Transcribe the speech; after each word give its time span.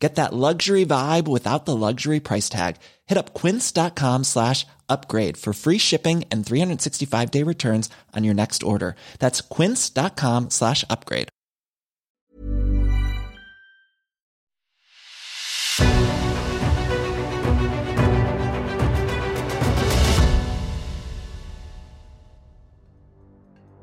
Get 0.00 0.14
that 0.14 0.32
luxury 0.32 0.86
vibe 0.86 1.28
without 1.28 1.66
the 1.66 1.76
luxury 1.76 2.20
price 2.20 2.48
tag. 2.48 2.76
Hit 3.06 3.18
up 3.18 3.34
quince.com 3.34 4.24
slash 4.24 4.66
upgrade 4.88 5.36
for 5.36 5.52
free 5.52 5.76
shipping 5.78 6.24
and 6.30 6.44
365 6.44 7.30
day 7.30 7.42
returns 7.42 7.90
on 8.16 8.24
your 8.24 8.34
next 8.34 8.62
order. 8.62 8.96
That's 9.18 9.42
quince.com 9.42 10.50
slash 10.50 10.84
upgrade. 10.88 11.28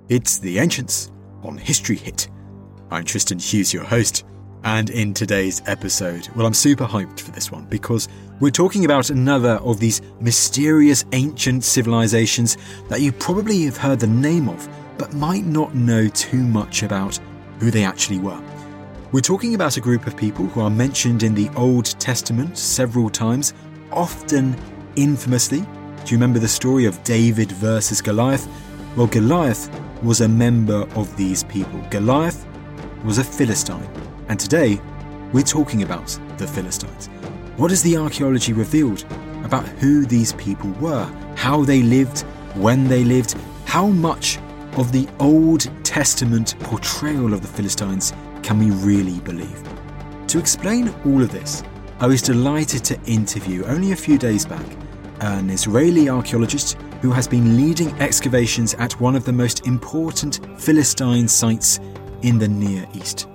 It's 0.10 0.38
The 0.38 0.60
Ancients 0.60 1.12
on 1.44 1.58
History 1.58 1.98
Hit. 1.98 2.30
I'm 2.90 3.04
Tristan 3.04 3.40
Hughes, 3.40 3.74
your 3.74 3.84
host. 3.84 4.24
And 4.68 4.90
in 4.90 5.14
today's 5.14 5.62
episode, 5.66 6.28
well, 6.36 6.46
I'm 6.46 6.54
super 6.54 6.84
hyped 6.84 7.22
for 7.22 7.32
this 7.32 7.50
one 7.50 7.64
because 7.68 8.10
we're 8.42 8.52
talking 8.52 8.84
about 8.84 9.10
another 9.10 9.62
of 9.64 9.80
these 9.80 10.02
mysterious 10.20 11.06
ancient 11.14 11.64
civilizations 11.64 12.58
that 12.90 13.00
you 13.00 13.14
probably 13.14 13.64
have 13.64 13.78
heard 13.78 14.02
the 14.02 14.08
name 14.08 14.50
of, 14.50 14.68
but 14.98 15.14
might 15.14 15.46
not 15.46 15.74
know 15.74 16.10
too 16.10 16.44
much 16.44 16.84
about 16.84 17.18
who 17.62 17.72
they 17.72 17.86
actually 17.86 18.20
were. 18.20 18.44
We're 19.14 19.22
talking 19.22 19.56
about 19.56 19.78
a 19.78 19.80
group 19.80 20.06
of 20.06 20.18
people 20.18 20.48
who 20.48 20.60
are 20.60 20.70
mentioned 20.70 21.24
in 21.24 21.34
the 21.34 21.48
Old 21.56 21.98
Testament 21.98 22.58
several 22.58 23.10
times, 23.10 23.54
often 23.94 24.54
infamously. 24.98 25.62
Do 25.62 26.12
you 26.12 26.18
remember 26.18 26.40
the 26.40 26.48
story 26.50 26.84
of 26.84 27.02
David 27.06 27.54
versus 27.54 28.02
Goliath? 28.02 28.50
Well, 28.98 29.08
Goliath 29.08 29.70
was 30.04 30.20
a 30.20 30.28
member 30.28 30.86
of 30.98 31.16
these 31.16 31.46
people. 31.46 31.80
Goliath 31.90 32.46
was 33.06 33.18
a 33.18 33.24
Philistine. 33.24 33.88
And 34.30 34.40
today, 34.40 34.82
we're 35.32 35.44
talking 35.44 35.84
about 35.84 36.08
the 36.38 36.48
Philistines. 36.48 37.08
What 37.56 37.72
has 37.72 37.82
the 37.82 37.98
archaeology 37.98 38.52
revealed 38.52 39.06
about 39.44 39.66
who 39.66 40.06
these 40.06 40.34
people 40.34 40.70
were, 40.82 41.06
how 41.36 41.64
they 41.64 41.82
lived, 41.82 42.22
when 42.56 42.88
they 42.88 43.04
lived, 43.06 43.36
how 43.66 43.88
much 43.88 44.38
of 44.74 44.92
the 44.92 45.08
Old 45.20 45.70
Testament 45.86 46.60
portrayal 46.60 47.34
of 47.34 47.42
the 47.42 47.48
Philistines 47.48 48.14
can 48.44 48.60
we 48.60 48.72
really 48.72 49.20
believe? 49.22 49.64
To 50.28 50.40
explain 50.40 50.94
all 51.06 51.22
of 51.22 51.32
this, 51.32 51.64
I 52.00 52.08
was 52.08 52.22
delighted 52.22 52.84
to 52.86 53.02
interview 53.06 53.64
only 53.64 53.94
a 53.94 53.96
few 53.96 54.18
days 54.18 54.46
back 54.46 54.66
an 55.22 55.50
Israeli 55.50 56.10
archaeologist 56.10 56.74
who 57.02 57.12
has 57.12 57.28
been 57.28 57.58
leading 57.58 57.90
excavations 58.00 58.74
at 58.76 59.00
one 59.00 59.16
of 59.16 59.26
the 59.26 59.34
most 59.34 59.66
important 59.66 60.42
Philistine 60.60 61.28
sites 61.28 61.80
in 62.22 62.38
the 62.38 62.48
Near 62.48 62.86
East. 62.94 63.28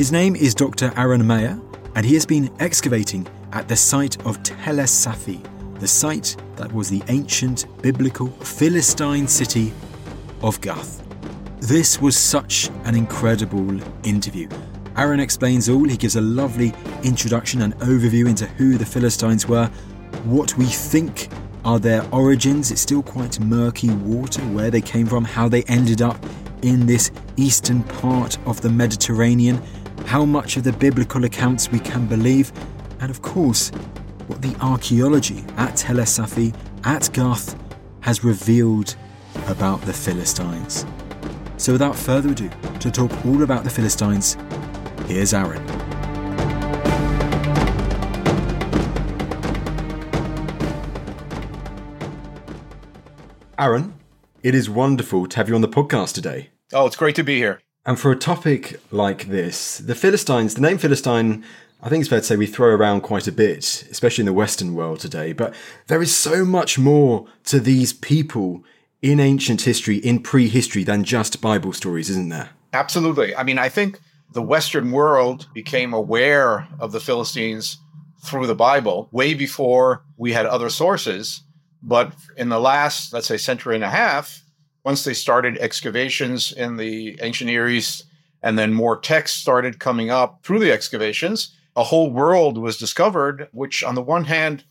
His 0.00 0.10
name 0.10 0.34
is 0.34 0.54
Dr. 0.54 0.94
Aren 0.96 1.20
Maeir, 1.20 1.60
and 1.94 2.06
he 2.06 2.14
has 2.14 2.24
been 2.24 2.50
excavating 2.58 3.28
at 3.52 3.68
the 3.68 3.76
site 3.76 4.18
of 4.24 4.42
Tel 4.42 4.76
Safi, 4.76 5.38
the 5.78 5.86
site 5.86 6.38
that 6.56 6.72
was 6.72 6.88
the 6.88 7.02
ancient 7.08 7.66
biblical 7.82 8.28
Philistine 8.28 9.28
city 9.28 9.74
of 10.42 10.58
Gath. 10.62 11.06
This 11.60 12.00
was 12.00 12.16
such 12.16 12.70
an 12.84 12.94
incredible 12.94 13.78
interview. 14.02 14.48
Aren 14.96 15.20
explains 15.20 15.68
all, 15.68 15.86
he 15.86 15.98
gives 15.98 16.16
a 16.16 16.22
lovely 16.22 16.72
introduction 17.04 17.60
and 17.60 17.74
overview 17.80 18.26
into 18.26 18.46
who 18.46 18.78
the 18.78 18.86
Philistines 18.86 19.46
were, 19.46 19.66
what 20.24 20.56
we 20.56 20.64
think 20.64 21.28
are 21.62 21.78
their 21.78 22.08
origins. 22.10 22.70
It's 22.70 22.80
still 22.80 23.02
quite 23.02 23.38
murky 23.38 23.90
water 23.90 24.40
where 24.44 24.70
they 24.70 24.80
came 24.80 25.04
from, 25.04 25.26
how 25.26 25.46
they 25.46 25.62
ended 25.64 26.00
up 26.00 26.24
in 26.62 26.86
this 26.86 27.10
eastern 27.36 27.82
part 27.82 28.38
of 28.46 28.62
the 28.62 28.70
Mediterranean 28.70 29.62
how 30.10 30.24
much 30.24 30.56
of 30.56 30.64
the 30.64 30.72
biblical 30.72 31.22
accounts 31.22 31.70
we 31.70 31.78
can 31.78 32.04
believe, 32.04 32.50
and 32.98 33.12
of 33.12 33.22
course, 33.22 33.68
what 34.26 34.42
the 34.42 34.52
archaeology 34.60 35.44
at 35.56 35.76
Tel 35.76 35.98
Safi, 35.98 36.52
at 36.82 37.08
Gath, 37.12 37.56
has 38.00 38.24
revealed 38.24 38.96
about 39.46 39.80
the 39.82 39.92
Philistines. 39.92 40.84
So, 41.58 41.70
without 41.70 41.94
further 41.94 42.30
ado, 42.30 42.50
to 42.80 42.90
talk 42.90 43.24
all 43.24 43.44
about 43.44 43.62
the 43.62 43.70
Philistines, 43.70 44.36
here's 45.06 45.32
Aren. 45.32 45.64
Aren, 53.56 53.94
it 54.42 54.56
is 54.56 54.68
wonderful 54.68 55.28
to 55.28 55.36
have 55.36 55.48
you 55.48 55.54
on 55.54 55.60
the 55.60 55.68
podcast 55.68 56.14
today. 56.14 56.50
Oh, 56.72 56.86
it's 56.86 56.96
great 56.96 57.14
to 57.14 57.22
be 57.22 57.36
here. 57.36 57.60
And 57.86 57.98
for 57.98 58.12
a 58.12 58.16
topic 58.16 58.78
like 58.90 59.28
this, 59.28 59.78
the 59.78 59.94
Philistines, 59.94 60.54
the 60.54 60.60
name 60.60 60.76
Philistine, 60.76 61.44
I 61.82 61.88
think 61.88 62.02
it's 62.02 62.10
fair 62.10 62.20
to 62.20 62.26
say 62.26 62.36
we 62.36 62.46
throw 62.46 62.68
around 62.68 63.00
quite 63.00 63.26
a 63.26 63.32
bit, 63.32 63.86
especially 63.90 64.22
in 64.22 64.26
the 64.26 64.34
Western 64.34 64.74
world 64.74 65.00
today. 65.00 65.32
But 65.32 65.54
there 65.86 66.02
is 66.02 66.14
so 66.14 66.44
much 66.44 66.78
more 66.78 67.26
to 67.44 67.58
these 67.58 67.94
people 67.94 68.62
in 69.00 69.18
ancient 69.18 69.62
history, 69.62 69.96
in 69.96 70.22
prehistory, 70.22 70.84
than 70.84 71.04
just 71.04 71.40
Bible 71.40 71.72
stories, 71.72 72.10
isn't 72.10 72.28
there? 72.28 72.50
Absolutely. 72.74 73.34
I 73.34 73.44
mean, 73.44 73.58
I 73.58 73.70
think 73.70 73.98
the 74.32 74.42
Western 74.42 74.92
world 74.92 75.48
became 75.54 75.94
aware 75.94 76.68
of 76.78 76.92
the 76.92 77.00
Philistines 77.00 77.78
through 78.22 78.46
the 78.46 78.54
Bible 78.54 79.08
way 79.10 79.32
before 79.32 80.04
we 80.18 80.32
had 80.32 80.44
other 80.44 80.68
sources. 80.68 81.42
But 81.82 82.12
in 82.36 82.50
the 82.50 82.60
last, 82.60 83.14
let's 83.14 83.26
say, 83.26 83.38
century 83.38 83.74
and 83.74 83.84
a 83.84 83.88
half, 83.88 84.42
once 84.84 85.04
they 85.04 85.14
started 85.14 85.58
excavations 85.58 86.52
in 86.52 86.76
the 86.76 87.18
ancient 87.22 87.48
Near 87.48 87.68
East, 87.68 88.04
and 88.42 88.58
then 88.58 88.72
more 88.72 88.98
texts 88.98 89.40
started 89.40 89.80
coming 89.80 90.10
up 90.10 90.42
through 90.42 90.58
the 90.58 90.72
excavations, 90.72 91.56
a 91.76 91.84
whole 91.84 92.10
world 92.10 92.58
was 92.58 92.78
discovered, 92.78 93.48
which 93.52 93.84
on 93.84 93.94
the 93.94 94.02
one 94.02 94.24
hand 94.24 94.64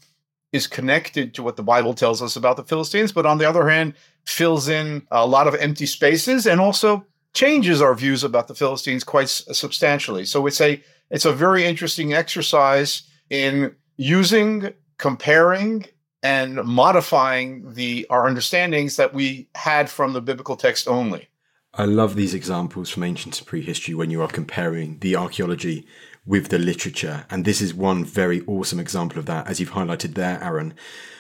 is 0.52 0.68
connected 0.68 1.34
to 1.36 1.44
what 1.44 1.56
the 1.56 1.64
Bible 1.64 1.94
tells 1.94 2.22
us 2.22 2.36
about 2.36 2.58
the 2.58 2.64
Philistines, 2.64 3.12
but 3.12 3.26
on 3.26 3.38
the 3.38 3.48
other 3.48 3.70
hand, 3.70 3.94
fills 4.26 4.68
in 4.68 5.06
a 5.12 5.26
lot 5.26 5.48
of 5.48 5.56
empty 5.56 5.86
spaces 5.86 6.48
and 6.48 6.60
also 6.60 7.06
changes 7.34 7.82
our 7.82 7.94
views 7.94 8.24
about 8.24 8.48
the 8.48 8.56
Philistines 8.56 9.04
quite 9.04 9.30
substantially. 9.30 10.26
So 10.26 10.48
it's 10.48 10.62
a 10.62 10.82
it's 11.12 11.26
a 11.26 11.34
very 11.34 11.66
interesting 11.66 12.14
exercise 12.14 13.04
in 13.30 13.76
using, 13.98 14.74
comparing, 14.98 15.86
and 16.22 16.56
modifying 16.64 17.74
the 17.74 18.06
our 18.10 18.28
understandings 18.28 18.98
that 18.98 19.14
we 19.14 19.48
had 19.56 19.90
from 19.90 20.14
the 20.14 20.22
biblical 20.22 20.56
text 20.56 20.88
only. 20.88 21.30
I 21.74 21.86
love 21.86 22.16
these 22.16 22.34
examples 22.34 22.90
from 22.90 23.04
ancient 23.04 23.36
to 23.36 23.46
prehistory 23.46 23.94
when 23.94 24.10
you 24.10 24.22
are 24.22 24.28
comparing 24.28 25.00
the 25.00 25.16
archaeology 25.16 25.86
with 26.26 26.50
the 26.50 26.60
literature, 26.60 27.26
and 27.30 27.46
this 27.46 27.62
is 27.62 27.74
one 27.74 28.04
very 28.04 28.42
awesome 28.42 28.80
example 28.80 29.20
of 29.20 29.26
that, 29.28 29.48
as 29.48 29.60
you've 29.60 29.72
highlighted 29.72 30.16
there, 30.16 30.40
Aren. 30.44 30.74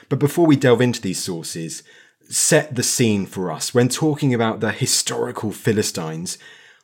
But 0.10 0.20
before 0.20 0.46
we 0.46 0.56
delve 0.56 0.82
into 0.82 1.02
these 1.02 1.24
sources, 1.24 1.84
set 2.30 2.76
the 2.76 2.84
scene 2.84 3.26
for 3.26 3.52
us 3.52 3.74
when 3.74 3.90
talking 3.90 4.34
about 4.34 4.60
the 4.60 4.72
historical 4.72 5.52
Philistines. 5.52 6.38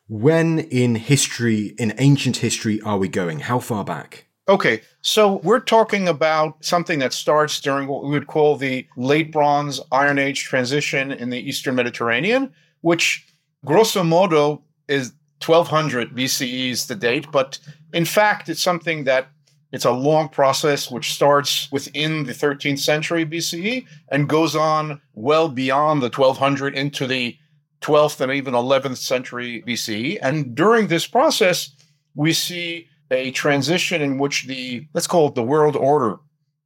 When 0.08 0.60
in 0.60 0.96
history, 0.96 1.74
in 1.80 1.94
ancient 1.98 2.38
history, 2.38 2.80
are 2.82 3.00
we 3.00 3.08
going? 3.08 3.40
How 3.42 3.60
far 3.60 3.84
back? 3.84 4.25
Okay, 4.48 4.82
so 5.02 5.38
we're 5.38 5.60
talking 5.60 6.08
about 6.08 6.64
something 6.64 7.00
that 7.00 7.14
starts 7.14 7.60
during 7.60 7.88
what 7.88 8.04
we 8.04 8.12
would 8.12 8.28
call 8.28 8.56
the 8.56 8.88
late 8.96 9.32
Bronze 9.32 9.82
Iron 9.92 10.20
Age 10.20 10.44
transition 10.44 11.12
in 11.12 11.32
the 11.32 11.40
Eastern 11.40 11.74
Mediterranean, 11.74 12.54
which 12.82 13.26
grosso 13.66 14.04
modo 14.04 14.62
is 14.88 15.14
1200 15.44 16.12
BCE 16.16 16.70
is 16.70 16.86
the 16.86 16.94
date, 16.94 17.32
but 17.32 17.58
in 17.92 18.06
fact, 18.06 18.48
it's 18.48 18.62
something 18.62 19.06
that 19.06 19.30
it's 19.72 19.86
a 19.86 19.92
long 19.92 20.30
process 20.30 20.92
which 20.92 21.14
starts 21.14 21.68
within 21.72 22.24
the 22.26 22.32
13th 22.32 22.80
century 22.80 23.26
BCE 23.26 23.86
and 24.10 24.30
goes 24.30 24.56
on 24.56 25.02
well 25.16 25.50
beyond 25.50 26.04
the 26.04 26.10
1200 26.10 26.76
into 26.76 27.08
the 27.08 27.36
12th 27.82 28.22
and 28.22 28.32
even 28.32 28.54
11th 28.54 28.98
century 28.98 29.64
BCE. 29.68 30.20
And 30.22 30.56
during 30.56 30.88
this 30.88 31.08
process, 31.08 31.72
we 32.14 32.32
see 32.32 32.88
a 33.12 33.32
transition 33.32 34.02
in 34.02 34.18
which 34.18 34.48
the, 34.48 34.88
let's 34.94 35.08
call 35.08 35.28
it 35.28 35.36
the 35.36 35.44
world 35.44 35.76
order 35.76 36.18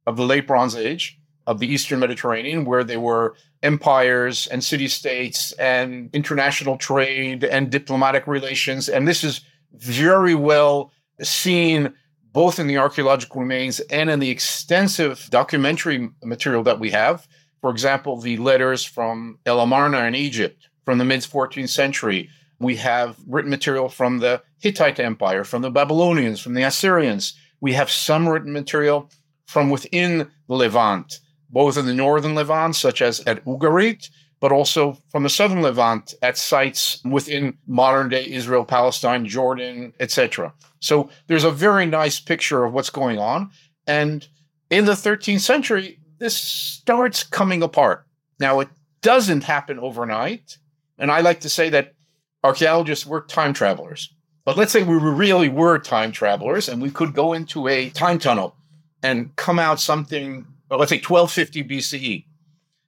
of 0.06 0.16
the 0.16 0.24
late 0.24 0.46
Bronze 0.46 0.74
Age 0.74 1.18
of 1.46 1.58
the 1.58 1.66
Eastern 1.66 1.98
Mediterranean, 2.00 2.64
where 2.64 2.84
there 2.84 3.00
were 3.00 3.34
empires 3.62 4.46
and 4.46 4.62
city 4.62 4.88
states 4.88 5.52
and 5.52 6.10
international 6.14 6.76
trade 6.76 7.44
and 7.44 7.70
diplomatic 7.70 8.26
relations. 8.26 8.88
And 8.88 9.06
this 9.06 9.24
is 9.24 9.42
very 9.74 10.34
well 10.34 10.92
seen 11.22 11.92
both 12.32 12.58
in 12.58 12.66
the 12.66 12.78
archaeological 12.78 13.40
remains 13.40 13.80
and 13.80 14.08
in 14.08 14.20
the 14.20 14.30
extensive 14.30 15.26
documentary 15.30 16.08
material 16.22 16.62
that 16.62 16.78
we 16.78 16.90
have. 16.90 17.26
For 17.60 17.70
example, 17.70 18.20
the 18.20 18.36
letters 18.36 18.84
from 18.84 19.38
El 19.44 19.60
Amarna 19.60 20.04
in 20.04 20.14
Egypt, 20.14 20.68
from 20.84 20.98
the 20.98 21.04
mid 21.04 21.20
14th 21.20 21.68
century. 21.68 22.30
We 22.60 22.76
have 22.76 23.16
written 23.26 23.50
material 23.50 23.88
from 23.88 24.18
the 24.18 24.42
Hittite 24.58 25.00
Empire, 25.00 25.44
from 25.44 25.62
the 25.62 25.70
Babylonians, 25.70 26.40
from 26.40 26.54
the 26.54 26.62
Assyrians. 26.62 27.34
We 27.60 27.72
have 27.72 27.90
some 27.90 28.28
written 28.28 28.52
material 28.52 29.10
from 29.46 29.70
within 29.70 30.30
the 30.46 30.54
Levant, 30.54 31.20
both 31.48 31.76
in 31.76 31.86
the 31.86 31.94
northern 31.94 32.34
Levant, 32.34 32.76
such 32.76 33.02
as 33.02 33.20
at 33.20 33.44
Ugarit, 33.44 34.10
but 34.40 34.52
also 34.52 34.98
from 35.10 35.22
the 35.22 35.28
southern 35.30 35.62
Levant 35.62 36.14
at 36.22 36.36
sites 36.36 37.02
within 37.04 37.56
modern 37.66 38.08
day 38.10 38.26
Israel, 38.26 38.64
Palestine, 38.64 39.26
Jordan, 39.26 39.92
etc. 39.98 40.52
So 40.80 41.10
there's 41.26 41.44
a 41.44 41.50
very 41.50 41.86
nice 41.86 42.20
picture 42.20 42.64
of 42.64 42.72
what's 42.72 42.90
going 42.90 43.18
on. 43.18 43.50
And 43.86 44.26
in 44.70 44.84
the 44.84 44.92
13th 44.92 45.40
century, 45.40 45.98
this 46.18 46.36
starts 46.36 47.22
coming 47.22 47.62
apart. 47.62 48.06
Now, 48.38 48.60
it 48.60 48.68
doesn't 49.02 49.44
happen 49.44 49.78
overnight. 49.78 50.58
And 50.98 51.10
I 51.10 51.20
like 51.20 51.40
to 51.40 51.48
say 51.48 51.70
that 51.70 51.94
archaeologists 52.42 53.06
were 53.06 53.22
time 53.22 53.52
travelers. 53.52 54.12
But 54.44 54.56
let's 54.56 54.72
say 54.72 54.82
we 54.82 54.96
really 54.96 55.48
were 55.48 55.78
time 55.78 56.12
travelers 56.12 56.68
and 56.68 56.80
we 56.80 56.90
could 56.90 57.14
go 57.14 57.32
into 57.32 57.68
a 57.68 57.90
time 57.90 58.18
tunnel 58.18 58.56
and 59.02 59.34
come 59.36 59.58
out 59.58 59.80
something, 59.80 60.46
well, 60.68 60.78
let's 60.78 60.90
say 60.90 60.96
1250 60.96 61.64
BCE 61.64 62.24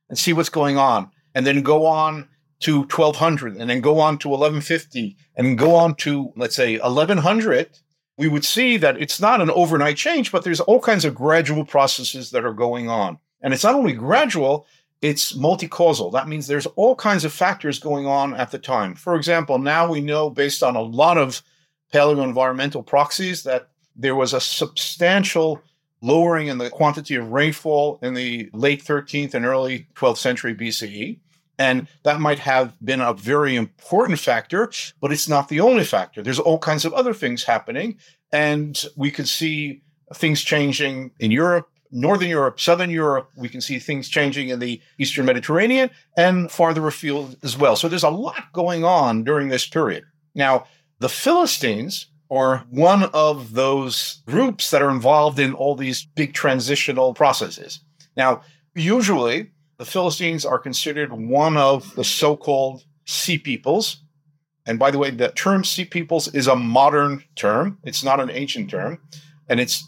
and 0.08 0.18
see 0.18 0.32
what's 0.32 0.48
going 0.48 0.76
on, 0.76 1.10
and 1.34 1.46
then 1.46 1.62
go 1.62 1.86
on 1.86 2.28
to 2.60 2.80
1200 2.80 3.56
and 3.56 3.68
then 3.68 3.80
go 3.80 3.98
on 3.98 4.18
to 4.18 4.28
1150 4.28 5.16
and 5.36 5.58
go 5.58 5.74
on 5.74 5.94
to, 5.96 6.32
let's 6.36 6.54
say, 6.56 6.78
1100. 6.78 7.78
We 8.18 8.28
would 8.28 8.44
see 8.44 8.76
that 8.76 9.00
it's 9.00 9.20
not 9.20 9.40
an 9.40 9.50
overnight 9.50 9.96
change, 9.96 10.30
but 10.30 10.44
there's 10.44 10.60
all 10.60 10.80
kinds 10.80 11.04
of 11.04 11.14
gradual 11.14 11.64
processes 11.64 12.30
that 12.30 12.44
are 12.44 12.52
going 12.52 12.88
on. 12.88 13.18
And 13.40 13.52
it's 13.52 13.64
not 13.64 13.74
only 13.74 13.94
gradual, 13.94 14.66
it's 15.02 15.34
multi-causal. 15.34 16.12
That 16.12 16.28
means 16.28 16.46
there's 16.46 16.66
all 16.66 16.94
kinds 16.94 17.24
of 17.24 17.32
factors 17.32 17.78
going 17.80 18.06
on 18.06 18.34
at 18.34 18.52
the 18.52 18.58
time. 18.58 18.94
For 18.94 19.16
example, 19.16 19.58
now 19.58 19.90
we 19.90 20.00
know 20.00 20.30
based 20.30 20.62
on 20.62 20.76
a 20.76 20.80
lot 20.80 21.18
of 21.18 21.42
paleoenvironmental 21.92 22.86
proxies 22.86 23.42
that 23.42 23.68
there 23.96 24.14
was 24.14 24.32
a 24.32 24.40
substantial 24.40 25.60
lowering 26.00 26.46
in 26.46 26.58
the 26.58 26.70
quantity 26.70 27.16
of 27.16 27.32
rainfall 27.32 27.98
in 28.00 28.14
the 28.14 28.48
late 28.52 28.82
13th 28.82 29.34
and 29.34 29.44
early 29.44 29.86
12th 29.94 30.16
century 30.16 30.54
BCE. 30.54 31.18
And 31.58 31.86
that 32.04 32.20
might 32.20 32.38
have 32.38 32.74
been 32.84 33.00
a 33.00 33.12
very 33.12 33.56
important 33.56 34.18
factor, 34.18 34.70
but 35.00 35.12
it's 35.12 35.28
not 35.28 35.48
the 35.48 35.60
only 35.60 35.84
factor. 35.84 36.22
There's 36.22 36.38
all 36.38 36.58
kinds 36.58 36.84
of 36.84 36.92
other 36.94 37.12
things 37.12 37.44
happening. 37.44 37.98
And 38.32 38.82
we 38.96 39.10
could 39.10 39.28
see 39.28 39.82
things 40.14 40.42
changing 40.42 41.10
in 41.18 41.30
Europe, 41.30 41.68
Northern 41.92 42.28
Europe, 42.28 42.58
Southern 42.58 42.90
Europe. 42.90 43.30
We 43.36 43.48
can 43.48 43.60
see 43.60 43.78
things 43.78 44.08
changing 44.08 44.48
in 44.48 44.58
the 44.58 44.80
Eastern 44.98 45.26
Mediterranean 45.26 45.90
and 46.16 46.50
farther 46.50 46.86
afield 46.86 47.36
as 47.42 47.56
well. 47.56 47.76
So 47.76 47.88
there's 47.88 48.02
a 48.02 48.10
lot 48.10 48.52
going 48.52 48.84
on 48.84 49.22
during 49.22 49.48
this 49.48 49.66
period. 49.66 50.04
Now, 50.34 50.64
the 50.98 51.10
Philistines 51.10 52.06
are 52.30 52.64
one 52.70 53.04
of 53.12 53.52
those 53.52 54.22
groups 54.26 54.70
that 54.70 54.80
are 54.80 54.90
involved 54.90 55.38
in 55.38 55.52
all 55.52 55.74
these 55.74 56.06
big 56.14 56.32
transitional 56.32 57.12
processes. 57.12 57.80
Now, 58.16 58.40
usually 58.74 59.50
the 59.76 59.84
Philistines 59.84 60.46
are 60.46 60.58
considered 60.58 61.12
one 61.12 61.58
of 61.58 61.94
the 61.94 62.04
so 62.04 62.36
called 62.36 62.84
sea 63.04 63.36
peoples. 63.36 64.02
And 64.64 64.78
by 64.78 64.90
the 64.90 64.98
way, 64.98 65.10
the 65.10 65.28
term 65.30 65.64
sea 65.64 65.84
peoples 65.84 66.28
is 66.28 66.46
a 66.46 66.56
modern 66.56 67.24
term, 67.34 67.78
it's 67.82 68.04
not 68.04 68.20
an 68.20 68.30
ancient 68.30 68.70
term. 68.70 68.98
And 69.48 69.60
it's 69.60 69.84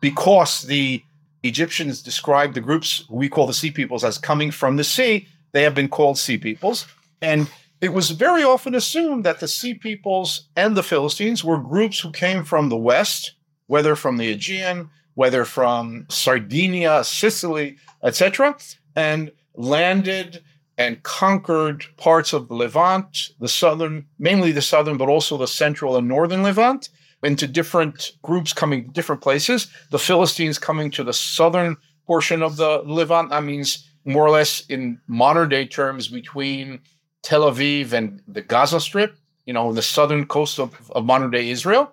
because 0.00 0.62
the 0.62 1.02
Egyptians 1.42 2.02
described 2.02 2.54
the 2.54 2.60
groups 2.60 3.04
we 3.08 3.28
call 3.28 3.46
the 3.46 3.54
sea 3.54 3.70
peoples 3.70 4.04
as 4.04 4.18
coming 4.18 4.50
from 4.50 4.76
the 4.76 4.84
sea, 4.84 5.28
they 5.52 5.62
have 5.62 5.74
been 5.74 5.88
called 5.88 6.18
sea 6.18 6.38
peoples. 6.38 6.86
And 7.22 7.50
it 7.80 7.92
was 7.92 8.10
very 8.10 8.42
often 8.42 8.74
assumed 8.74 9.24
that 9.24 9.40
the 9.40 9.48
sea 9.48 9.74
peoples 9.74 10.48
and 10.56 10.76
the 10.76 10.82
Philistines 10.82 11.44
were 11.44 11.58
groups 11.58 12.00
who 12.00 12.10
came 12.10 12.44
from 12.44 12.68
the 12.68 12.76
west, 12.76 13.34
whether 13.66 13.94
from 13.94 14.16
the 14.16 14.30
Aegean, 14.32 14.90
whether 15.14 15.44
from 15.44 16.06
Sardinia, 16.08 17.04
Sicily, 17.04 17.76
etc., 18.02 18.56
and 18.96 19.30
landed 19.54 20.42
and 20.76 21.02
conquered 21.02 21.84
parts 21.96 22.32
of 22.32 22.48
the 22.48 22.54
Levant, 22.54 23.30
the 23.40 23.48
southern, 23.48 24.06
mainly 24.18 24.52
the 24.52 24.62
southern, 24.62 24.96
but 24.96 25.08
also 25.08 25.36
the 25.36 25.48
central 25.48 25.96
and 25.96 26.06
northern 26.06 26.42
Levant, 26.42 26.88
into 27.22 27.46
different 27.46 28.12
groups 28.22 28.52
coming 28.52 28.84
to 28.84 28.90
different 28.90 29.22
places. 29.22 29.68
The 29.90 29.98
Philistines 29.98 30.58
coming 30.58 30.90
to 30.92 31.04
the 31.04 31.12
southern 31.12 31.76
portion 32.06 32.42
of 32.42 32.56
the 32.56 32.82
Levant. 32.84 33.30
That 33.30 33.44
means 33.44 33.88
more 34.04 34.24
or 34.24 34.30
less 34.30 34.64
in 34.68 35.00
modern 35.06 35.48
day 35.48 35.66
terms 35.66 36.08
between 36.08 36.80
Tel 37.22 37.42
Aviv 37.42 37.92
and 37.92 38.22
the 38.28 38.40
Gaza 38.40 38.80
Strip, 38.80 39.16
you 39.44 39.52
know, 39.52 39.72
the 39.72 39.82
southern 39.82 40.26
coast 40.26 40.58
of, 40.58 40.90
of 40.92 41.04
modern 41.04 41.30
day 41.30 41.50
Israel. 41.50 41.92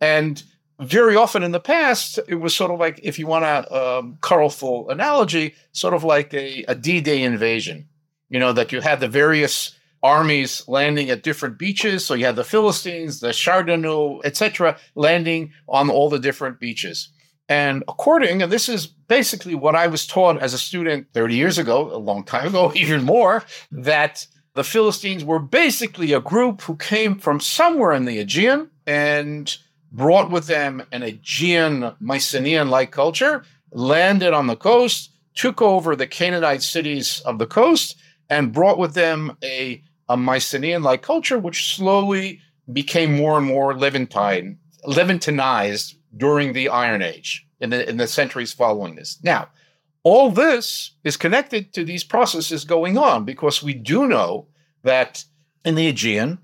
And 0.00 0.42
very 0.78 1.16
often 1.16 1.42
in 1.42 1.52
the 1.52 1.60
past, 1.60 2.18
it 2.28 2.34
was 2.34 2.54
sort 2.54 2.70
of 2.70 2.78
like, 2.78 3.00
if 3.02 3.18
you 3.18 3.26
want 3.26 3.46
a 3.46 3.98
um, 3.98 4.18
colorful 4.20 4.90
analogy, 4.90 5.54
sort 5.72 5.94
of 5.94 6.04
like 6.04 6.34
a 6.34 6.64
a 6.68 6.74
D-Day 6.74 7.22
invasion. 7.22 7.88
You 8.28 8.40
know, 8.40 8.52
that 8.52 8.72
you 8.72 8.80
had 8.80 9.00
the 9.00 9.08
various 9.08 9.76
armies 10.06 10.62
landing 10.68 11.10
at 11.10 11.24
different 11.24 11.58
beaches. 11.58 12.04
So 12.04 12.14
you 12.14 12.26
had 12.26 12.36
the 12.36 12.44
Philistines, 12.44 13.18
the 13.18 13.28
Shardana, 13.28 14.24
etc., 14.24 14.78
landing 14.94 15.52
on 15.68 15.90
all 15.90 16.08
the 16.08 16.20
different 16.20 16.60
beaches. 16.60 17.08
And 17.48 17.82
according, 17.88 18.42
and 18.42 18.52
this 18.52 18.68
is 18.68 18.86
basically 18.86 19.54
what 19.54 19.74
I 19.74 19.88
was 19.88 20.06
taught 20.06 20.40
as 20.40 20.54
a 20.54 20.58
student 20.58 21.08
30 21.12 21.34
years 21.34 21.58
ago, 21.58 21.92
a 21.94 21.98
long 21.98 22.24
time 22.24 22.48
ago, 22.48 22.72
even 22.76 23.04
more, 23.04 23.44
that 23.72 24.26
the 24.54 24.64
Philistines 24.64 25.24
were 25.24 25.38
basically 25.38 26.12
a 26.12 26.20
group 26.20 26.62
who 26.62 26.76
came 26.76 27.18
from 27.18 27.40
somewhere 27.40 27.92
in 27.92 28.04
the 28.04 28.18
Aegean 28.18 28.70
and 28.86 29.56
brought 29.92 30.30
with 30.30 30.46
them 30.46 30.84
an 30.92 31.02
Aegean 31.02 31.92
Mycenaean 32.00 32.70
like 32.70 32.90
culture, 32.90 33.44
landed 33.72 34.32
on 34.32 34.46
the 34.46 34.56
coast, 34.56 35.10
took 35.34 35.60
over 35.60 35.94
the 35.94 36.06
Canaanite 36.06 36.62
cities 36.62 37.20
of 37.24 37.38
the 37.38 37.46
coast, 37.46 37.96
and 38.28 38.52
brought 38.52 38.78
with 38.78 38.94
them 38.94 39.36
a, 39.44 39.82
a 40.08 40.16
Mycenaean 40.16 40.82
like 40.82 41.02
culture, 41.02 41.38
which 41.38 41.74
slowly 41.74 42.40
became 42.72 43.16
more 43.16 43.38
and 43.38 43.46
more 43.46 43.76
Levantine, 43.76 44.58
Levantinized 44.84 45.96
during 46.16 46.52
the 46.52 46.68
Iron 46.68 47.02
Age 47.02 47.46
in 47.60 47.70
the, 47.70 47.88
in 47.88 47.96
the 47.96 48.06
centuries 48.06 48.52
following 48.52 48.94
this. 48.94 49.18
Now, 49.22 49.48
all 50.02 50.30
this 50.30 50.92
is 51.02 51.16
connected 51.16 51.72
to 51.72 51.84
these 51.84 52.04
processes 52.04 52.64
going 52.64 52.96
on 52.96 53.24
because 53.24 53.62
we 53.62 53.74
do 53.74 54.06
know 54.06 54.46
that 54.84 55.24
in 55.64 55.74
the 55.74 55.88
Aegean, 55.88 56.38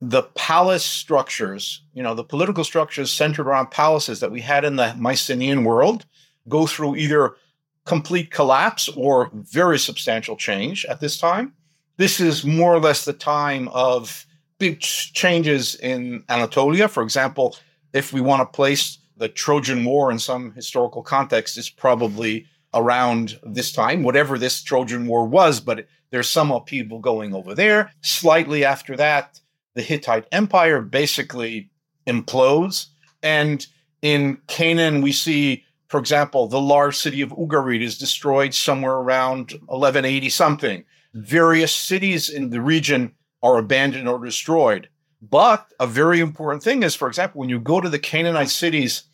the 0.00 0.22
palace 0.22 0.84
structures, 0.84 1.82
you 1.92 2.02
know, 2.02 2.14
the 2.14 2.24
political 2.24 2.64
structures 2.64 3.12
centered 3.12 3.46
around 3.46 3.70
palaces 3.70 4.20
that 4.20 4.30
we 4.30 4.40
had 4.40 4.64
in 4.64 4.76
the 4.76 4.94
Mycenaean 4.96 5.64
world 5.64 6.06
go 6.48 6.66
through 6.66 6.96
either 6.96 7.36
complete 7.84 8.30
collapse 8.30 8.88
or 8.88 9.30
very 9.34 9.78
substantial 9.78 10.36
change 10.36 10.84
at 10.86 11.00
this 11.00 11.18
time. 11.18 11.52
This 11.96 12.20
is 12.20 12.44
more 12.44 12.74
or 12.74 12.80
less 12.80 13.04
the 13.04 13.12
time 13.12 13.68
of 13.68 14.26
big 14.58 14.80
changes 14.80 15.74
in 15.76 16.24
Anatolia. 16.28 16.88
For 16.88 17.02
example, 17.02 17.56
if 17.92 18.12
we 18.12 18.20
want 18.20 18.40
to 18.40 18.56
place 18.56 18.98
the 19.16 19.28
Trojan 19.28 19.84
War 19.84 20.10
in 20.10 20.18
some 20.18 20.52
historical 20.52 21.02
context, 21.02 21.56
it's 21.56 21.70
probably 21.70 22.46
around 22.74 23.38
this 23.44 23.72
time, 23.72 24.02
whatever 24.02 24.36
this 24.36 24.62
Trojan 24.62 25.06
War 25.06 25.24
was, 25.24 25.60
but 25.60 25.86
there's 26.10 26.28
some 26.28 26.50
upheaval 26.50 26.98
going 26.98 27.34
over 27.34 27.54
there. 27.54 27.92
Slightly 28.00 28.64
after 28.64 28.96
that, 28.96 29.40
the 29.74 29.82
Hittite 29.82 30.26
Empire 30.32 30.80
basically 30.80 31.70
implodes. 32.06 32.86
And 33.22 33.64
in 34.02 34.38
Canaan, 34.48 35.02
we 35.02 35.12
see, 35.12 35.64
for 35.88 35.98
example, 36.00 36.48
the 36.48 36.60
large 36.60 36.96
city 36.96 37.22
of 37.22 37.30
Ugarit 37.30 37.82
is 37.82 37.98
destroyed 37.98 38.54
somewhere 38.54 38.94
around 38.94 39.52
1180 39.66 40.28
something. 40.28 40.84
Various 41.14 41.72
cities 41.72 42.28
in 42.28 42.50
the 42.50 42.60
region 42.60 43.14
are 43.42 43.58
abandoned 43.58 44.08
or 44.08 44.24
destroyed. 44.24 44.88
But 45.22 45.72
a 45.80 45.86
very 45.86 46.20
important 46.20 46.62
thing 46.62 46.82
is, 46.82 46.94
for 46.94 47.08
example, 47.08 47.40
when 47.40 47.48
you 47.48 47.60
go 47.60 47.80
to 47.80 47.88
the 47.88 47.98
Canaanite 47.98 48.50
cities 48.50 49.04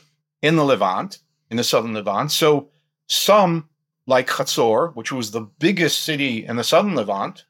in 0.43 0.57
the 0.57 0.65
Levant, 0.65 1.19
in 1.51 1.57
the 1.57 1.65
southern 1.65 1.95
Levant, 1.95 2.33
so 2.33 2.71
some, 3.07 3.69
like 4.07 4.29
Hatzor, 4.29 4.95
which 4.95 5.13
was 5.13 5.31
the 5.31 5.43
biggest 5.43 6.03
city 6.03 6.45
in 6.47 6.57
the 6.57 6.65
southern 6.65 6.95
Levant, 6.95 7.45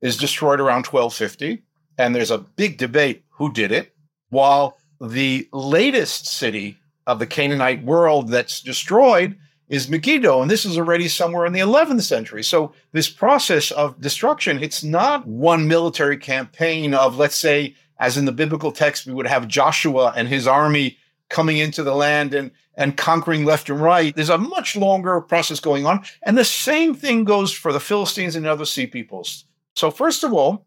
is 0.00 0.16
destroyed 0.16 0.60
around 0.60 0.86
1250. 0.86 1.62
And 1.98 2.14
there's 2.14 2.30
a 2.30 2.38
big 2.38 2.78
debate 2.78 3.24
who 3.30 3.52
did 3.52 3.72
it. 3.72 3.94
While 4.30 4.78
the 5.00 5.48
latest 5.52 6.26
city 6.26 6.78
of 7.06 7.18
the 7.18 7.26
Canaanite 7.26 7.84
world 7.84 8.28
that's 8.28 8.60
destroyed 8.60 9.36
is 9.68 9.88
Megiddo. 9.88 10.40
And 10.42 10.50
this 10.50 10.64
is 10.64 10.78
already 10.78 11.08
somewhere 11.08 11.46
in 11.46 11.52
the 11.52 11.60
11th 11.60 12.02
century. 12.02 12.42
So 12.42 12.72
this 12.92 13.08
process 13.08 13.70
of 13.70 14.00
destruction, 14.00 14.62
it's 14.62 14.82
not 14.82 15.26
one 15.26 15.68
military 15.68 16.16
campaign 16.16 16.94
of, 16.94 17.16
let's 17.16 17.36
say, 17.36 17.74
as 17.98 18.16
in 18.16 18.24
the 18.24 18.32
biblical 18.32 18.72
text, 18.72 19.06
we 19.06 19.12
would 19.12 19.26
have 19.26 19.48
Joshua 19.48 20.12
and 20.16 20.28
his 20.28 20.46
army 20.46 20.98
coming 21.28 21.58
into 21.58 21.82
the 21.82 21.94
land 21.94 22.34
and 22.34 22.50
and 22.78 22.96
conquering 22.96 23.44
left 23.44 23.68
and 23.68 23.80
right. 23.80 24.14
There's 24.14 24.30
a 24.30 24.38
much 24.38 24.76
longer 24.76 25.20
process 25.20 25.58
going 25.58 25.84
on. 25.84 26.04
And 26.22 26.38
the 26.38 26.44
same 26.44 26.94
thing 26.94 27.24
goes 27.24 27.52
for 27.52 27.72
the 27.72 27.80
Philistines 27.80 28.36
and 28.36 28.46
other 28.46 28.64
sea 28.64 28.86
peoples. 28.86 29.44
So, 29.74 29.90
first 29.90 30.22
of 30.22 30.32
all, 30.32 30.64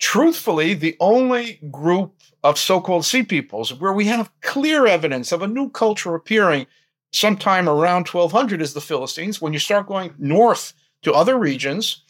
truthfully 0.00 0.74
the 0.74 0.96
only 0.98 1.60
group 1.70 2.16
of 2.42 2.58
so-called 2.58 3.04
sea 3.04 3.22
peoples 3.22 3.72
where 3.72 3.92
we 3.92 4.06
have 4.06 4.32
clear 4.40 4.86
evidence 4.86 5.30
of 5.30 5.40
a 5.40 5.46
new 5.46 5.70
culture 5.70 6.16
appearing 6.16 6.66
sometime 7.12 7.68
around 7.68 8.08
1200 8.08 8.60
is 8.60 8.74
the 8.74 8.80
Philistines. 8.80 9.40
When 9.40 9.52
you 9.52 9.58
start 9.58 9.86
going 9.86 10.14
north 10.18 10.72
to 11.02 11.12
other 11.12 11.38
regions, 11.38 12.02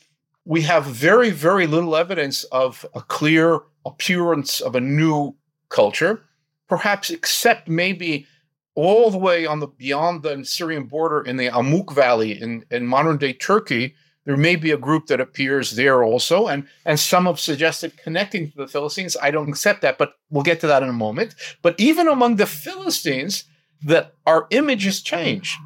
we 0.45 0.63
have 0.63 0.85
very, 0.85 1.31
very 1.31 1.67
little 1.67 1.97
evidence 1.97 2.45
of 2.45 2.87
a 2.95 3.01
clear 3.03 3.61
appearance 3.85 4.61
of 4.61 4.75
a 4.75 4.81
new 4.81 5.35
culture, 5.69 6.23
perhaps 6.69 7.11
except 7.11 7.69
maybe 7.69 8.27
all 8.75 9.11
the 9.11 9.19
way 9.19 9.45
on 9.45 9.61
the 9.61 9.67
beyond 9.67 10.23
the 10.23 10.45
Syrian 10.45 10.85
border 10.85 11.21
in 11.21 11.37
the 11.37 11.49
Amuq 11.49 11.95
Valley 11.95 12.41
in, 12.41 12.65
in 12.71 12.87
modern 12.87 13.19
day 13.19 13.33
Turkey. 13.33 13.95
There 14.25 14.37
may 14.37 14.55
be 14.55 14.71
a 14.71 14.77
group 14.77 15.09
that 15.09 15.21
appears 15.21 15.73
there 15.73 16.05
also, 16.05 16.47
and, 16.47 16.69
and 16.85 16.99
some 16.99 17.27
have 17.27 17.41
suggested 17.41 17.99
connecting 17.99 18.53
to 18.53 18.57
the 18.57 18.69
Philistines. 18.69 19.17
I 19.21 19.33
don't 19.33 19.49
accept 19.49 19.83
that, 19.83 19.99
but 19.99 20.15
we'll 20.31 20.45
get 20.45 20.61
to 20.61 20.69
that 20.69 20.85
in 20.85 20.89
a 20.89 20.93
moment. 20.93 21.35
But 21.61 21.75
even 21.79 22.07
among 22.07 22.37
the 22.37 22.47
Philistines, 22.47 23.45
that 23.85 24.15
our 24.27 24.47
images 24.51 25.03
change. 25.03 25.59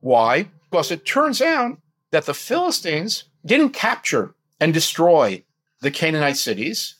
Why? 0.00 0.48
Because 0.70 0.90
it 0.90 1.06
turns 1.06 1.40
out 1.40 1.78
that 2.10 2.26
the 2.26 2.34
Philistines 2.34 3.24
didn't 3.44 3.70
capture 3.70 4.34
and 4.60 4.72
destroy 4.72 5.42
the 5.80 5.90
Canaanite 5.90 6.36
cities, 6.36 6.94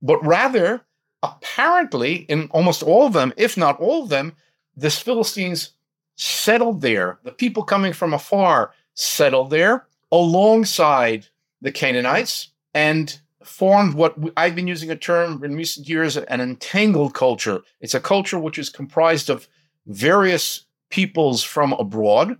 but 0.00 0.24
rather, 0.24 0.82
apparently, 1.22 2.16
in 2.28 2.48
almost 2.50 2.82
all 2.82 3.06
of 3.06 3.12
them, 3.12 3.32
if 3.36 3.56
not 3.56 3.80
all 3.80 4.04
of 4.04 4.08
them, 4.08 4.34
the 4.76 4.90
Philistines 4.90 5.72
settled 6.16 6.80
there. 6.80 7.18
The 7.24 7.32
people 7.32 7.62
coming 7.62 7.92
from 7.92 8.14
afar 8.14 8.72
settled 8.94 9.50
there 9.50 9.86
alongside 10.12 11.26
the 11.60 11.72
Canaanites 11.72 12.48
and 12.74 13.20
formed 13.44 13.94
what 13.94 14.16
I've 14.36 14.54
been 14.54 14.66
using 14.66 14.90
a 14.90 14.96
term 14.96 15.42
in 15.44 15.56
recent 15.56 15.88
years 15.88 16.16
an 16.16 16.40
entangled 16.40 17.14
culture. 17.14 17.62
It's 17.80 17.94
a 17.94 18.00
culture 18.00 18.38
which 18.38 18.58
is 18.58 18.68
comprised 18.68 19.30
of 19.30 19.48
various 19.86 20.66
peoples 20.90 21.42
from 21.42 21.72
abroad, 21.74 22.36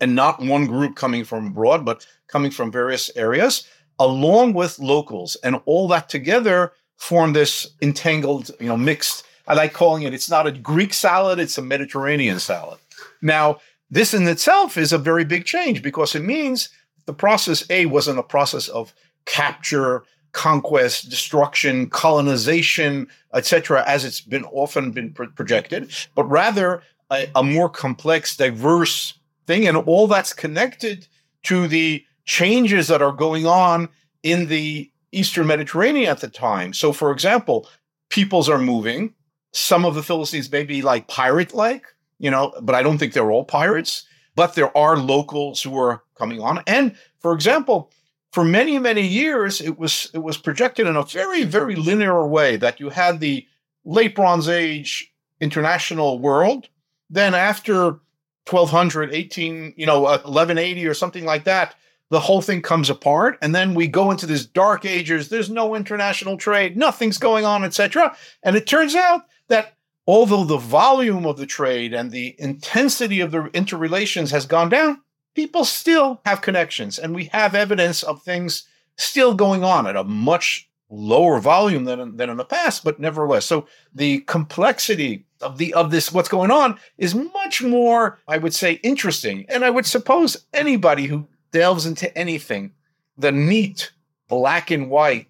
and 0.00 0.14
not 0.14 0.40
one 0.40 0.66
group 0.66 0.96
coming 0.96 1.24
from 1.24 1.48
abroad, 1.48 1.84
but 1.84 2.06
coming 2.26 2.50
from 2.50 2.72
various 2.72 3.10
areas, 3.16 3.66
along 3.98 4.54
with 4.54 4.78
locals. 4.78 5.36
And 5.44 5.60
all 5.66 5.88
that 5.88 6.08
together 6.08 6.72
form 6.96 7.32
this 7.32 7.66
entangled, 7.82 8.50
you 8.60 8.68
know, 8.68 8.76
mixed. 8.76 9.24
I 9.46 9.54
like 9.54 9.72
calling 9.72 10.04
it, 10.04 10.14
it's 10.14 10.30
not 10.30 10.46
a 10.46 10.52
Greek 10.52 10.94
salad, 10.94 11.38
it's 11.38 11.58
a 11.58 11.62
Mediterranean 11.62 12.38
salad. 12.38 12.78
Now, 13.20 13.58
this 13.90 14.14
in 14.14 14.26
itself 14.28 14.76
is 14.76 14.92
a 14.92 14.98
very 14.98 15.24
big 15.24 15.44
change 15.44 15.82
because 15.82 16.14
it 16.14 16.22
means 16.22 16.68
the 17.06 17.12
process 17.12 17.64
A 17.70 17.86
wasn't 17.86 18.18
a 18.18 18.22
process 18.22 18.68
of 18.68 18.94
capture, 19.26 20.04
conquest, 20.32 21.10
destruction, 21.10 21.88
colonization, 21.90 23.08
etc., 23.34 23.84
as 23.86 24.04
it's 24.04 24.20
been 24.20 24.44
often 24.46 24.92
been 24.92 25.12
pro- 25.12 25.28
projected, 25.28 25.90
but 26.14 26.24
rather 26.24 26.82
a, 27.10 27.28
a 27.34 27.42
more 27.42 27.68
complex, 27.68 28.36
diverse 28.36 29.14
thing, 29.46 29.66
and 29.66 29.76
all 29.76 30.06
that's 30.06 30.32
connected 30.32 31.06
to 31.42 31.66
the 31.66 32.04
changes 32.24 32.88
that 32.88 33.02
are 33.02 33.12
going 33.12 33.46
on 33.46 33.88
in 34.22 34.46
the 34.46 34.90
Eastern 35.12 35.46
Mediterranean 35.46 36.08
at 36.08 36.20
the 36.20 36.28
time. 36.28 36.72
So, 36.72 36.92
for 36.92 37.10
example, 37.10 37.68
peoples 38.10 38.48
are 38.48 38.58
moving. 38.58 39.14
Some 39.52 39.84
of 39.84 39.94
the 39.94 40.02
Philistines 40.02 40.50
may 40.50 40.64
be 40.64 40.82
like 40.82 41.08
pirate 41.08 41.54
like, 41.54 41.84
you 42.18 42.30
know, 42.30 42.54
but 42.62 42.74
I 42.74 42.82
don't 42.82 42.98
think 42.98 43.12
they're 43.12 43.30
all 43.30 43.44
pirates. 43.44 44.06
But 44.36 44.54
there 44.54 44.74
are 44.76 44.96
locals 44.96 45.60
who 45.60 45.76
are 45.76 46.02
coming 46.14 46.40
on. 46.40 46.62
And 46.66 46.96
for 47.18 47.32
example, 47.32 47.90
for 48.32 48.44
many 48.44 48.78
many 48.78 49.06
years 49.06 49.60
it 49.60 49.78
was 49.78 50.10
it 50.14 50.18
was 50.18 50.36
projected 50.36 50.86
in 50.86 50.96
a 50.96 51.02
very 51.02 51.44
very 51.44 51.76
linear 51.76 52.26
way 52.26 52.56
that 52.56 52.80
you 52.80 52.90
had 52.90 53.20
the 53.20 53.46
late 53.84 54.14
bronze 54.14 54.48
age 54.48 55.12
international 55.40 56.18
world. 56.18 56.68
Then 57.08 57.34
after 57.34 58.00
1200 58.48 59.12
18 59.12 59.74
you 59.76 59.86
know 59.86 60.02
1180 60.02 60.86
uh, 60.86 60.90
or 60.90 60.94
something 60.94 61.24
like 61.24 61.44
that 61.44 61.74
the 62.08 62.20
whole 62.20 62.42
thing 62.42 62.60
comes 62.60 62.90
apart. 62.90 63.38
And 63.40 63.54
then 63.54 63.72
we 63.72 63.86
go 63.86 64.10
into 64.10 64.26
this 64.26 64.44
dark 64.44 64.84
ages. 64.84 65.28
There's 65.28 65.48
no 65.48 65.76
international 65.76 66.36
trade. 66.36 66.76
Nothing's 66.76 67.18
going 67.18 67.44
on 67.44 67.64
etc 67.64 68.16
and 68.42 68.56
it 68.56 68.66
turns 68.66 68.94
out 68.94 69.26
that 69.48 69.74
although 70.06 70.44
the 70.44 70.56
volume 70.56 71.26
of 71.26 71.36
the 71.36 71.46
trade 71.46 71.92
and 71.92 72.10
the 72.10 72.34
intensity 72.38 73.20
of 73.20 73.30
the 73.30 73.44
interrelations 73.52 74.30
has 74.30 74.46
gone 74.46 74.68
down 74.68 75.00
people 75.34 75.64
still 75.64 76.20
have 76.24 76.42
connections, 76.42 76.98
and 76.98 77.14
we 77.14 77.24
have 77.26 77.54
evidence 77.54 78.02
of 78.02 78.22
things 78.22 78.64
still 78.96 79.34
going 79.34 79.64
on 79.64 79.86
at 79.86 79.96
a 79.96 80.04
much 80.04 80.68
lower 80.90 81.38
volume 81.38 81.84
than, 81.84 82.16
than 82.16 82.30
in 82.30 82.36
the 82.36 82.44
past, 82.44 82.82
but 82.84 82.98
nevertheless. 82.98 83.46
So 83.46 83.66
the 83.94 84.20
complexity 84.20 85.24
of 85.40 85.56
the 85.56 85.72
of 85.72 85.90
this 85.90 86.12
what's 86.12 86.28
going 86.28 86.50
on 86.50 86.78
is 86.98 87.14
much 87.14 87.62
more, 87.62 88.18
I 88.28 88.38
would 88.38 88.54
say, 88.54 88.72
interesting. 88.82 89.46
And 89.48 89.64
I 89.64 89.70
would 89.70 89.86
suppose 89.86 90.44
anybody 90.52 91.06
who 91.06 91.26
delves 91.52 91.86
into 91.86 92.16
anything, 92.18 92.72
the 93.16 93.32
neat 93.32 93.92
black 94.28 94.70
and 94.70 94.90
white, 94.90 95.28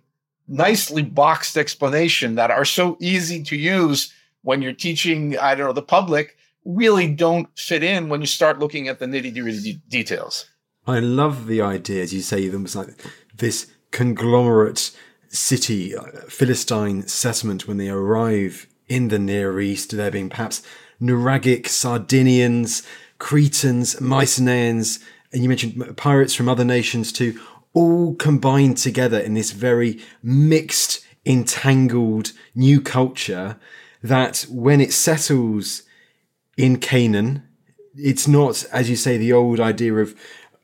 nicely 0.49 1.03
boxed 1.03 1.57
explanation 1.57 2.35
that 2.35 2.51
are 2.51 2.65
so 2.65 2.97
easy 3.01 3.43
to 3.45 3.57
use 3.57 4.13
when 4.43 4.63
you're 4.63 4.73
teaching, 4.73 5.39
I 5.39 5.55
don't 5.55 5.67
know, 5.67 5.73
the 5.73 5.83
public 5.83 6.37
really 6.65 7.09
don't 7.09 7.49
fit 7.59 7.83
in 7.83 8.09
when 8.09 8.21
you 8.21 8.27
start 8.27 8.59
looking 8.59 8.89
at 8.89 8.99
the 8.99 9.07
nitty 9.07 9.35
gritty 9.41 9.81
details. 9.89 10.47
I 10.87 10.99
love 10.99 11.47
the 11.47 11.61
idea, 11.61 12.03
as 12.03 12.13
you 12.13 12.21
say, 12.21 12.49
was 12.49 12.77
like 12.77 13.05
this 13.35 13.71
conglomerate 13.91 14.91
city, 15.29 15.97
uh, 15.97 16.03
Philistine 16.29 17.07
settlement 17.07 17.69
when 17.69 17.77
they 17.77 17.89
arrive 17.89 18.67
in 18.89 19.09
the 19.09 19.19
Near 19.19 19.61
East, 19.61 19.93
there 19.93 20.11
being 20.11 20.29
perhaps 20.29 20.63
Nuragic, 21.01 21.69
Sardinians, 21.69 22.83
Cretans, 23.19 24.01
Mycenaeans, 24.01 24.99
and 25.33 25.43
you 25.43 25.49
mentioned 25.49 25.97
pirates 25.97 26.35
from 26.35 26.49
other 26.49 26.65
nations 26.65 27.13
too, 27.13 27.41
all 27.73 28.15
combined 28.17 28.77
together 28.79 29.19
in 29.19 29.35
this 29.35 29.53
very 29.53 30.01
mixed, 30.23 31.07
entangled 31.25 32.33
new 32.55 32.81
culture 32.81 33.59
that 34.03 34.47
when 34.51 34.81
it 34.81 34.93
settles 34.93 35.83
in 36.61 36.79
Canaan. 36.79 37.43
It's 37.95 38.29
not, 38.29 38.65
as 38.73 38.91
you 38.91 38.97
say, 38.97 39.17
the 39.17 39.33
old 39.33 39.61
idea 39.61 39.95
of 39.95 40.15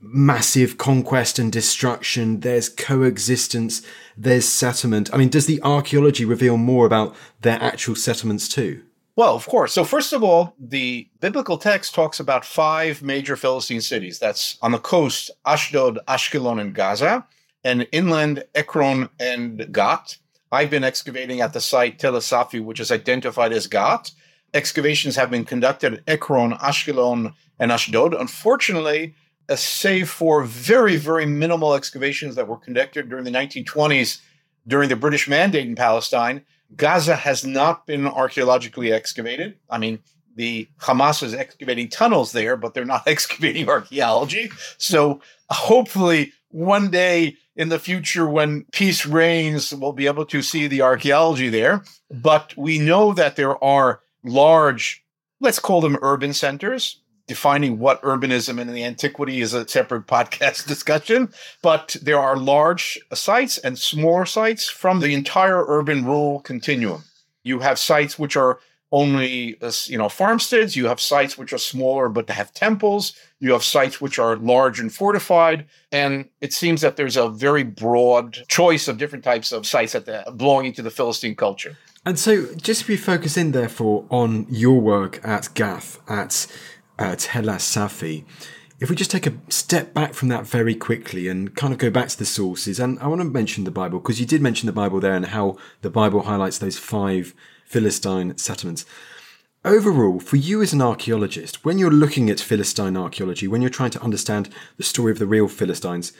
massive 0.00 0.78
conquest 0.78 1.38
and 1.38 1.50
destruction. 1.50 2.40
There's 2.40 2.68
coexistence. 2.68 3.82
There's 4.16 4.46
settlement. 4.46 5.12
I 5.12 5.16
mean, 5.16 5.30
does 5.30 5.46
the 5.46 5.62
archaeology 5.62 6.24
reveal 6.24 6.56
more 6.56 6.86
about 6.86 7.16
their 7.40 7.60
actual 7.62 7.96
settlements 7.96 8.48
too? 8.48 8.82
Well, 9.16 9.34
of 9.34 9.46
course. 9.46 9.72
So, 9.72 9.82
first 9.82 10.12
of 10.12 10.22
all, 10.22 10.54
the 10.58 11.08
biblical 11.20 11.56
text 11.56 11.94
talks 11.94 12.20
about 12.20 12.44
five 12.44 13.02
major 13.02 13.34
Philistine 13.34 13.80
cities. 13.80 14.18
That's 14.18 14.58
on 14.60 14.72
the 14.72 14.78
coast, 14.78 15.30
Ashdod, 15.46 15.98
Ashkelon, 16.06 16.60
and 16.60 16.74
Gaza, 16.74 17.26
and 17.64 17.88
inland, 17.92 18.44
Ekron 18.54 19.08
and 19.18 19.72
Gat. 19.72 20.18
I've 20.52 20.70
been 20.70 20.84
excavating 20.84 21.40
at 21.40 21.54
the 21.54 21.62
site 21.62 21.98
Tel 21.98 22.12
Safi, 22.12 22.62
which 22.62 22.78
is 22.78 22.92
identified 22.92 23.54
as 23.54 23.66
Gat 23.66 24.10
excavations 24.56 25.16
have 25.16 25.30
been 25.30 25.44
conducted 25.44 25.94
at 25.94 26.02
Ekron, 26.06 26.52
Ashkelon, 26.54 27.34
and 27.58 27.70
Ashdod. 27.70 28.14
Unfortunately, 28.14 29.14
uh, 29.48 29.56
save 29.56 30.10
for 30.10 30.42
very, 30.42 30.96
very 30.96 31.26
minimal 31.26 31.74
excavations 31.74 32.34
that 32.34 32.48
were 32.48 32.56
conducted 32.56 33.08
during 33.08 33.24
the 33.24 33.30
1920s 33.30 34.20
during 34.66 34.88
the 34.88 34.96
British 34.96 35.28
Mandate 35.28 35.66
in 35.66 35.76
Palestine, 35.76 36.44
Gaza 36.74 37.14
has 37.14 37.44
not 37.44 37.86
been 37.86 38.06
archaeologically 38.06 38.92
excavated. 38.92 39.56
I 39.70 39.78
mean, 39.78 40.00
the 40.34 40.68
Hamas 40.80 41.22
is 41.22 41.34
excavating 41.34 41.88
tunnels 41.88 42.32
there, 42.32 42.56
but 42.56 42.74
they're 42.74 42.84
not 42.84 43.02
excavating 43.06 43.68
archaeology. 43.68 44.50
So 44.78 45.20
hopefully, 45.50 46.32
one 46.50 46.90
day 46.90 47.36
in 47.54 47.68
the 47.68 47.78
future, 47.78 48.28
when 48.28 48.64
peace 48.72 49.06
reigns, 49.06 49.72
we'll 49.74 49.92
be 49.92 50.06
able 50.06 50.26
to 50.26 50.42
see 50.42 50.66
the 50.66 50.82
archaeology 50.82 51.48
there. 51.48 51.82
But 52.10 52.54
we 52.56 52.78
know 52.78 53.12
that 53.14 53.36
there 53.36 53.62
are 53.62 54.00
large, 54.26 55.04
let's 55.40 55.58
call 55.58 55.80
them 55.80 55.98
urban 56.02 56.32
centers. 56.32 57.00
Defining 57.28 57.80
what 57.80 58.00
urbanism 58.02 58.60
in 58.60 58.72
the 58.72 58.84
antiquity 58.84 59.40
is 59.40 59.52
a 59.52 59.66
separate 59.66 60.06
podcast 60.06 60.68
discussion, 60.68 61.32
but 61.60 61.96
there 62.00 62.20
are 62.20 62.36
large 62.36 63.00
sites 63.12 63.58
and 63.58 63.76
smaller 63.76 64.24
sites 64.24 64.68
from 64.68 65.00
the 65.00 65.12
entire 65.12 65.64
urban 65.66 66.04
rural 66.04 66.38
continuum. 66.40 67.02
You 67.42 67.58
have 67.60 67.80
sites 67.80 68.16
which 68.16 68.36
are 68.36 68.60
only 68.92 69.60
uh, 69.60 69.72
you 69.86 69.98
know 69.98 70.08
farmsteads 70.08 70.76
you 70.76 70.86
have 70.86 71.00
sites 71.00 71.36
which 71.36 71.52
are 71.52 71.58
smaller 71.58 72.08
but 72.08 72.30
have 72.30 72.52
temples 72.54 73.14
you 73.40 73.52
have 73.52 73.64
sites 73.64 74.00
which 74.00 74.18
are 74.18 74.36
large 74.36 74.78
and 74.78 74.92
fortified 74.92 75.66
and 75.90 76.28
it 76.40 76.52
seems 76.52 76.82
that 76.82 76.96
there's 76.96 77.16
a 77.16 77.28
very 77.28 77.64
broad 77.64 78.44
choice 78.48 78.86
of 78.86 78.96
different 78.96 79.24
types 79.24 79.50
of 79.50 79.66
sites 79.66 79.94
at 79.96 80.06
the 80.06 80.26
uh, 80.26 80.30
belonging 80.30 80.72
to 80.72 80.82
the 80.82 80.90
philistine 80.90 81.34
culture 81.34 81.76
and 82.06 82.18
so, 82.18 82.54
just 82.54 82.82
if 82.82 82.88
we 82.88 82.96
focus 82.96 83.36
in, 83.36 83.50
therefore, 83.50 84.06
on 84.10 84.46
your 84.48 84.80
work 84.80 85.20
at 85.22 85.48
Gath, 85.54 85.98
at 86.08 86.46
uh, 86.98 87.16
Tel 87.18 87.44
Safi, 87.44 88.24
if 88.78 88.88
we 88.88 88.96
just 88.96 89.10
take 89.10 89.26
a 89.26 89.34
step 89.48 89.92
back 89.92 90.14
from 90.14 90.28
that 90.28 90.46
very 90.46 90.74
quickly 90.74 91.28
and 91.28 91.56
kind 91.56 91.72
of 91.72 91.78
go 91.78 91.90
back 91.90 92.08
to 92.08 92.18
the 92.18 92.24
sources, 92.24 92.78
and 92.78 92.98
I 93.00 93.08
want 93.08 93.22
to 93.22 93.24
mention 93.26 93.64
the 93.64 93.70
Bible 93.70 93.98
because 93.98 94.20
you 94.20 94.26
did 94.26 94.40
mention 94.40 94.66
the 94.66 94.72
Bible 94.72 95.00
there 95.00 95.14
and 95.14 95.26
how 95.26 95.56
the 95.82 95.90
Bible 95.90 96.22
highlights 96.22 96.58
those 96.58 96.78
five 96.78 97.34
Philistine 97.64 98.38
settlements. 98.38 98.86
Overall, 99.64 100.20
for 100.20 100.36
you 100.36 100.62
as 100.62 100.72
an 100.72 100.80
archaeologist, 100.80 101.64
when 101.64 101.76
you're 101.76 101.90
looking 101.90 102.30
at 102.30 102.38
Philistine 102.38 102.96
archaeology, 102.96 103.48
when 103.48 103.62
you're 103.62 103.68
trying 103.68 103.90
to 103.90 104.02
understand 104.02 104.48
the 104.76 104.84
story 104.84 105.10
of 105.10 105.18
the 105.18 105.26
real 105.26 105.48
Philistines, 105.48 106.12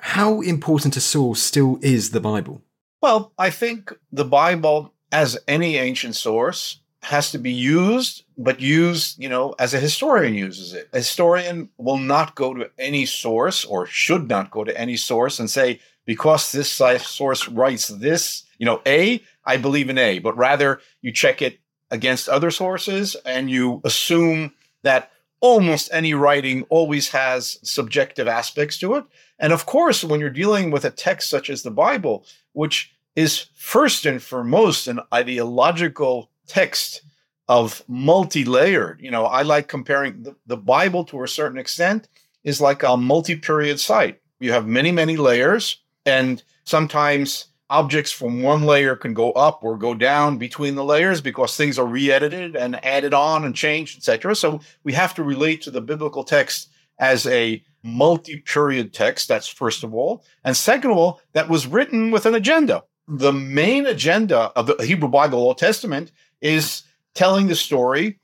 how 0.00 0.42
important 0.42 0.98
a 0.98 1.00
source 1.00 1.40
still 1.40 1.78
is 1.80 2.10
the 2.10 2.20
Bible? 2.20 2.60
Well, 3.00 3.32
I 3.38 3.48
think 3.48 3.94
the 4.12 4.26
Bible, 4.26 4.92
as 5.12 5.38
any 5.48 5.76
ancient 5.76 6.16
source, 6.16 6.80
has 7.02 7.30
to 7.30 7.38
be 7.38 7.50
used, 7.50 8.24
but 8.36 8.60
used, 8.60 9.18
you 9.22 9.28
know, 9.28 9.54
as 9.58 9.72
a 9.72 9.80
historian 9.80 10.34
uses 10.34 10.74
it. 10.74 10.88
A 10.92 10.98
historian 10.98 11.70
will 11.78 11.96
not 11.96 12.34
go 12.34 12.52
to 12.52 12.70
any 12.78 13.06
source 13.06 13.64
or 13.64 13.86
should 13.86 14.28
not 14.28 14.50
go 14.50 14.64
to 14.64 14.78
any 14.78 14.96
source 14.96 15.38
and 15.38 15.50
say, 15.50 15.80
because 16.04 16.52
this 16.52 16.70
source 16.70 17.48
writes 17.48 17.88
this, 17.88 18.44
you 18.58 18.66
know, 18.66 18.82
A, 18.86 19.22
I 19.44 19.56
believe 19.56 19.88
in 19.88 19.96
A, 19.96 20.18
but 20.18 20.36
rather 20.36 20.80
you 21.00 21.12
check 21.12 21.40
it 21.40 21.58
against 21.90 22.28
other 22.28 22.50
sources 22.50 23.16
and 23.24 23.50
you 23.50 23.80
assume 23.84 24.52
that 24.82 25.10
almost 25.40 25.88
any 25.92 26.12
writing 26.12 26.64
always 26.68 27.08
has 27.08 27.58
subjective 27.62 28.28
aspects 28.28 28.78
to 28.78 28.96
it. 28.96 29.04
And 29.38 29.54
of 29.54 29.64
course, 29.64 30.04
when 30.04 30.20
you're 30.20 30.28
dealing 30.28 30.70
with 30.70 30.84
a 30.84 30.90
text 30.90 31.30
such 31.30 31.48
as 31.48 31.62
the 31.62 31.70
Bible, 31.70 32.26
which 32.52 32.92
is 33.16 33.46
first 33.54 34.06
and 34.06 34.22
foremost 34.22 34.86
an 34.88 35.00
ideological 35.12 36.30
text 36.46 37.02
of 37.48 37.82
multi-layered, 37.88 39.00
you 39.00 39.10
know, 39.10 39.26
I 39.26 39.42
like 39.42 39.66
comparing 39.66 40.22
the, 40.22 40.36
the 40.46 40.56
Bible 40.56 41.04
to 41.06 41.24
a 41.24 41.28
certain 41.28 41.58
extent 41.58 42.08
is 42.44 42.60
like 42.60 42.84
a 42.84 42.96
multi-period 42.96 43.80
site. 43.80 44.20
You 44.38 44.52
have 44.52 44.66
many, 44.66 44.92
many 44.92 45.16
layers, 45.16 45.78
and 46.06 46.42
sometimes 46.64 47.46
objects 47.68 48.12
from 48.12 48.42
one 48.42 48.62
layer 48.62 48.96
can 48.96 49.14
go 49.14 49.32
up 49.32 49.62
or 49.62 49.76
go 49.76 49.94
down 49.94 50.38
between 50.38 50.74
the 50.74 50.84
layers 50.84 51.20
because 51.20 51.56
things 51.56 51.78
are 51.78 51.86
re-edited 51.86 52.56
and 52.56 52.84
added 52.84 53.14
on 53.14 53.44
and 53.44 53.54
changed, 53.54 53.98
etc. 53.98 54.34
So 54.34 54.60
we 54.84 54.92
have 54.92 55.14
to 55.14 55.22
relate 55.22 55.62
to 55.62 55.70
the 55.70 55.80
biblical 55.80 56.24
text 56.24 56.70
as 56.98 57.26
a 57.26 57.62
multi-period 57.82 58.92
text. 58.92 59.28
That's 59.28 59.48
first 59.48 59.84
of 59.84 59.94
all, 59.94 60.24
and 60.44 60.56
second 60.56 60.90
of 60.90 60.96
all, 60.96 61.20
that 61.32 61.48
was 61.48 61.66
written 61.66 62.10
with 62.10 62.26
an 62.26 62.34
agenda. 62.34 62.84
The 63.08 63.32
main 63.32 63.86
agenda 63.86 64.52
of 64.56 64.66
the 64.66 64.76
Hebrew 64.84 65.08
Bible, 65.08 65.38
Old 65.38 65.58
Testament, 65.58 66.12
is 66.40 66.82
telling 67.14 67.48
the 67.48 67.56
story 67.56 68.18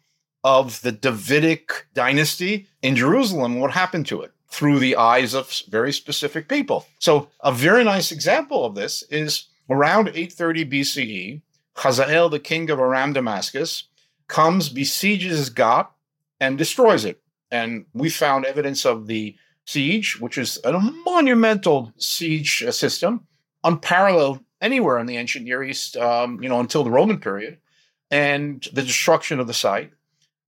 of 0.44 0.80
the 0.82 0.92
Davidic 0.92 1.86
dynasty 1.94 2.68
in 2.82 2.94
Jerusalem. 2.94 3.58
What 3.58 3.72
happened 3.72 4.06
to 4.06 4.22
it? 4.22 4.32
through 4.48 4.78
the 4.78 4.96
eyes 4.96 5.34
of 5.34 5.52
very 5.68 5.92
specific 5.92 6.48
people. 6.48 6.86
So, 6.98 7.28
a 7.40 7.52
very 7.52 7.84
nice 7.84 8.10
example 8.12 8.64
of 8.64 8.74
this 8.74 9.02
is 9.10 9.48
around 9.68 10.08
830 10.08 10.64
BCE, 10.64 11.42
Hazael, 11.76 12.28
the 12.30 12.38
king 12.38 12.70
of 12.70 12.78
Aram 12.78 13.12
Damascus, 13.12 13.84
comes, 14.28 14.68
besieges 14.68 15.50
Gat, 15.50 15.90
and 16.40 16.56
destroys 16.56 17.04
it. 17.04 17.20
And 17.50 17.86
we 17.92 18.08
found 18.08 18.44
evidence 18.44 18.86
of 18.86 19.06
the 19.06 19.36
siege, 19.66 20.18
which 20.20 20.38
is 20.38 20.58
a 20.64 20.72
monumental 21.04 21.92
siege 21.98 22.64
system, 22.70 23.26
unparalleled 23.62 24.40
anywhere 24.60 24.98
in 24.98 25.06
the 25.06 25.16
ancient 25.16 25.44
Near 25.44 25.62
East, 25.62 25.96
um, 25.96 26.42
you 26.42 26.48
know, 26.48 26.60
until 26.60 26.84
the 26.84 26.90
Roman 26.90 27.18
period, 27.18 27.58
and 28.10 28.66
the 28.72 28.82
destruction 28.82 29.40
of 29.40 29.46
the 29.46 29.54
site. 29.54 29.92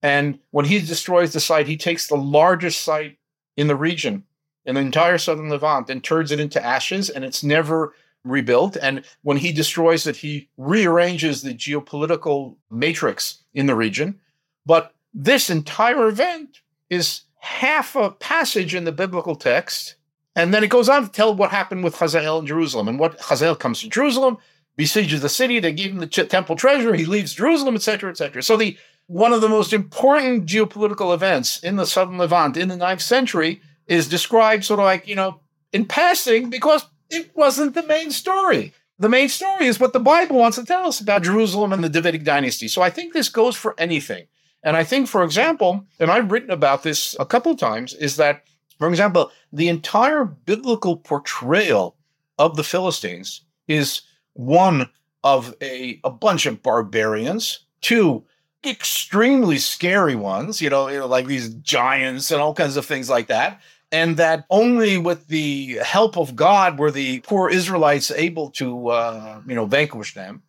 And 0.03 0.39
when 0.51 0.65
he 0.65 0.79
destroys 0.79 1.33
the 1.33 1.41
site, 1.41 1.67
he 1.67 1.77
takes 1.77 2.07
the 2.07 2.17
largest 2.17 2.83
site 2.83 3.19
in 3.57 3.67
the 3.67 3.77
region, 3.77 4.25
in 4.65 4.75
the 4.75 4.81
entire 4.81 5.19
southern 5.19 5.51
Levant, 5.51 5.91
and 5.91 6.03
turns 6.03 6.31
it 6.31 6.41
into 6.41 6.65
ashes, 6.65 7.11
and 7.11 7.25
it's 7.25 7.43
never 7.43 7.95
rebuilt. 8.25 8.77
And 8.77 9.05
when 9.23 9.39
he 9.39 9.53
destroys 9.53 10.07
it, 10.07 10.17
he 10.17 10.49
rearranges 10.57 11.43
the 11.43 11.55
geopolitical 11.55 12.57
matrix 12.71 13.43
in 13.55 13.67
the 13.67 13.75
region. 13.75 14.21
But 14.67 14.95
this 15.13 15.51
entire 15.51 16.09
event 16.09 16.61
is 16.91 17.23
half 17.41 17.97
a 17.97 18.11
passage 18.11 18.75
in 18.75 18.85
the 18.85 18.93
biblical 18.93 19.35
text. 19.35 19.97
And 20.37 20.55
then 20.55 20.63
it 20.63 20.71
goes 20.71 20.89
on 20.89 21.05
to 21.05 21.11
tell 21.11 21.35
what 21.35 21.51
happened 21.51 21.85
with 21.85 21.97
Hazael 21.97 22.39
in 22.39 22.47
Jerusalem. 22.47 22.89
And 22.89 22.99
what 22.99 23.21
Hazael 23.21 23.57
comes 23.57 23.81
to 23.81 23.89
Jerusalem, 23.89 24.39
besieges 24.77 25.23
the 25.23 25.29
city, 25.29 25.59
they 25.59 25.73
give 25.73 25.91
him 25.91 25.99
the 25.99 26.07
temple 26.07 26.55
treasure, 26.55 26.95
he 26.95 27.05
leaves 27.05 27.35
Jerusalem, 27.35 27.75
etc., 27.75 28.11
etc. 28.11 28.43
So 28.43 28.57
the 28.57 28.79
one 29.09 29.33
of 29.33 29.41
the 29.41 29.49
most 29.49 29.73
important 29.73 30.47
geopolitical 30.47 31.15
events 31.15 31.59
in 31.61 31.77
the 31.77 31.87
southern 31.87 32.19
Levant 32.19 32.57
in 32.57 32.69
the 32.69 32.77
ninth 32.77 33.01
century 33.01 33.61
is 33.87 34.07
described 34.07 34.65
sort 34.65 34.81
of 34.81 34.85
like, 34.85 35.09
you 35.09 35.17
know, 35.17 35.41
in 35.73 35.87
passing 35.87 36.51
because 36.51 36.87
it 37.11 37.31
wasn't 37.35 37.75
the 37.75 37.83
main 37.83 38.11
story. 38.11 38.73
The 38.99 39.09
main 39.09 39.29
story 39.29 39.67
is 39.67 39.81
what 39.81 39.93
the 39.93 40.01
Bible 40.01 40.37
wants 40.37 40.59
to 40.59 40.65
tell 40.65 40.87
us 40.87 41.01
about 41.01 41.23
Jerusalem 41.23 41.73
and 41.73 41.83
the 41.83 41.89
Davidic 41.89 42.23
dynasty. 42.23 42.69
So 42.69 42.83
I 42.83 42.91
think 42.91 43.13
this 43.15 43.29
goes 43.29 43.57
for 43.57 43.75
anything. 43.79 44.27
And 44.63 44.77
I 44.77 44.85
think, 44.85 45.09
for 45.09 45.23
example, 45.23 45.87
and 45.99 46.11
I've 46.11 46.31
written 46.31 46.51
about 46.51 46.83
this 46.83 47.17
a 47.19 47.25
couple 47.25 47.53
of 47.53 47.59
times, 47.59 47.95
is 47.95 48.17
that, 48.17 48.43
for 48.79 48.89
example, 48.89 49.31
the 49.53 49.69
entire 49.69 50.25
biblical 50.25 50.97
portrayal 50.97 51.97
of 52.39 52.57
the 52.57 52.65
Philistines 52.65 53.43
is 53.67 54.03
one 54.35 54.89
of 55.25 55.55
a, 55.61 56.01
a 56.05 56.11
bunch 56.11 56.47
of 56.47 56.63
barbarians, 56.63 57.61
two, 57.81 58.25
extremely 58.65 59.59
scary 59.59 60.15
ones, 60.15 60.61
you 60.61 60.71
know, 60.71 60.89
you 60.89 60.99
know, 60.99 61.07
like 61.07 61.27
these 61.27 61.55
giants 61.55 62.31
and 62.31 62.41
all 62.41 62.55
kinds 62.55 62.77
of 62.77 62.87
things 62.87 63.11
like 63.11 63.27
that. 63.29 63.61
And 63.91 64.17
that 64.19 64.45
only 64.51 64.99
with 64.99 65.29
the 65.29 65.79
help 65.83 66.17
of 66.19 66.37
God 66.37 66.79
were 66.79 66.91
the 66.91 67.21
poor 67.21 67.49
Israelites 67.49 68.11
able 68.11 68.51
to, 68.53 68.89
uh, 68.89 69.41
you 69.47 69.55
know, 69.55 69.65
vanquish 69.65 70.15
them. 70.15 70.43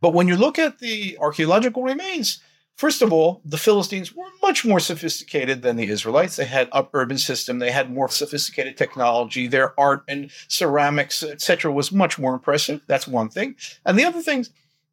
But 0.00 0.14
when 0.14 0.28
you 0.28 0.36
look 0.36 0.58
at 0.58 0.78
the 0.78 1.18
archaeological 1.20 1.82
remains, 1.82 2.40
first 2.78 3.02
of 3.02 3.12
all, 3.12 3.42
the 3.44 3.58
Philistines 3.58 4.14
were 4.14 4.24
much 4.40 4.64
more 4.64 4.80
sophisticated 4.80 5.60
than 5.60 5.76
the 5.76 5.88
Israelites. 5.88 6.36
They 6.36 6.46
had 6.46 6.68
up 6.72 6.90
urban 6.94 7.18
system. 7.18 7.58
They 7.58 7.72
had 7.72 7.92
more 7.92 8.08
sophisticated 8.08 8.76
technology. 8.76 9.48
Their 9.48 9.78
art 9.78 10.04
and 10.08 10.30
ceramics, 10.46 11.22
etc., 11.22 11.72
was 11.72 11.92
much 11.92 12.18
more 12.18 12.32
impressive. 12.32 12.80
That's 12.86 13.06
one 13.06 13.28
thing. 13.28 13.56
And 13.84 13.98
the 13.98 14.04
other 14.04 14.22
things, 14.22 14.50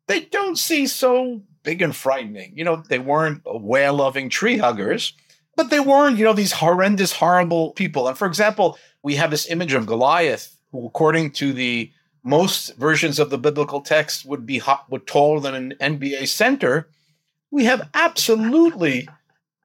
they 0.08 0.22
don't 0.22 0.58
see 0.58 0.88
so 0.88 1.44
big 1.64 1.82
and 1.82 1.96
frightening. 1.96 2.54
You 2.58 2.64
know, 2.64 2.84
they 2.90 3.00
weren't 3.00 3.44
whale 3.46 3.94
loving 3.94 4.30
tree 4.30 4.58
huggers, 4.58 5.14
but 5.56 5.70
they 5.70 5.80
weren't, 5.80 6.18
you 6.18 6.26
know, 6.26 6.34
these 6.34 6.54
horrendous, 6.54 7.14
horrible 7.14 7.72
people. 7.74 8.08
And 8.08 8.18
for 8.18 8.28
example, 8.28 8.78
we 9.04 9.16
have 9.16 9.32
this 9.32 9.50
image 9.50 9.74
of 9.74 9.86
Goliath, 9.86 10.58
who, 10.72 10.88
according 10.88 11.32
to 11.34 11.54
the 11.54 11.92
most 12.24 12.76
versions 12.78 13.20
of 13.20 13.30
the 13.30 13.38
biblical 13.38 13.82
text, 13.82 14.26
would 14.26 14.48
be 14.48 14.58
hot, 14.58 14.90
would 14.90 15.06
taller 15.06 15.40
than 15.40 15.54
an 15.54 15.74
NBA 15.80 16.28
center. 16.28 16.90
We 17.56 17.64
have 17.64 17.88
absolutely 17.94 19.08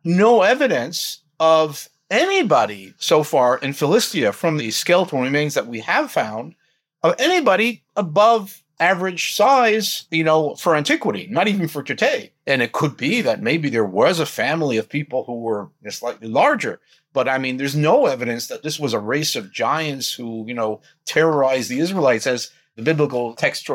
no 0.05 0.43
evidence 0.43 1.25
of 1.41 1.89
anybody 2.09 2.95
so 2.99 3.25
far 3.25 3.59
in 3.59 3.73
Philistia 3.73 4.33
from 4.33 4.59
the 4.59 4.71
skeletal 4.71 5.21
remains 5.21 5.55
that 5.55 5.67
we 5.67 5.81
have 5.81 6.13
found 6.13 6.55
of 7.03 7.17
anybody 7.19 7.83
above 7.97 8.63
average 8.79 9.35
size, 9.35 10.05
you 10.13 10.23
know, 10.23 10.55
for 10.55 10.77
antiquity, 10.77 11.27
not 11.33 11.49
even 11.49 11.67
for 11.67 11.83
today. 11.83 12.31
And 12.47 12.63
it 12.63 12.71
could 12.71 12.97
be 12.97 13.23
that 13.23 13.43
maybe 13.43 13.69
there 13.69 13.85
was 13.85 14.21
a 14.21 14.25
family 14.25 14.77
of 14.77 14.89
people 14.89 15.25
who 15.25 15.41
were 15.41 15.69
slightly 15.89 16.29
larger. 16.29 16.79
But 17.13 17.29
I 17.29 17.39
mean, 17.39 17.57
there's 17.57 17.75
no 17.75 18.07
evidence 18.07 18.47
that 18.47 18.63
this 18.63 18.79
was 18.79 18.93
a 18.93 19.01
race 19.01 19.35
of 19.35 19.53
giants 19.53 20.15
who, 20.15 20.45
you 20.47 20.55
know, 20.55 20.81
terrorized 21.07 21.69
the 21.69 21.81
Israelites 21.81 22.29
as 22.29 22.53
the 22.77 22.83
biblical 22.83 23.35
text 23.35 23.69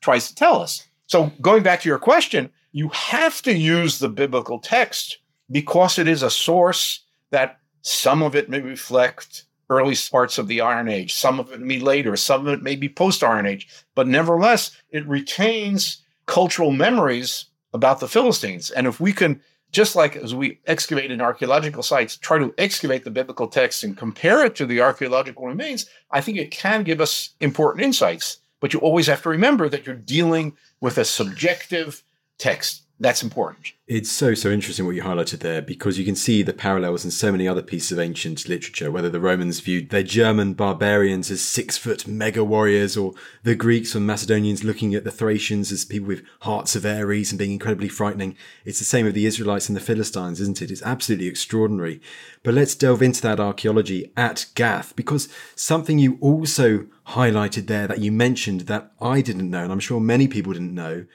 tries 0.00 0.26
to 0.26 0.34
tell 0.34 0.60
us. 0.60 0.88
So 1.06 1.30
going 1.40 1.62
back 1.62 1.82
to 1.82 1.88
your 1.88 2.00
question, 2.00 2.50
you 2.72 2.88
have 2.90 3.42
to 3.42 3.54
use 3.54 3.98
the 3.98 4.08
biblical 4.08 4.58
text 4.58 5.18
because 5.50 5.98
it 5.98 6.06
is 6.06 6.22
a 6.22 6.30
source 6.30 7.00
that 7.30 7.58
some 7.82 8.22
of 8.22 8.36
it 8.36 8.48
may 8.48 8.60
reflect 8.60 9.44
early 9.68 9.96
parts 10.10 10.38
of 10.38 10.48
the 10.48 10.60
Iron 10.60 10.88
Age. 10.88 11.14
Some 11.14 11.40
of 11.40 11.52
it 11.52 11.60
may 11.60 11.78
be 11.78 11.80
later, 11.80 12.16
some 12.16 12.46
of 12.46 12.52
it 12.52 12.62
may 12.62 12.76
be 12.76 12.88
post 12.88 13.22
Iron 13.22 13.46
Age, 13.46 13.68
but 13.94 14.08
nevertheless, 14.08 14.76
it 14.90 15.06
retains 15.06 15.98
cultural 16.26 16.72
memories 16.72 17.46
about 17.72 18.00
the 18.00 18.08
Philistines. 18.08 18.70
And 18.70 18.86
if 18.86 19.00
we 19.00 19.12
can, 19.12 19.40
just 19.72 19.94
like 19.94 20.16
as 20.16 20.34
we 20.34 20.60
excavate 20.66 21.12
in 21.12 21.20
archaeological 21.20 21.84
sites, 21.84 22.16
try 22.16 22.38
to 22.38 22.54
excavate 22.58 23.04
the 23.04 23.10
biblical 23.10 23.46
text 23.46 23.84
and 23.84 23.96
compare 23.96 24.44
it 24.44 24.56
to 24.56 24.66
the 24.66 24.80
archaeological 24.80 25.46
remains, 25.46 25.86
I 26.10 26.20
think 26.20 26.36
it 26.36 26.50
can 26.50 26.82
give 26.82 27.00
us 27.00 27.30
important 27.40 27.84
insights. 27.84 28.38
But 28.58 28.74
you 28.74 28.80
always 28.80 29.06
have 29.06 29.22
to 29.22 29.28
remember 29.28 29.68
that 29.68 29.86
you're 29.86 29.94
dealing 29.94 30.56
with 30.80 30.98
a 30.98 31.04
subjective 31.04 32.02
text. 32.40 32.82
that's 33.02 33.22
important. 33.22 33.72
It's 33.86 34.12
so, 34.12 34.34
so 34.34 34.50
interesting 34.50 34.84
what 34.84 34.94
you 34.94 35.02
highlighted 35.02 35.38
there 35.38 35.62
because 35.62 35.98
you 35.98 36.04
can 36.04 36.14
see 36.14 36.42
the 36.42 36.52
parallels 36.52 37.02
in 37.02 37.10
so 37.10 37.32
many 37.32 37.48
other 37.48 37.62
pieces 37.62 37.92
of 37.92 37.98
ancient 37.98 38.46
literature, 38.46 38.90
whether 38.90 39.08
the 39.08 39.18
Romans 39.18 39.60
viewed 39.60 39.88
their 39.88 40.02
German 40.02 40.52
barbarians 40.52 41.30
as 41.30 41.40
six 41.40 41.78
foot 41.78 42.06
mega 42.06 42.44
warriors, 42.44 42.98
or 42.98 43.14
the 43.42 43.54
Greeks 43.54 43.96
or 43.96 44.00
Macedonians 44.00 44.64
looking 44.64 44.94
at 44.94 45.04
the 45.04 45.10
Thracians 45.10 45.72
as 45.72 45.86
people 45.86 46.08
with 46.08 46.22
hearts 46.42 46.76
of 46.76 46.84
Ares 46.84 47.32
and 47.32 47.38
being 47.38 47.52
incredibly 47.52 47.88
frightening. 47.88 48.36
It's 48.66 48.78
the 48.78 48.84
same 48.84 49.06
with 49.06 49.14
the 49.14 49.26
Israelites 49.26 49.70
and 49.70 49.76
the 49.76 49.80
Philistines, 49.80 50.38
isn't 50.38 50.60
it? 50.60 50.70
It's 50.70 50.82
absolutely 50.82 51.26
extraordinary. 51.26 52.02
But 52.42 52.52
let's 52.52 52.74
delve 52.74 53.00
into 53.00 53.22
that 53.22 53.40
archaeology 53.40 54.12
at 54.14 54.44
Gath 54.54 54.94
because 54.94 55.30
something 55.56 55.98
you 55.98 56.18
also 56.20 56.86
highlighted 57.08 57.66
there 57.66 57.88
that 57.88 58.00
you 58.00 58.12
mentioned 58.12 58.62
that 58.62 58.92
I 59.00 59.22
didn't 59.22 59.48
know, 59.48 59.62
and 59.62 59.72
I'm 59.72 59.80
sure 59.80 60.00
many 60.00 60.28
people 60.28 60.52
didn't 60.52 60.74
know 60.74 61.06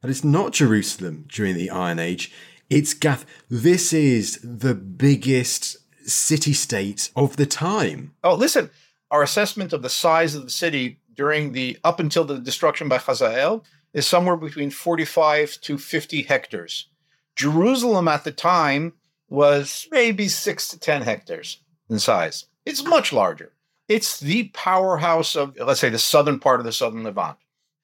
that 0.00 0.10
it's 0.10 0.24
not 0.24 0.52
Jerusalem 0.52 1.26
during 1.28 1.54
the 1.54 1.70
Iron 1.70 1.98
Age, 1.98 2.32
it's 2.68 2.94
Gath. 2.94 3.26
This 3.48 3.92
is 3.92 4.38
the 4.42 4.74
biggest 4.74 5.76
city 6.08 6.52
state 6.52 7.10
of 7.14 7.36
the 7.36 7.46
time. 7.46 8.14
Oh, 8.24 8.34
listen, 8.34 8.70
our 9.10 9.22
assessment 9.22 9.72
of 9.72 9.82
the 9.82 9.88
size 9.88 10.34
of 10.34 10.44
the 10.44 10.50
city 10.50 10.98
during 11.14 11.52
the 11.52 11.78
up 11.84 12.00
until 12.00 12.24
the 12.24 12.38
destruction 12.38 12.88
by 12.88 12.98
Hazael 12.98 13.64
is 13.92 14.06
somewhere 14.06 14.36
between 14.36 14.70
45 14.70 15.60
to 15.62 15.78
50 15.78 16.22
hectares. 16.22 16.88
Jerusalem 17.36 18.08
at 18.08 18.24
the 18.24 18.32
time 18.32 18.94
was 19.28 19.88
maybe 19.90 20.28
6 20.28 20.68
to 20.68 20.78
10 20.78 21.02
hectares 21.02 21.58
in 21.88 21.98
size. 21.98 22.46
It's 22.64 22.84
much 22.84 23.12
larger. 23.12 23.52
It's 23.88 24.20
the 24.20 24.44
powerhouse 24.54 25.34
of, 25.34 25.56
let's 25.58 25.80
say, 25.80 25.88
the 25.88 25.98
southern 25.98 26.38
part 26.38 26.60
of 26.60 26.66
the 26.66 26.72
southern 26.72 27.02
Levant. 27.02 27.36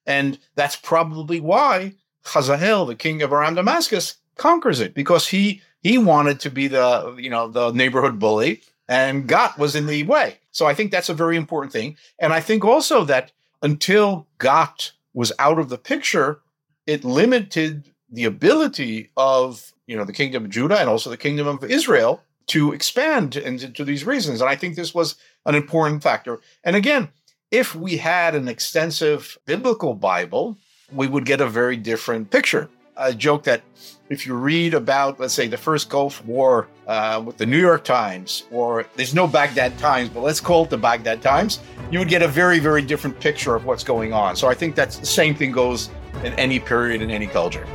And 0.06 0.38
that's 0.54 0.76
probably 0.76 1.40
why 1.40 1.94
Hazael, 2.26 2.86
the 2.86 2.94
king 2.94 3.22
of 3.22 3.32
Aram 3.32 3.54
Damascus, 3.54 4.16
conquers 4.36 4.80
it 4.80 4.94
because 4.94 5.28
he 5.28 5.62
he 5.82 5.98
wanted 5.98 6.40
to 6.40 6.50
be 6.50 6.68
the 6.68 7.16
you 7.18 7.30
know 7.30 7.48
the 7.48 7.72
neighborhood 7.72 8.18
bully, 8.18 8.62
and 8.88 9.28
Gath 9.28 9.58
was 9.58 9.74
in 9.74 9.86
the 9.86 10.02
way. 10.04 10.38
So 10.50 10.66
I 10.66 10.74
think 10.74 10.90
that's 10.90 11.08
a 11.08 11.14
very 11.14 11.36
important 11.36 11.72
thing, 11.72 11.96
and 12.18 12.32
I 12.32 12.40
think 12.40 12.64
also 12.64 13.04
that 13.04 13.32
until 13.62 14.26
Gath 14.38 14.92
was 15.14 15.32
out 15.38 15.58
of 15.58 15.68
the 15.68 15.78
picture, 15.78 16.40
it 16.86 17.04
limited 17.04 17.90
the 18.10 18.24
ability 18.24 19.10
of 19.16 19.72
you 19.86 19.96
know 19.96 20.04
the 20.04 20.12
kingdom 20.12 20.44
of 20.44 20.50
Judah 20.50 20.78
and 20.78 20.88
also 20.88 21.10
the 21.10 21.16
kingdom 21.16 21.46
of 21.46 21.64
Israel 21.64 22.22
to 22.48 22.72
expand 22.72 23.36
into 23.36 23.84
these 23.84 24.04
reasons. 24.04 24.40
And 24.40 24.48
I 24.48 24.54
think 24.56 24.76
this 24.76 24.94
was 24.94 25.16
an 25.44 25.54
important 25.54 26.02
factor. 26.02 26.40
And 26.62 26.76
again, 26.76 27.08
if 27.50 27.74
we 27.74 27.96
had 27.96 28.34
an 28.34 28.48
extensive 28.48 29.38
biblical 29.46 29.94
Bible, 29.94 30.56
we 30.92 31.06
would 31.06 31.24
get 31.24 31.40
a 31.40 31.46
very 31.46 31.76
different 31.76 32.30
picture. 32.30 32.68
I 32.96 33.12
joke 33.12 33.42
that 33.44 33.62
if 34.08 34.26
you 34.26 34.34
read 34.34 34.72
about, 34.72 35.20
let's 35.20 35.34
say, 35.34 35.48
the 35.48 35.56
first 35.56 35.90
Gulf 35.90 36.24
War 36.24 36.68
uh, 36.86 37.22
with 37.24 37.36
the 37.36 37.44
New 37.44 37.58
York 37.58 37.84
Times, 37.84 38.44
or 38.50 38.86
there's 38.94 39.14
no 39.14 39.26
Baghdad 39.26 39.76
Times, 39.78 40.08
but 40.08 40.20
let's 40.20 40.40
call 40.40 40.64
it 40.64 40.70
the 40.70 40.78
Baghdad 40.78 41.20
Times, 41.20 41.60
you 41.90 41.98
would 41.98 42.08
get 42.08 42.22
a 42.22 42.28
very, 42.28 42.58
very 42.58 42.82
different 42.82 43.18
picture 43.20 43.54
of 43.54 43.66
what's 43.66 43.84
going 43.84 44.12
on. 44.12 44.34
So 44.36 44.48
I 44.48 44.54
think 44.54 44.74
that's 44.74 44.98
the 44.98 45.06
same 45.06 45.34
thing 45.34 45.52
goes 45.52 45.90
in 46.24 46.32
any 46.34 46.58
period 46.58 47.02
in 47.02 47.10
any 47.10 47.26
culture. 47.26 47.66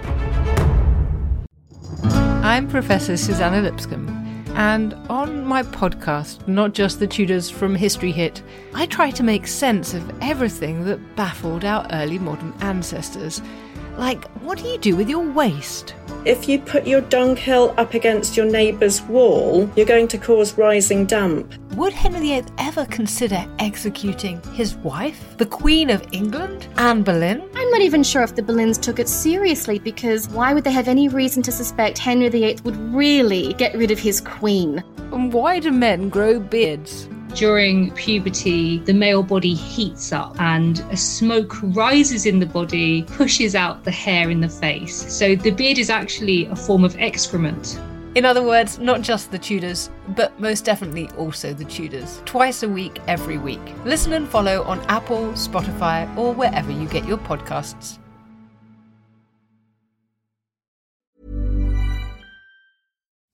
I'm 2.43 2.67
Professor 2.67 3.15
Suzannah 3.17 3.61
Lipscomb. 3.61 4.20
And 4.55 4.93
on 5.09 5.45
my 5.45 5.63
podcast, 5.63 6.47
Not 6.47 6.73
Just 6.73 6.99
the 6.99 7.07
Tudors 7.07 7.49
from 7.49 7.73
History 7.73 8.11
Hit, 8.11 8.43
I 8.73 8.85
try 8.85 9.09
to 9.11 9.23
make 9.23 9.47
sense 9.47 9.93
of 9.93 10.11
everything 10.21 10.83
that 10.85 11.15
baffled 11.15 11.63
our 11.63 11.87
early 11.91 12.19
modern 12.19 12.53
ancestors. 12.59 13.41
Like, 14.01 14.25
what 14.41 14.57
do 14.57 14.67
you 14.67 14.79
do 14.79 14.95
with 14.95 15.07
your 15.07 15.23
waste? 15.31 15.93
If 16.25 16.49
you 16.49 16.57
put 16.57 16.87
your 16.87 17.01
dunghill 17.01 17.75
up 17.77 17.93
against 17.93 18.35
your 18.35 18.47
neighbour's 18.47 18.99
wall, 19.03 19.69
you're 19.75 19.85
going 19.85 20.07
to 20.07 20.17
cause 20.17 20.57
rising 20.57 21.05
damp. 21.05 21.53
Would 21.75 21.93
Henry 21.93 22.19
VIII 22.19 22.45
ever 22.57 22.85
consider 22.85 23.45
executing 23.59 24.41
his 24.53 24.73
wife, 24.77 25.37
the 25.37 25.45
Queen 25.45 25.91
of 25.91 26.03
England, 26.11 26.67
Anne 26.77 27.03
Boleyn? 27.03 27.47
I'm 27.53 27.69
not 27.69 27.81
even 27.81 28.01
sure 28.01 28.23
if 28.23 28.33
the 28.33 28.41
Boleyns 28.41 28.81
took 28.81 28.97
it 28.97 29.07
seriously 29.07 29.77
because 29.77 30.27
why 30.29 30.55
would 30.55 30.63
they 30.63 30.71
have 30.71 30.87
any 30.87 31.07
reason 31.07 31.43
to 31.43 31.51
suspect 31.51 31.99
Henry 31.99 32.29
VIII 32.29 32.57
would 32.63 32.77
really 32.91 33.53
get 33.53 33.75
rid 33.75 33.91
of 33.91 33.99
his 33.99 34.19
queen? 34.19 34.83
And 35.11 35.31
why 35.31 35.59
do 35.59 35.71
men 35.71 36.09
grow 36.09 36.39
beards? 36.39 37.07
During 37.35 37.91
puberty, 37.91 38.79
the 38.79 38.93
male 38.93 39.23
body 39.23 39.53
heats 39.53 40.11
up 40.11 40.39
and 40.39 40.79
a 40.91 40.97
smoke 40.97 41.61
rises 41.63 42.25
in 42.25 42.39
the 42.39 42.45
body, 42.45 43.03
pushes 43.03 43.55
out 43.55 43.83
the 43.83 43.91
hair 43.91 44.29
in 44.29 44.41
the 44.41 44.49
face. 44.49 45.11
So 45.13 45.35
the 45.35 45.51
beard 45.51 45.77
is 45.77 45.89
actually 45.89 46.45
a 46.45 46.55
form 46.55 46.83
of 46.83 46.95
excrement. 46.97 47.79
In 48.13 48.25
other 48.25 48.43
words, 48.43 48.77
not 48.77 49.01
just 49.01 49.31
the 49.31 49.39
Tudors, 49.39 49.89
but 50.09 50.37
most 50.37 50.65
definitely 50.65 51.07
also 51.17 51.53
the 51.53 51.63
Tudors. 51.63 52.21
Twice 52.25 52.63
a 52.63 52.67
week, 52.67 52.99
every 53.07 53.37
week. 53.37 53.61
Listen 53.85 54.11
and 54.13 54.27
follow 54.27 54.63
on 54.63 54.81
Apple, 54.89 55.31
Spotify, 55.31 56.05
or 56.17 56.33
wherever 56.33 56.71
you 56.71 56.87
get 56.89 57.05
your 57.05 57.19
podcasts. 57.19 57.99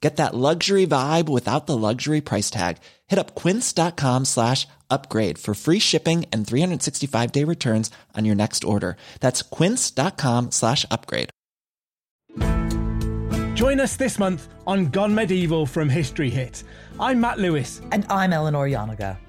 Get 0.00 0.16
that 0.16 0.34
luxury 0.34 0.86
vibe 0.86 1.28
without 1.28 1.66
the 1.66 1.76
luxury 1.76 2.20
price 2.20 2.50
tag. 2.50 2.76
Hit 3.06 3.18
up 3.18 3.34
quince.com 3.34 4.26
slash 4.26 4.68
upgrade 4.90 5.38
for 5.38 5.54
free 5.54 5.78
shipping 5.80 6.26
and 6.32 6.46
365 6.46 7.32
day 7.32 7.44
returns 7.44 7.90
on 8.14 8.24
your 8.24 8.34
next 8.34 8.62
order. 8.64 8.96
That's 9.20 9.42
quince.com 9.42 10.50
slash 10.50 10.84
upgrade. 10.90 11.30
Join 13.54 13.80
us 13.80 13.96
this 13.96 14.18
month 14.18 14.48
on 14.66 14.90
Gone 14.90 15.14
Medieval 15.14 15.64
from 15.64 15.88
History 15.88 16.28
Hit. 16.28 16.62
I'm 17.00 17.20
Matt 17.20 17.38
Lewis. 17.38 17.80
And 17.90 18.04
I'm 18.10 18.34
Eleanor 18.34 18.68
Janega. 18.68 19.16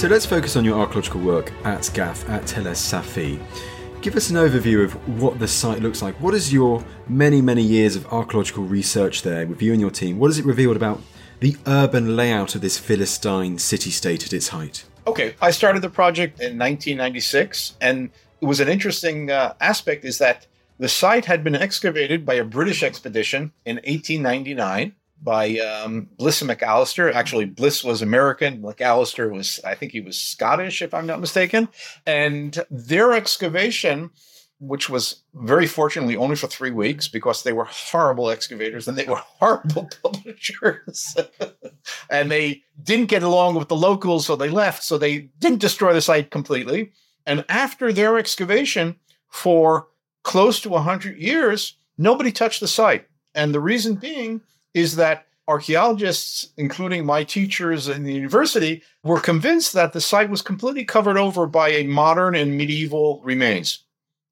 So 0.00 0.08
let's 0.08 0.24
focus 0.24 0.56
on 0.56 0.64
your 0.64 0.80
archaeological 0.80 1.20
work 1.20 1.52
at 1.62 1.90
Gath, 1.92 2.26
at 2.30 2.46
Tel 2.46 2.66
es 2.68 2.80
Safi. 2.80 3.38
Give 4.00 4.16
us 4.16 4.30
an 4.30 4.36
overview 4.36 4.82
of 4.82 4.94
what 5.20 5.38
the 5.38 5.46
site 5.46 5.82
looks 5.82 6.00
like. 6.00 6.18
What 6.22 6.32
is 6.32 6.50
your 6.50 6.82
many, 7.06 7.42
many 7.42 7.60
years 7.60 7.96
of 7.96 8.06
archaeological 8.06 8.64
research 8.64 9.20
there 9.20 9.46
with 9.46 9.60
you 9.60 9.72
and 9.72 9.80
your 9.80 9.90
team? 9.90 10.18
What 10.18 10.28
has 10.28 10.38
it 10.38 10.46
revealed 10.46 10.76
about 10.76 11.02
the 11.40 11.54
urban 11.66 12.16
layout 12.16 12.54
of 12.54 12.62
this 12.62 12.78
Philistine 12.78 13.58
city 13.58 13.90
state 13.90 14.24
at 14.24 14.32
its 14.32 14.48
height? 14.48 14.86
Okay, 15.06 15.34
I 15.42 15.50
started 15.50 15.82
the 15.82 15.90
project 15.90 16.40
in 16.40 16.56
1996, 16.58 17.76
and 17.82 18.08
it 18.40 18.46
was 18.46 18.60
an 18.60 18.68
interesting 18.68 19.30
uh, 19.30 19.52
aspect 19.60 20.06
is 20.06 20.16
that 20.16 20.46
the 20.78 20.88
site 20.88 21.26
had 21.26 21.44
been 21.44 21.54
excavated 21.54 22.24
by 22.24 22.36
a 22.36 22.44
British 22.44 22.82
expedition 22.82 23.52
in 23.66 23.76
1899 23.76 24.94
by 25.22 25.58
um, 25.58 26.08
Bliss 26.16 26.40
and 26.40 26.48
Macalister. 26.48 27.12
Actually, 27.12 27.44
Bliss 27.44 27.84
was 27.84 28.02
American. 28.02 28.60
Macalister 28.62 29.30
was, 29.30 29.60
I 29.64 29.74
think 29.74 29.92
he 29.92 30.00
was 30.00 30.18
Scottish, 30.18 30.82
if 30.82 30.94
I'm 30.94 31.06
not 31.06 31.20
mistaken. 31.20 31.68
And 32.06 32.58
their 32.70 33.12
excavation, 33.12 34.10
which 34.58 34.88
was 34.88 35.22
very 35.34 35.66
fortunately 35.66 36.16
only 36.16 36.36
for 36.36 36.46
three 36.46 36.70
weeks 36.70 37.08
because 37.08 37.42
they 37.42 37.52
were 37.52 37.66
horrible 37.66 38.30
excavators 38.30 38.88
and 38.88 38.96
they 38.96 39.04
were 39.04 39.16
horrible 39.40 39.90
publishers. 40.02 41.16
and 42.10 42.30
they 42.30 42.62
didn't 42.82 43.06
get 43.06 43.22
along 43.22 43.56
with 43.56 43.68
the 43.68 43.76
locals, 43.76 44.26
so 44.26 44.36
they 44.36 44.50
left. 44.50 44.82
So 44.82 44.96
they 44.96 45.30
didn't 45.38 45.60
destroy 45.60 45.92
the 45.92 46.00
site 46.00 46.30
completely. 46.30 46.92
And 47.26 47.44
after 47.48 47.92
their 47.92 48.16
excavation, 48.18 48.96
for 49.28 49.88
close 50.22 50.60
to 50.60 50.68
100 50.68 51.16
years, 51.18 51.76
nobody 51.96 52.32
touched 52.32 52.60
the 52.60 52.68
site. 52.68 53.06
And 53.34 53.54
the 53.54 53.60
reason 53.60 53.94
being 53.94 54.40
is 54.74 54.96
that 54.96 55.26
archaeologists, 55.48 56.50
including 56.56 57.04
my 57.04 57.24
teachers 57.24 57.88
in 57.88 58.04
the 58.04 58.12
university, 58.12 58.82
were 59.02 59.20
convinced 59.20 59.72
that 59.72 59.92
the 59.92 60.00
site 60.00 60.30
was 60.30 60.42
completely 60.42 60.84
covered 60.84 61.18
over 61.18 61.46
by 61.46 61.70
a 61.70 61.86
modern 61.86 62.36
and 62.36 62.56
medieval 62.56 63.20
remains. 63.24 63.84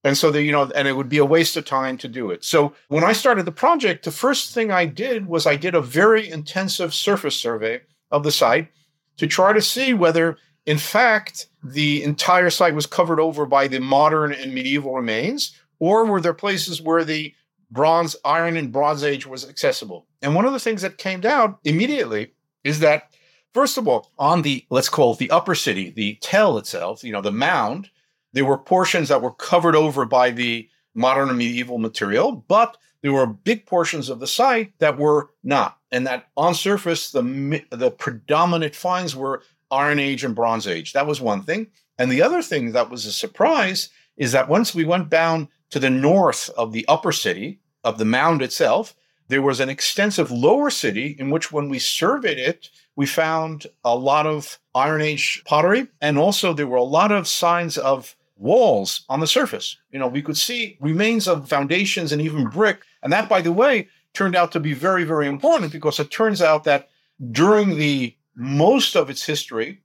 And 0.05 0.16
so 0.16 0.31
the, 0.31 0.42
you 0.42 0.53
know, 0.53 0.70
and 0.77 0.87
it 0.87 0.96
would 0.96 1.09
be 1.09 1.18
a 1.18 1.24
waste 1.24 1.57
of 1.57 1.64
time 1.64 1.98
to 1.98 2.09
do 2.09 2.31
it. 2.31 2.44
So 2.44 2.72
when 2.87 3.03
I 3.03 3.12
started 3.12 3.46
the 3.46 3.53
project, 3.53 4.05
the 4.05 4.12
first 4.12 4.55
thing 4.55 4.70
I 4.70 4.87
did 4.87 5.27
was 5.27 5.44
I 5.44 5.57
did 5.57 5.74
a 5.74 5.81
very 5.81 6.31
intensive 6.31 6.94
surface 6.94 7.37
survey 7.37 7.81
of 8.12 8.22
the 8.22 8.31
site 8.31 8.68
to 9.16 9.27
try 9.27 9.53
to 9.53 9.61
see 9.61 9.92
whether, 9.94 10.38
in 10.66 10.79
fact, 10.79 11.48
the 11.64 12.05
entire 12.05 12.51
site 12.51 12.77
was 12.77 12.87
covered 12.87 13.18
over 13.18 13.44
by 13.44 13.66
the 13.66 13.81
modern 13.81 14.33
and 14.33 14.55
medieval 14.55 14.94
remains, 14.94 15.59
or 15.81 16.07
were 16.07 16.20
there 16.20 16.33
places 16.33 16.81
where 16.81 17.05
the 17.05 17.35
bronze, 17.70 18.16
iron, 18.24 18.57
and 18.57 18.72
bronze 18.72 19.04
age 19.04 19.26
was 19.26 19.48
accessible. 19.48 20.07
And 20.22 20.35
one 20.35 20.44
of 20.44 20.52
the 20.52 20.61
things 20.61 20.83
that 20.83 20.98
came 20.98 21.20
down 21.20 21.57
immediately 21.64 22.33
is 22.64 22.81
that, 22.81 23.14
first 23.54 23.78
of 23.78 23.87
all, 23.87 24.11
on 24.18 24.42
the, 24.42 24.64
let's 24.70 24.88
call 24.88 25.12
it 25.12 25.18
the 25.18 25.31
upper 25.31 25.54
city, 25.54 25.90
the 25.90 26.16
tell 26.20 26.59
itself, 26.59 27.04
you 27.04 27.12
know, 27.12 27.20
the 27.20 27.33
mound, 27.33 27.90
there 28.33 28.44
were 28.44 28.59
portions 28.59 29.09
that 29.09 29.22
were 29.22 29.33
covered 29.33 29.76
over 29.76 30.04
by 30.04 30.31
the 30.31 30.68
modern 30.94 31.28
and 31.28 31.38
medieval 31.38 31.78
material, 31.78 32.33
but 32.48 32.76
there 33.02 33.12
were 33.12 33.26
big 33.26 33.64
portions 33.66 34.09
of 34.09 34.20
the 34.20 34.26
site 34.26 34.72
that 34.81 34.98
were 34.98 35.31
not. 35.42 35.78
And 35.92 36.07
that 36.07 36.28
on 36.37 36.54
surface, 36.54 37.11
the, 37.11 37.64
the 37.70 37.90
predominant 37.90 38.74
finds 38.74 39.14
were 39.14 39.42
Iron 39.70 39.98
Age 39.98 40.24
and 40.24 40.35
Bronze 40.35 40.66
Age. 40.66 40.92
That 40.92 41.07
was 41.07 41.20
one 41.20 41.42
thing. 41.42 41.68
And 41.98 42.11
the 42.11 42.22
other 42.22 42.42
thing 42.42 42.72
that 42.72 42.90
was 42.90 43.07
a 43.07 43.12
surprise 43.12 43.90
is 44.16 44.33
that 44.33 44.48
once 44.48 44.74
we 44.74 44.85
went 44.85 45.09
down 45.09 45.48
to 45.70 45.78
the 45.78 45.90
north 45.90 46.50
of 46.57 46.72
the 46.72 46.85
upper 46.88 47.12
city, 47.12 47.61
of 47.85 47.98
the 47.98 48.04
mound 48.04 48.42
itself, 48.42 48.94
there 49.28 49.42
was 49.42 49.61
an 49.61 49.68
extensive 49.68 50.31
lower 50.31 50.70
city 50.70 51.14
in 51.18 51.31
which, 51.31 51.52
when 51.52 51.68
we 51.68 51.78
surveyed 51.78 52.38
it, 52.38 52.70
we 52.96 53.07
found 53.07 53.66
a 53.85 53.94
lot 53.94 54.26
of 54.26 54.59
Iron 54.74 55.02
Age 55.02 55.42
pottery. 55.44 55.87
And 56.00 56.18
also, 56.18 56.52
there 56.52 56.66
were 56.66 56.78
a 56.78 56.83
lot 56.83 57.12
of 57.12 57.28
signs 57.28 57.76
of 57.76 58.16
walls 58.37 59.04
on 59.09 59.20
the 59.20 59.26
surface. 59.26 59.76
You 59.90 59.98
know, 59.98 60.09
we 60.09 60.22
could 60.22 60.37
see 60.37 60.78
remains 60.81 61.28
of 61.28 61.48
foundations 61.48 62.12
and 62.12 62.22
even 62.22 62.48
brick. 62.48 62.83
And 63.02 63.12
that, 63.12 63.28
by 63.28 63.42
the 63.42 63.52
way, 63.52 63.88
turned 64.14 64.35
out 64.35 64.52
to 64.52 64.61
be 64.61 64.72
very, 64.72 65.04
very 65.04 65.26
important 65.26 65.72
because 65.72 66.00
it 66.00 66.11
turns 66.11 66.40
out 66.40 66.64
that 66.64 66.88
during 67.31 67.76
the 67.76 68.16
most 68.35 68.96
of 68.96 69.11
its 69.11 69.26
history, 69.26 69.83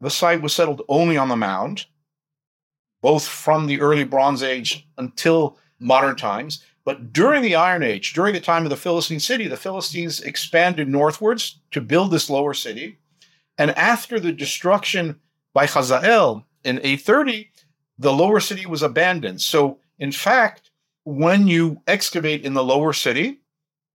the 0.00 0.10
site 0.10 0.42
was 0.42 0.54
settled 0.54 0.82
only 0.88 1.16
on 1.16 1.28
the 1.28 1.36
mound 1.36 1.86
both 3.06 3.28
from 3.28 3.68
the 3.68 3.80
early 3.80 4.02
Bronze 4.02 4.42
Age 4.42 4.84
until 4.98 5.56
modern 5.78 6.16
times. 6.16 6.64
But 6.84 7.12
during 7.12 7.40
the 7.40 7.54
Iron 7.54 7.84
Age, 7.84 8.12
during 8.14 8.34
the 8.34 8.40
time 8.40 8.64
of 8.64 8.70
the 8.70 8.76
Philistine 8.76 9.20
city, 9.20 9.46
the 9.46 9.56
Philistines 9.56 10.20
expanded 10.20 10.88
northwards 10.88 11.60
to 11.70 11.80
build 11.80 12.10
this 12.10 12.28
lower 12.28 12.52
city. 12.52 12.98
And 13.58 13.70
after 13.78 14.18
the 14.18 14.32
destruction 14.32 15.20
by 15.54 15.66
Hazael 15.66 16.48
in 16.64 16.78
830, 16.78 17.48
the 17.96 18.12
lower 18.12 18.40
city 18.40 18.66
was 18.66 18.82
abandoned. 18.82 19.40
So, 19.40 19.78
in 20.00 20.10
fact, 20.10 20.72
when 21.04 21.46
you 21.46 21.82
excavate 21.86 22.44
in 22.44 22.54
the 22.54 22.64
lower 22.64 22.92
city, 22.92 23.38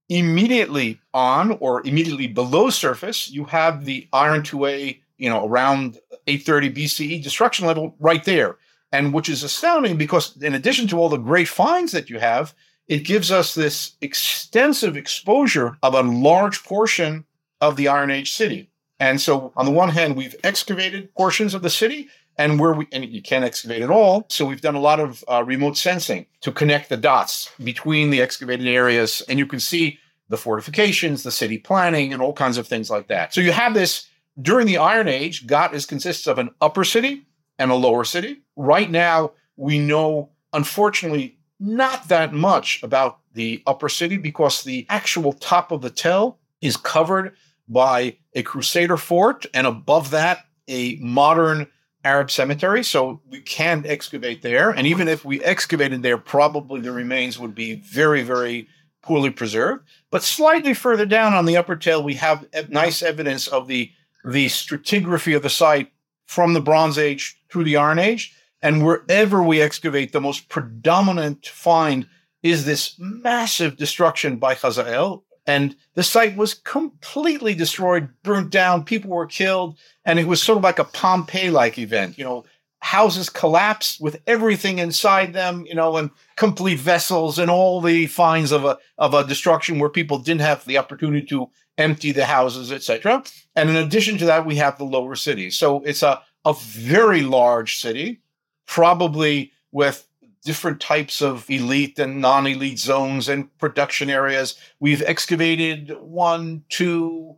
immediately 0.08 1.00
on 1.12 1.58
or 1.60 1.86
immediately 1.86 2.28
below 2.28 2.70
surface, 2.70 3.30
you 3.30 3.44
have 3.44 3.84
the 3.84 4.08
Iron 4.14 4.40
2A, 4.40 5.02
you 5.18 5.28
know, 5.28 5.46
around 5.46 5.98
830 6.26 6.72
BCE 6.72 7.22
destruction 7.22 7.66
level 7.66 7.94
right 8.00 8.24
there 8.24 8.56
and 8.92 9.12
which 9.12 9.28
is 9.28 9.42
astounding 9.42 9.96
because 9.96 10.36
in 10.42 10.54
addition 10.54 10.86
to 10.88 10.98
all 10.98 11.08
the 11.08 11.16
great 11.16 11.48
finds 11.48 11.92
that 11.92 12.10
you 12.10 12.18
have, 12.18 12.54
it 12.88 13.04
gives 13.04 13.32
us 13.32 13.54
this 13.54 13.92
extensive 14.00 14.96
exposure 14.96 15.78
of 15.82 15.94
a 15.94 16.02
large 16.02 16.62
portion 16.62 17.24
of 17.60 17.76
the 17.76 17.88
Iron 17.88 18.10
Age 18.10 18.32
city. 18.32 18.68
And 19.00 19.20
so, 19.20 19.52
on 19.56 19.64
the 19.64 19.72
one 19.72 19.88
hand, 19.88 20.14
we've 20.14 20.36
excavated 20.44 21.12
portions 21.14 21.54
of 21.54 21.62
the 21.62 21.70
city, 21.70 22.08
and 22.36 22.60
where 22.60 22.72
we 22.72 22.86
and 22.92 23.04
you 23.04 23.22
can't 23.22 23.44
excavate 23.44 23.82
at 23.82 23.90
all, 23.90 24.26
so 24.28 24.44
we've 24.44 24.60
done 24.60 24.74
a 24.74 24.80
lot 24.80 25.00
of 25.00 25.24
uh, 25.28 25.42
remote 25.44 25.76
sensing 25.76 26.26
to 26.40 26.52
connect 26.52 26.88
the 26.88 26.96
dots 26.96 27.50
between 27.62 28.10
the 28.10 28.22
excavated 28.22 28.66
areas, 28.66 29.22
and 29.28 29.38
you 29.38 29.46
can 29.46 29.60
see 29.60 29.98
the 30.28 30.36
fortifications, 30.36 31.22
the 31.22 31.30
city 31.30 31.58
planning, 31.58 32.12
and 32.12 32.22
all 32.22 32.32
kinds 32.32 32.58
of 32.58 32.66
things 32.66 32.90
like 32.90 33.08
that. 33.08 33.34
So 33.34 33.40
you 33.40 33.52
have 33.52 33.74
this 33.74 34.08
during 34.40 34.66
the 34.66 34.78
Iron 34.78 35.08
Age. 35.08 35.46
Gat 35.46 35.74
is 35.74 35.84
consists 35.84 36.26
of 36.26 36.38
an 36.38 36.50
upper 36.60 36.84
city 36.84 37.26
and 37.62 37.70
a 37.70 37.76
lower 37.76 38.04
city. 38.04 38.42
Right 38.56 38.90
now, 38.90 39.32
we 39.56 39.78
know, 39.78 40.30
unfortunately, 40.52 41.38
not 41.60 42.08
that 42.08 42.32
much 42.32 42.82
about 42.82 43.20
the 43.34 43.62
upper 43.66 43.88
city 43.88 44.16
because 44.16 44.64
the 44.64 44.84
actual 44.88 45.32
top 45.32 45.70
of 45.70 45.80
the 45.80 45.90
tell 45.90 46.38
is 46.60 46.76
covered 46.76 47.36
by 47.68 48.16
a 48.34 48.42
Crusader 48.42 48.96
fort, 48.96 49.46
and 49.54 49.66
above 49.66 50.10
that, 50.10 50.44
a 50.68 50.96
modern 50.96 51.68
Arab 52.04 52.30
cemetery. 52.30 52.82
So 52.82 53.20
we 53.28 53.40
can't 53.40 53.86
excavate 53.86 54.42
there. 54.42 54.70
And 54.70 54.86
even 54.86 55.06
if 55.06 55.24
we 55.24 55.42
excavated 55.42 56.02
there, 56.02 56.18
probably 56.18 56.80
the 56.80 56.92
remains 56.92 57.38
would 57.38 57.54
be 57.54 57.76
very, 57.76 58.22
very 58.22 58.68
poorly 59.02 59.30
preserved. 59.30 59.86
But 60.10 60.22
slightly 60.22 60.74
further 60.74 61.06
down 61.06 61.32
on 61.32 61.46
the 61.46 61.56
upper 61.56 61.76
tell, 61.76 62.02
we 62.02 62.14
have 62.14 62.46
nice 62.68 63.02
evidence 63.02 63.46
of 63.46 63.68
the, 63.68 63.90
the 64.24 64.46
stratigraphy 64.46 65.36
of 65.36 65.42
the 65.42 65.50
site 65.50 65.92
from 66.26 66.54
the 66.54 66.60
Bronze 66.60 66.98
Age 66.98 67.38
through 67.52 67.64
the 67.64 67.76
Iron 67.76 67.98
Age. 67.98 68.34
And 68.62 68.84
wherever 68.84 69.42
we 69.42 69.60
excavate, 69.60 70.12
the 70.12 70.20
most 70.20 70.48
predominant 70.48 71.46
find 71.46 72.06
is 72.42 72.64
this 72.64 72.96
massive 72.98 73.76
destruction 73.76 74.36
by 74.36 74.54
Hazael. 74.54 75.24
And 75.46 75.76
the 75.94 76.02
site 76.02 76.36
was 76.36 76.54
completely 76.54 77.54
destroyed, 77.54 78.08
burnt 78.22 78.50
down, 78.50 78.84
people 78.84 79.10
were 79.10 79.26
killed. 79.26 79.78
And 80.04 80.18
it 80.18 80.26
was 80.26 80.42
sort 80.42 80.58
of 80.58 80.64
like 80.64 80.78
a 80.78 80.84
Pompeii 80.84 81.50
like 81.50 81.78
event. 81.78 82.16
You 82.16 82.24
know, 82.24 82.44
houses 82.78 83.28
collapsed 83.28 84.00
with 84.00 84.20
everything 84.26 84.78
inside 84.78 85.32
them, 85.32 85.64
you 85.66 85.74
know, 85.74 85.96
and 85.96 86.10
complete 86.36 86.78
vessels 86.78 87.38
and 87.38 87.50
all 87.50 87.80
the 87.80 88.06
finds 88.06 88.50
of 88.50 88.64
a 88.64 88.78
of 88.98 89.14
a 89.14 89.26
destruction 89.26 89.78
where 89.78 89.88
people 89.88 90.18
didn't 90.18 90.40
have 90.40 90.64
the 90.64 90.78
opportunity 90.78 91.26
to 91.26 91.48
empty 91.78 92.12
the 92.12 92.24
houses, 92.24 92.72
etc. 92.72 93.22
And 93.56 93.70
in 93.70 93.76
addition 93.76 94.18
to 94.18 94.26
that, 94.26 94.46
we 94.46 94.56
have 94.56 94.78
the 94.78 94.84
lower 94.84 95.14
city. 95.14 95.50
So 95.50 95.82
it's 95.84 96.02
a 96.02 96.22
a 96.44 96.54
very 96.54 97.22
large 97.22 97.80
city, 97.80 98.20
probably 98.66 99.52
with 99.70 100.06
different 100.44 100.80
types 100.80 101.22
of 101.22 101.48
elite 101.48 101.98
and 101.98 102.20
non-elite 102.20 102.78
zones 102.78 103.28
and 103.28 103.56
production 103.58 104.10
areas. 104.10 104.56
We've 104.80 105.02
excavated 105.02 105.96
one, 106.00 106.64
two, 106.68 107.36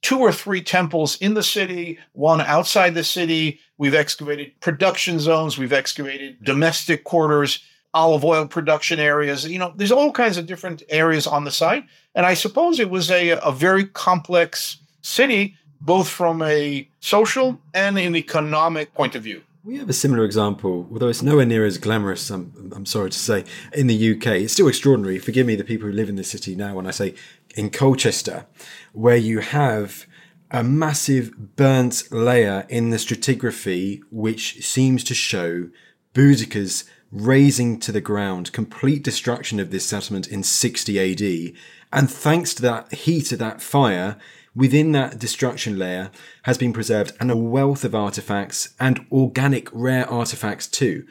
two 0.00 0.18
or 0.18 0.32
three 0.32 0.62
temples 0.62 1.16
in 1.16 1.34
the 1.34 1.42
city, 1.42 1.98
one 2.12 2.40
outside 2.40 2.94
the 2.94 3.04
city. 3.04 3.60
We've 3.76 3.94
excavated 3.94 4.58
production 4.60 5.20
zones. 5.20 5.58
We've 5.58 5.72
excavated 5.72 6.42
domestic 6.42 7.04
quarters, 7.04 7.62
olive 7.92 8.24
oil 8.24 8.46
production 8.46 9.00
areas. 9.00 9.46
You 9.46 9.58
know, 9.58 9.74
there's 9.76 9.92
all 9.92 10.12
kinds 10.12 10.38
of 10.38 10.46
different 10.46 10.82
areas 10.88 11.26
on 11.26 11.44
the 11.44 11.50
site. 11.50 11.84
And 12.14 12.24
I 12.24 12.34
suppose 12.34 12.80
it 12.80 12.88
was 12.88 13.10
a, 13.10 13.30
a 13.30 13.52
very 13.52 13.84
complex 13.84 14.78
city 15.02 15.56
both 15.80 16.08
from 16.08 16.42
a 16.42 16.88
social 17.00 17.60
and 17.74 17.98
an 17.98 18.16
economic 18.16 18.94
point 18.94 19.14
of 19.14 19.22
view. 19.22 19.42
We 19.64 19.78
have 19.78 19.90
a 19.90 19.94
similar 19.94 20.24
example, 20.24 20.88
although 20.92 21.08
it's 21.08 21.22
nowhere 21.22 21.44
near 21.44 21.66
as 21.66 21.76
glamorous, 21.76 22.30
I'm, 22.30 22.72
I'm 22.74 22.86
sorry 22.86 23.10
to 23.10 23.18
say, 23.18 23.44
in 23.72 23.88
the 23.88 24.12
UK. 24.12 24.26
It's 24.26 24.52
still 24.52 24.68
extraordinary. 24.68 25.18
Forgive 25.18 25.44
me, 25.44 25.56
the 25.56 25.64
people 25.64 25.88
who 25.88 25.92
live 25.92 26.08
in 26.08 26.14
the 26.14 26.22
city 26.22 26.54
now, 26.54 26.76
when 26.76 26.86
I 26.86 26.92
say 26.92 27.14
in 27.56 27.70
Colchester, 27.70 28.46
where 28.92 29.16
you 29.16 29.40
have 29.40 30.06
a 30.52 30.62
massive 30.62 31.56
burnt 31.56 32.04
layer 32.12 32.64
in 32.68 32.90
the 32.90 32.96
stratigraphy, 32.96 34.02
which 34.10 34.64
seems 34.64 35.02
to 35.02 35.14
show 35.14 35.68
Boudicca's 36.14 36.84
razing 37.10 37.80
to 37.80 37.92
the 37.92 38.00
ground, 38.00 38.52
complete 38.52 39.02
destruction 39.02 39.58
of 39.58 39.70
this 39.70 39.84
settlement 39.84 40.28
in 40.28 40.42
60 40.42 41.00
AD. 41.00 41.54
And 41.92 42.10
thanks 42.10 42.54
to 42.54 42.62
that 42.62 42.92
heat 42.92 43.32
of 43.32 43.38
that 43.40 43.60
fire, 43.60 44.16
within 44.56 44.92
that 44.92 45.18
destruction 45.18 45.78
layer 45.78 46.10
has 46.44 46.56
been 46.58 46.72
preserved 46.72 47.12
and 47.20 47.30
a 47.30 47.36
wealth 47.36 47.84
of 47.84 47.94
artifacts 47.94 48.74
and 48.80 49.06
organic 49.12 49.68
rare 49.72 50.08
artifacts 50.10 50.66
too. 50.66 51.06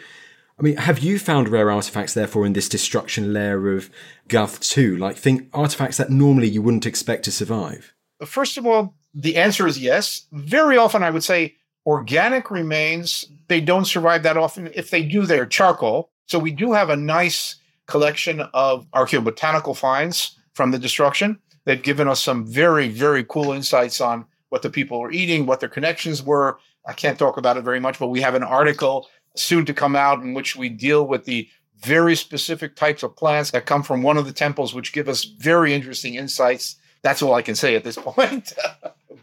I 0.60 0.64
mean, 0.64 0.78
have 0.78 1.00
you 1.00 1.20
found 1.20 1.50
rare 1.50 1.70
artifacts 1.70 2.14
therefore 2.14 2.46
in 2.46 2.54
this 2.54 2.68
destruction 2.68 3.34
layer 3.34 3.76
of 3.76 3.90
Gath 4.28 4.60
too? 4.60 4.98
Like 4.98 5.18
think 5.18 5.50
artifacts 5.54 5.98
that 5.98 6.10
normally 6.10 6.48
you 6.48 6.62
wouldn't 6.62 6.86
expect 6.86 7.24
to 7.26 7.32
survive? 7.32 7.94
First 8.26 8.58
of 8.58 8.66
all, 8.66 8.96
the 9.14 9.38
answer 9.38 9.68
is 9.68 9.78
yes. 9.78 10.26
Very 10.32 10.78
often 10.78 11.04
I 11.04 11.12
would 11.12 11.24
say 11.24 11.56
organic 11.86 12.50
remains, 12.50 13.26
they 13.48 13.62
don't 13.62 13.86
survive 13.86 14.24
that 14.24 14.38
often. 14.38 14.72
If 14.74 14.90
they 14.90 15.04
do, 15.04 15.26
they're 15.26 15.46
charcoal. 15.46 16.10
So 16.28 16.40
we 16.40 16.52
do 16.52 16.74
have 16.74 16.90
a 16.90 16.96
nice 16.96 17.58
collection 17.86 18.42
of 18.54 18.90
archaeobotanical 18.92 19.78
finds 19.78 20.40
from 20.54 20.72
the 20.72 20.80
destruction. 20.80 21.40
They've 21.66 21.82
given 21.82 22.08
us 22.08 22.22
some 22.22 22.46
very, 22.46 22.88
very 22.88 23.24
cool 23.24 23.52
insights 23.52 24.00
on 24.00 24.26
what 24.50 24.62
the 24.62 24.70
people 24.70 25.00
were 25.00 25.12
eating, 25.12 25.46
what 25.46 25.60
their 25.60 25.70
connections 25.70 26.24
were. 26.24 26.60
I 26.86 26.94
can't 26.94 27.20
talk 27.20 27.38
about 27.38 27.58
it 27.58 27.64
very 27.64 27.80
much, 27.80 28.00
but 28.00 28.08
we 28.08 28.22
have 28.22 28.36
an 28.36 28.44
article 28.44 29.08
soon 29.36 29.66
to 29.66 29.74
come 29.74 29.96
out 29.96 30.22
in 30.22 30.34
which 30.34 30.56
we 30.56 30.70
deal 30.70 31.06
with 31.06 31.26
the 31.26 31.50
very 31.84 32.16
specific 32.16 32.76
types 32.76 33.04
of 33.04 33.16
plants 33.16 33.52
that 33.52 33.66
come 33.66 33.84
from 33.84 34.02
one 34.02 34.18
of 34.18 34.26
the 34.26 34.32
temples, 34.32 34.74
which 34.74 34.94
give 34.94 35.10
us 35.10 35.26
very 35.26 35.74
interesting 35.74 36.16
insights. 36.16 36.78
That's 37.02 37.22
all 37.22 37.34
I 37.34 37.42
can 37.42 37.56
say 37.56 37.76
at 37.76 37.84
this 37.84 37.98
point. 38.02 38.54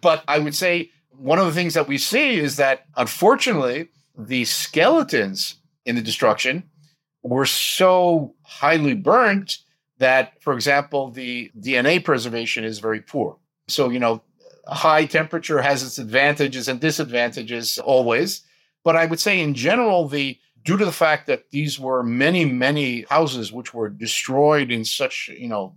but 0.01 0.23
I 0.29 0.39
would 0.39 0.55
say 0.55 0.91
one 1.17 1.39
of 1.39 1.47
the 1.47 1.53
things 1.53 1.75
that 1.75 1.89
we 1.89 1.99
see 1.99 2.39
is 2.39 2.57
that 2.57 2.87
unfortunately, 2.97 3.89
the 4.19 4.45
skeletons 4.45 5.57
in 5.87 5.95
the 5.95 6.03
destruction 6.03 6.65
were 7.23 7.47
so 7.47 8.35
highly 8.43 8.95
burnt 8.95 9.59
that, 10.03 10.43
for 10.43 10.53
example, 10.53 11.12
the 11.12 11.53
DNA 11.61 12.05
preservation 12.05 12.65
is 12.65 12.81
very 12.81 13.01
poor. 13.01 13.38
So, 13.69 13.88
you 13.88 14.01
know, 14.01 14.21
high 14.67 15.05
temperature 15.07 15.62
has 15.62 15.85
its 15.85 15.97
advantages 15.97 16.67
and 16.67 16.81
disadvantages 16.81 17.79
always. 17.79 18.43
But 18.83 18.97
I 18.97 19.07
would 19.07 19.21
say 19.21 19.41
in 19.41 19.55
general, 19.55 20.09
the 20.09 20.38
due 20.65 20.77
to 20.77 20.85
the 20.85 20.91
fact 20.91 21.29
that 21.29 21.51
these 21.53 21.79
were 21.79 22.03
many, 22.03 22.45
many 22.45 23.03
houses 23.11 23.53
which 23.53 23.73
were 23.73 23.88
destroyed 23.88 24.73
in 24.73 24.85
such, 24.85 25.31
you 25.38 25.47
know, 25.47 25.77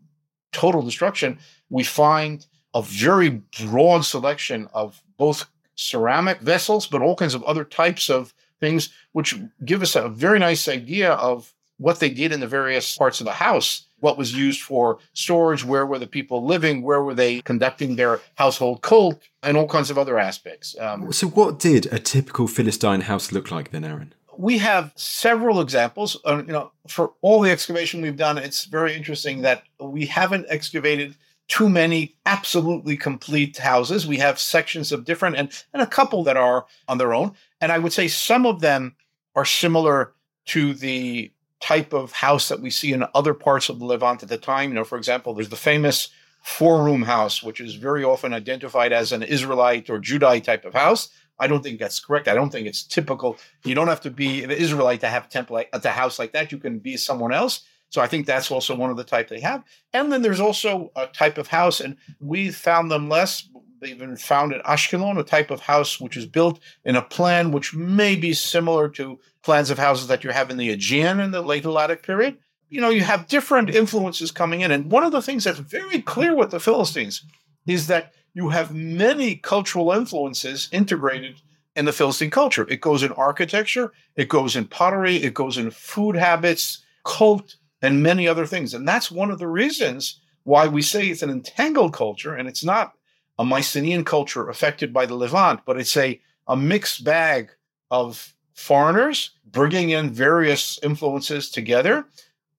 total 0.51 0.81
destruction, 0.81 1.37
we 1.69 1.83
find 1.83 2.47
a 2.73 2.81
very 2.81 3.43
broad 3.59 4.05
selection 4.05 4.67
of 4.73 5.03
both 5.17 5.45
ceramic 5.75 6.39
vessels, 6.39 6.87
but 6.87 7.03
all 7.03 7.15
kinds 7.15 7.35
of 7.35 7.43
other 7.43 7.63
types 7.63 8.09
of 8.09 8.33
things, 8.59 8.89
which 9.11 9.35
give 9.63 9.83
us 9.83 9.95
a 9.95 10.09
very 10.09 10.39
nice 10.39 10.67
idea 10.67 11.11
of 11.13 11.53
what 11.77 11.99
they 11.99 12.09
did 12.09 12.31
in 12.31 12.39
the 12.39 12.47
various 12.47 12.97
parts 12.97 13.19
of 13.19 13.25
the 13.25 13.33
house. 13.33 13.84
What 13.99 14.17
was 14.17 14.33
used 14.33 14.61
for 14.61 14.99
storage? 15.13 15.63
Where 15.63 15.85
were 15.85 15.99
the 15.99 16.07
people 16.07 16.45
living? 16.45 16.81
Where 16.81 17.01
were 17.03 17.13
they 17.13 17.41
conducting 17.41 17.95
their 17.95 18.19
household 18.35 18.81
cult? 18.81 19.19
And 19.41 19.57
all 19.57 19.67
kinds 19.67 19.89
of 19.89 19.97
other 19.97 20.17
aspects. 20.17 20.75
Um, 20.79 21.11
so, 21.11 21.27
what 21.27 21.59
did 21.59 21.85
a 21.91 21.99
typical 21.99 22.47
Philistine 22.47 23.01
house 23.01 23.31
look 23.31 23.51
like 23.51 23.71
then, 23.71 23.83
Aren? 23.83 24.13
we 24.37 24.57
have 24.57 24.91
several 24.95 25.61
examples. 25.61 26.17
Uh, 26.25 26.43
you 26.45 26.51
know, 26.51 26.71
for 26.87 27.13
all 27.21 27.41
the 27.41 27.51
excavation 27.51 28.01
we've 28.01 28.17
done, 28.17 28.37
it's 28.37 28.65
very 28.65 28.95
interesting 28.95 29.41
that 29.41 29.63
we 29.79 30.05
haven't 30.05 30.45
excavated 30.49 31.15
too 31.47 31.69
many 31.69 32.15
absolutely 32.25 32.97
complete 32.97 33.57
houses. 33.57 34.07
We 34.07 34.17
have 34.17 34.39
sections 34.39 34.91
of 34.91 35.05
different 35.05 35.35
and, 35.35 35.51
and 35.73 35.81
a 35.81 35.87
couple 35.87 36.23
that 36.23 36.37
are 36.37 36.65
on 36.87 36.97
their 36.97 37.13
own. 37.13 37.33
And 37.61 37.71
I 37.71 37.77
would 37.77 37.93
say 37.93 38.07
some 38.07 38.45
of 38.45 38.61
them 38.61 38.95
are 39.35 39.45
similar 39.45 40.13
to 40.47 40.73
the 40.73 41.31
type 41.65 41.93
of 41.93 42.11
house 42.11 42.47
that 42.49 42.61
we 42.61 42.69
see 42.69 42.93
in 42.93 43.03
other 43.15 43.33
parts 43.33 43.69
of 43.69 43.79
the 43.79 43.85
Levant 43.85 44.21
at 44.21 44.29
the 44.29 44.37
time. 44.37 44.69
You 44.69 44.75
know, 44.75 44.83
for 44.83 44.99
example, 44.99 45.33
there's 45.33 45.49
the 45.49 45.55
famous 45.55 46.09
four 46.43 46.83
room 46.83 47.01
house, 47.01 47.41
which 47.41 47.59
is 47.59 47.73
very 47.73 48.03
often 48.03 48.33
identified 48.33 48.93
as 48.93 49.11
an 49.11 49.23
Israelite 49.23 49.89
or 49.89 49.99
Judite 49.99 50.43
type 50.43 50.63
of 50.63 50.75
house. 50.75 51.09
I 51.39 51.47
don't 51.47 51.63
think 51.63 51.79
that's 51.79 51.99
correct. 51.99 52.27
I 52.27 52.35
don't 52.35 52.51
think 52.51 52.67
it's 52.67 52.83
typical. 52.83 53.37
You 53.63 53.73
don't 53.73 53.87
have 53.87 54.01
to 54.01 54.11
be 54.11 54.43
an 54.43 54.51
Israelite 54.51 55.01
to 55.01 55.07
have 55.07 55.25
a 55.25 55.27
temple 55.27 55.55
uh, 55.55 55.63
like, 55.73 55.85
a 55.85 55.89
house 55.89 56.19
like 56.19 56.33
that. 56.33 56.51
You 56.51 56.59
can 56.59 56.77
be 56.77 56.97
someone 56.97 57.33
else. 57.33 57.63
So 57.89 57.99
I 57.99 58.07
think 58.07 58.25
that's 58.25 58.51
also 58.51 58.75
one 58.75 58.91
of 58.91 58.97
the 58.97 59.03
type 59.03 59.27
they 59.27 59.39
have. 59.39 59.63
And 59.91 60.11
then 60.11 60.21
there's 60.21 60.39
also 60.39 60.91
a 60.95 61.07
type 61.07 61.37
of 61.39 61.47
house, 61.47 61.79
and 61.79 61.97
we 62.19 62.51
found 62.51 62.91
them 62.91 63.09
less. 63.09 63.49
They 63.81 63.89
even 63.89 64.15
found 64.15 64.53
in 64.53 64.61
Ashkelon 64.61 65.19
a 65.19 65.23
type 65.23 65.51
of 65.51 65.61
house 65.61 65.99
which 65.99 66.15
is 66.15 66.25
built 66.25 66.59
in 66.85 66.95
a 66.95 67.01
plan 67.01 67.51
which 67.51 67.73
may 67.73 68.15
be 68.15 68.33
similar 68.33 68.87
to 68.89 69.19
plans 69.43 69.69
of 69.69 69.77
houses 69.77 70.07
that 70.07 70.23
you 70.23 70.29
have 70.29 70.49
in 70.49 70.57
the 70.57 70.69
Aegean 70.69 71.19
in 71.19 71.31
the 71.31 71.41
late 71.41 71.63
Helladic 71.63 72.01
period. 72.01 72.37
You 72.69 72.81
know, 72.81 72.89
you 72.89 73.03
have 73.03 73.27
different 73.27 73.69
influences 73.69 74.31
coming 74.31 74.61
in. 74.61 74.71
And 74.71 74.89
one 74.89 75.03
of 75.03 75.11
the 75.11 75.21
things 75.21 75.43
that's 75.43 75.59
very 75.59 76.01
clear 76.01 76.35
with 76.35 76.51
the 76.51 76.59
Philistines 76.59 77.23
is 77.67 77.87
that 77.87 78.13
you 78.33 78.49
have 78.49 78.73
many 78.73 79.35
cultural 79.35 79.91
influences 79.91 80.69
integrated 80.71 81.41
in 81.75 81.85
the 81.85 81.93
Philistine 81.93 82.31
culture. 82.31 82.65
It 82.69 82.81
goes 82.81 83.03
in 83.03 83.11
architecture, 83.13 83.91
it 84.15 84.29
goes 84.29 84.55
in 84.55 84.67
pottery, 84.67 85.17
it 85.17 85.33
goes 85.33 85.57
in 85.57 85.69
food 85.71 86.15
habits, 86.15 86.83
cult, 87.03 87.57
and 87.81 88.01
many 88.01 88.27
other 88.27 88.45
things. 88.45 88.73
And 88.73 88.87
that's 88.87 89.11
one 89.11 89.31
of 89.31 89.39
the 89.39 89.47
reasons 89.47 90.21
why 90.43 90.67
we 90.67 90.81
say 90.81 91.07
it's 91.07 91.23
an 91.23 91.29
entangled 91.29 91.93
culture 91.93 92.35
and 92.35 92.47
it's 92.47 92.63
not 92.63 92.93
a 93.37 93.45
Mycenaean 93.45 94.05
culture 94.05 94.49
affected 94.49 94.93
by 94.93 95.05
the 95.05 95.15
Levant, 95.15 95.61
but 95.65 95.79
it's 95.79 95.97
a, 95.97 96.19
a 96.47 96.55
mixed 96.55 97.03
bag 97.03 97.51
of 97.91 98.33
foreigners 98.53 99.31
bringing 99.45 99.89
in 99.89 100.09
various 100.09 100.79
influences 100.81 101.49
together, 101.49 102.05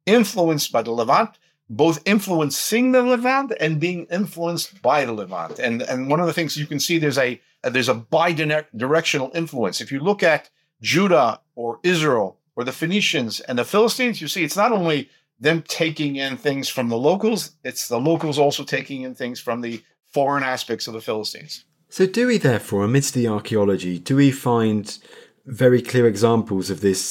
influenced 0.04 0.72
by 0.72 0.82
the 0.82 0.90
Levant, 0.90 1.30
both 1.68 2.00
influencing 2.04 2.92
the 2.92 3.02
Levant 3.02 3.52
and 3.60 3.80
being 3.80 4.06
influenced 4.10 4.80
by 4.82 5.04
the 5.04 5.12
Levant. 5.12 5.58
And 5.58 5.82
and 5.82 6.08
one 6.08 6.20
of 6.20 6.26
the 6.26 6.32
things 6.32 6.56
you 6.56 6.66
can 6.66 6.80
see 6.80 6.98
there's 6.98 7.18
a 7.18 7.40
there's 7.62 7.88
a 7.88 7.94
bi-directional 7.94 9.32
influence. 9.34 9.80
If 9.80 9.90
you 9.90 10.00
look 10.00 10.22
at 10.22 10.50
Judah 10.80 11.40
or 11.56 11.80
Israel 11.82 12.38
or 12.54 12.64
the 12.64 12.72
Phoenicians 12.72 13.40
and 13.40 13.58
the 13.58 13.64
Philistines, 13.64 14.20
you 14.20 14.28
see 14.28 14.44
it's 14.44 14.56
not 14.56 14.72
only 14.72 15.10
them 15.40 15.62
taking 15.66 16.16
in 16.16 16.36
things 16.36 16.68
from 16.68 16.88
the 16.88 16.96
locals, 16.96 17.52
it's 17.64 17.88
the 17.88 18.00
locals 18.00 18.38
also 18.38 18.62
taking 18.62 19.02
in 19.02 19.14
things 19.14 19.40
from 19.40 19.60
the 19.60 19.82
foreign 20.16 20.42
aspects 20.42 20.86
of 20.88 20.94
the 20.94 21.00
Philistines. 21.02 21.66
So, 21.90 22.06
do 22.06 22.26
we 22.26 22.38
therefore, 22.38 22.84
amidst 22.84 23.12
the 23.12 23.28
archaeology, 23.28 23.98
do 23.98 24.16
we 24.16 24.30
find 24.30 24.84
very 25.44 25.82
clear 25.82 26.06
examples 26.06 26.70
of 26.70 26.80
this 26.80 27.02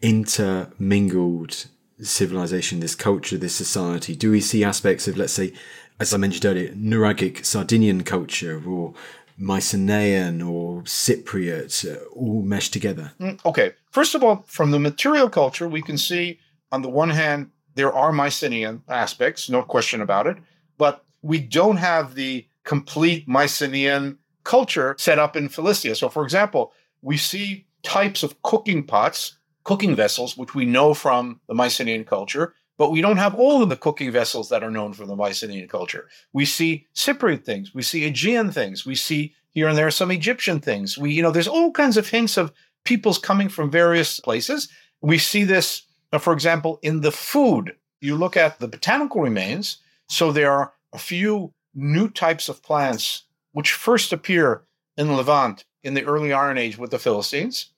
intermingled 0.00 1.66
civilization, 2.00 2.78
this 2.78 2.94
culture, 2.94 3.36
this 3.36 3.56
society? 3.56 4.14
Do 4.14 4.30
we 4.30 4.40
see 4.40 4.62
aspects 4.62 5.08
of, 5.08 5.16
let's 5.16 5.32
say, 5.32 5.54
as 5.98 6.14
I 6.14 6.18
mentioned 6.18 6.44
earlier, 6.44 6.70
Nuragic 6.74 7.44
Sardinian 7.44 8.04
culture 8.04 8.62
or 8.64 8.94
Mycenaean 9.36 10.40
or 10.40 10.82
Cypriot 10.82 11.72
uh, 11.84 12.04
all 12.14 12.42
meshed 12.42 12.72
together? 12.72 13.10
Mm, 13.18 13.44
okay. 13.44 13.72
First 13.90 14.14
of 14.14 14.22
all, 14.22 14.44
from 14.46 14.70
the 14.70 14.78
material 14.78 15.28
culture, 15.28 15.68
we 15.68 15.82
can 15.82 15.98
see 15.98 16.38
on 16.70 16.82
the 16.82 16.88
one 16.88 17.10
hand, 17.10 17.50
there 17.74 17.92
are 17.92 18.12
Mycenaean 18.12 18.82
aspects, 18.88 19.50
no 19.50 19.62
question 19.62 20.00
about 20.00 20.28
it, 20.28 20.36
but 20.78 21.05
we 21.22 21.38
don't 21.38 21.76
have 21.78 22.14
the 22.14 22.46
complete 22.64 23.26
Mycenaean 23.26 24.18
culture 24.44 24.94
set 24.98 25.18
up 25.18 25.36
in 25.36 25.48
Philistia. 25.48 25.94
So, 25.94 26.08
for 26.08 26.22
example, 26.24 26.72
we 27.02 27.16
see 27.16 27.66
types 27.82 28.22
of 28.22 28.42
cooking 28.42 28.84
pots, 28.84 29.38
cooking 29.64 29.94
vessels, 29.94 30.36
which 30.36 30.54
we 30.54 30.64
know 30.64 30.94
from 30.94 31.40
the 31.48 31.54
Mycenaean 31.54 32.04
culture, 32.04 32.54
but 32.78 32.90
we 32.90 33.00
don't 33.00 33.16
have 33.16 33.34
all 33.34 33.62
of 33.62 33.68
the 33.68 33.76
cooking 33.76 34.10
vessels 34.10 34.48
that 34.50 34.62
are 34.62 34.70
known 34.70 34.92
from 34.92 35.08
the 35.08 35.16
Mycenaean 35.16 35.68
culture. 35.68 36.08
We 36.32 36.44
see 36.44 36.86
Cypriot 36.94 37.44
things, 37.44 37.74
we 37.74 37.82
see 37.82 38.04
Aegean 38.04 38.50
things, 38.50 38.84
we 38.84 38.94
see 38.94 39.34
here 39.50 39.68
and 39.68 39.78
there 39.78 39.90
some 39.90 40.10
Egyptian 40.10 40.60
things. 40.60 40.98
We, 40.98 41.12
you 41.12 41.22
know, 41.22 41.30
there's 41.30 41.48
all 41.48 41.72
kinds 41.72 41.96
of 41.96 42.08
hints 42.08 42.36
of 42.36 42.52
peoples 42.84 43.18
coming 43.18 43.48
from 43.48 43.70
various 43.70 44.20
places. 44.20 44.68
We 45.00 45.16
see 45.16 45.44
this, 45.44 45.82
uh, 46.12 46.18
for 46.18 46.34
example, 46.34 46.78
in 46.82 47.00
the 47.00 47.10
food. 47.10 47.74
You 48.02 48.16
look 48.16 48.36
at 48.36 48.58
the 48.58 48.68
botanical 48.68 49.22
remains. 49.22 49.78
So 50.08 50.30
there 50.30 50.52
are 50.52 50.74
a 50.92 50.98
few 50.98 51.52
new 51.74 52.08
types 52.08 52.48
of 52.48 52.62
plants 52.62 53.24
which 53.52 53.72
first 53.72 54.12
appear 54.12 54.64
in 54.96 55.16
Levant 55.16 55.64
in 55.82 55.94
the 55.94 56.04
early 56.04 56.32
Iron 56.32 56.58
Age 56.58 56.78
with 56.78 56.90
the 56.90 56.98
Philistines. 56.98 57.70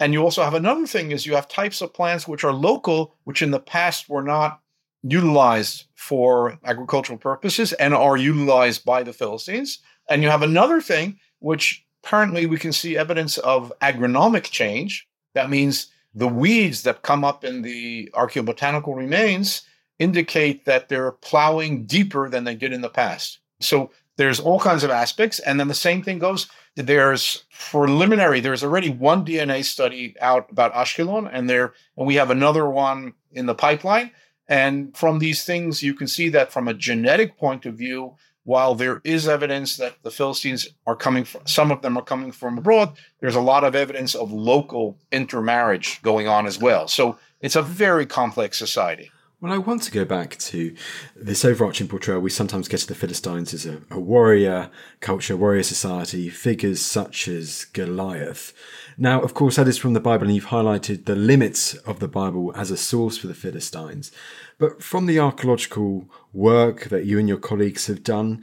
And 0.00 0.12
you 0.12 0.22
also 0.22 0.42
have 0.42 0.54
another 0.54 0.86
thing 0.86 1.12
is 1.12 1.24
you 1.24 1.34
have 1.34 1.48
types 1.48 1.80
of 1.80 1.94
plants 1.94 2.26
which 2.26 2.44
are 2.44 2.52
local, 2.52 3.14
which 3.24 3.42
in 3.42 3.50
the 3.50 3.60
past 3.60 4.08
were 4.08 4.22
not 4.22 4.60
utilized 5.02 5.84
for 5.94 6.58
agricultural 6.64 7.18
purposes 7.18 7.72
and 7.74 7.94
are 7.94 8.16
utilized 8.16 8.84
by 8.84 9.02
the 9.02 9.12
Philistines. 9.12 9.78
And 10.08 10.22
you 10.22 10.30
have 10.30 10.42
another 10.42 10.80
thing 10.80 11.18
which 11.38 11.84
apparently 12.02 12.46
we 12.46 12.58
can 12.58 12.72
see 12.72 12.96
evidence 12.96 13.38
of 13.38 13.72
agronomic 13.80 14.44
change. 14.44 15.06
That 15.34 15.50
means 15.50 15.88
the 16.14 16.28
weeds 16.28 16.82
that 16.82 17.02
come 17.02 17.24
up 17.24 17.44
in 17.44 17.62
the 17.62 18.10
archaeobotanical 18.14 18.96
remains 18.96 19.62
indicate 19.98 20.64
that 20.64 20.88
they're 20.88 21.12
plowing 21.12 21.84
deeper 21.86 22.28
than 22.28 22.44
they 22.44 22.54
did 22.54 22.72
in 22.72 22.80
the 22.80 22.88
past. 22.88 23.38
So 23.60 23.90
there's 24.16 24.40
all 24.40 24.60
kinds 24.60 24.84
of 24.84 24.90
aspects. 24.90 25.38
And 25.38 25.58
then 25.58 25.68
the 25.68 25.74
same 25.74 26.02
thing 26.02 26.18
goes 26.18 26.48
there's 26.76 27.44
preliminary 27.70 28.40
there's 28.40 28.64
already 28.64 28.90
one 28.90 29.24
dna 29.24 29.62
study 29.64 30.14
out 30.20 30.50
about 30.50 30.74
ashkelon 30.74 31.28
and 31.32 31.48
there 31.48 31.72
and 31.96 32.06
we 32.06 32.16
have 32.16 32.30
another 32.30 32.68
one 32.68 33.12
in 33.32 33.46
the 33.46 33.54
pipeline 33.54 34.10
and 34.48 34.96
from 34.96 35.18
these 35.18 35.44
things 35.44 35.82
you 35.82 35.94
can 35.94 36.08
see 36.08 36.28
that 36.28 36.52
from 36.52 36.66
a 36.66 36.74
genetic 36.74 37.38
point 37.38 37.64
of 37.64 37.74
view 37.74 38.14
while 38.42 38.74
there 38.74 39.00
is 39.04 39.26
evidence 39.26 39.78
that 39.78 39.94
the 40.02 40.10
philistines 40.10 40.68
are 40.86 40.96
coming 40.96 41.24
from 41.24 41.46
some 41.46 41.70
of 41.70 41.80
them 41.82 41.96
are 41.96 42.02
coming 42.02 42.32
from 42.32 42.58
abroad 42.58 42.96
there's 43.20 43.36
a 43.36 43.40
lot 43.40 43.62
of 43.62 43.76
evidence 43.76 44.14
of 44.14 44.32
local 44.32 44.98
intermarriage 45.12 46.02
going 46.02 46.26
on 46.26 46.44
as 46.44 46.58
well 46.58 46.88
so 46.88 47.16
it's 47.40 47.56
a 47.56 47.62
very 47.62 48.04
complex 48.04 48.58
society 48.58 49.10
well, 49.44 49.52
I 49.52 49.58
want 49.58 49.82
to 49.82 49.90
go 49.90 50.06
back 50.06 50.38
to 50.38 50.74
this 51.14 51.44
overarching 51.44 51.86
portrayal. 51.86 52.18
We 52.18 52.30
sometimes 52.30 52.66
get 52.66 52.80
to 52.80 52.86
the 52.86 52.94
Philistines 52.94 53.52
as 53.52 53.66
a, 53.66 53.82
a 53.90 54.00
warrior 54.00 54.70
culture, 55.00 55.36
warrior 55.36 55.62
society, 55.62 56.30
figures 56.30 56.80
such 56.80 57.28
as 57.28 57.66
Goliath. 57.66 58.54
Now, 58.96 59.20
of 59.20 59.34
course, 59.34 59.56
that 59.56 59.68
is 59.68 59.76
from 59.76 59.92
the 59.92 60.00
Bible, 60.00 60.24
and 60.24 60.34
you've 60.34 60.46
highlighted 60.46 61.04
the 61.04 61.14
limits 61.14 61.74
of 61.74 62.00
the 62.00 62.08
Bible 62.08 62.54
as 62.56 62.70
a 62.70 62.76
source 62.78 63.18
for 63.18 63.26
the 63.26 63.34
Philistines. 63.34 64.10
But 64.56 64.82
from 64.82 65.04
the 65.04 65.18
archaeological 65.18 66.08
work 66.32 66.84
that 66.84 67.04
you 67.04 67.18
and 67.18 67.28
your 67.28 67.36
colleagues 67.36 67.86
have 67.86 68.02
done, 68.02 68.42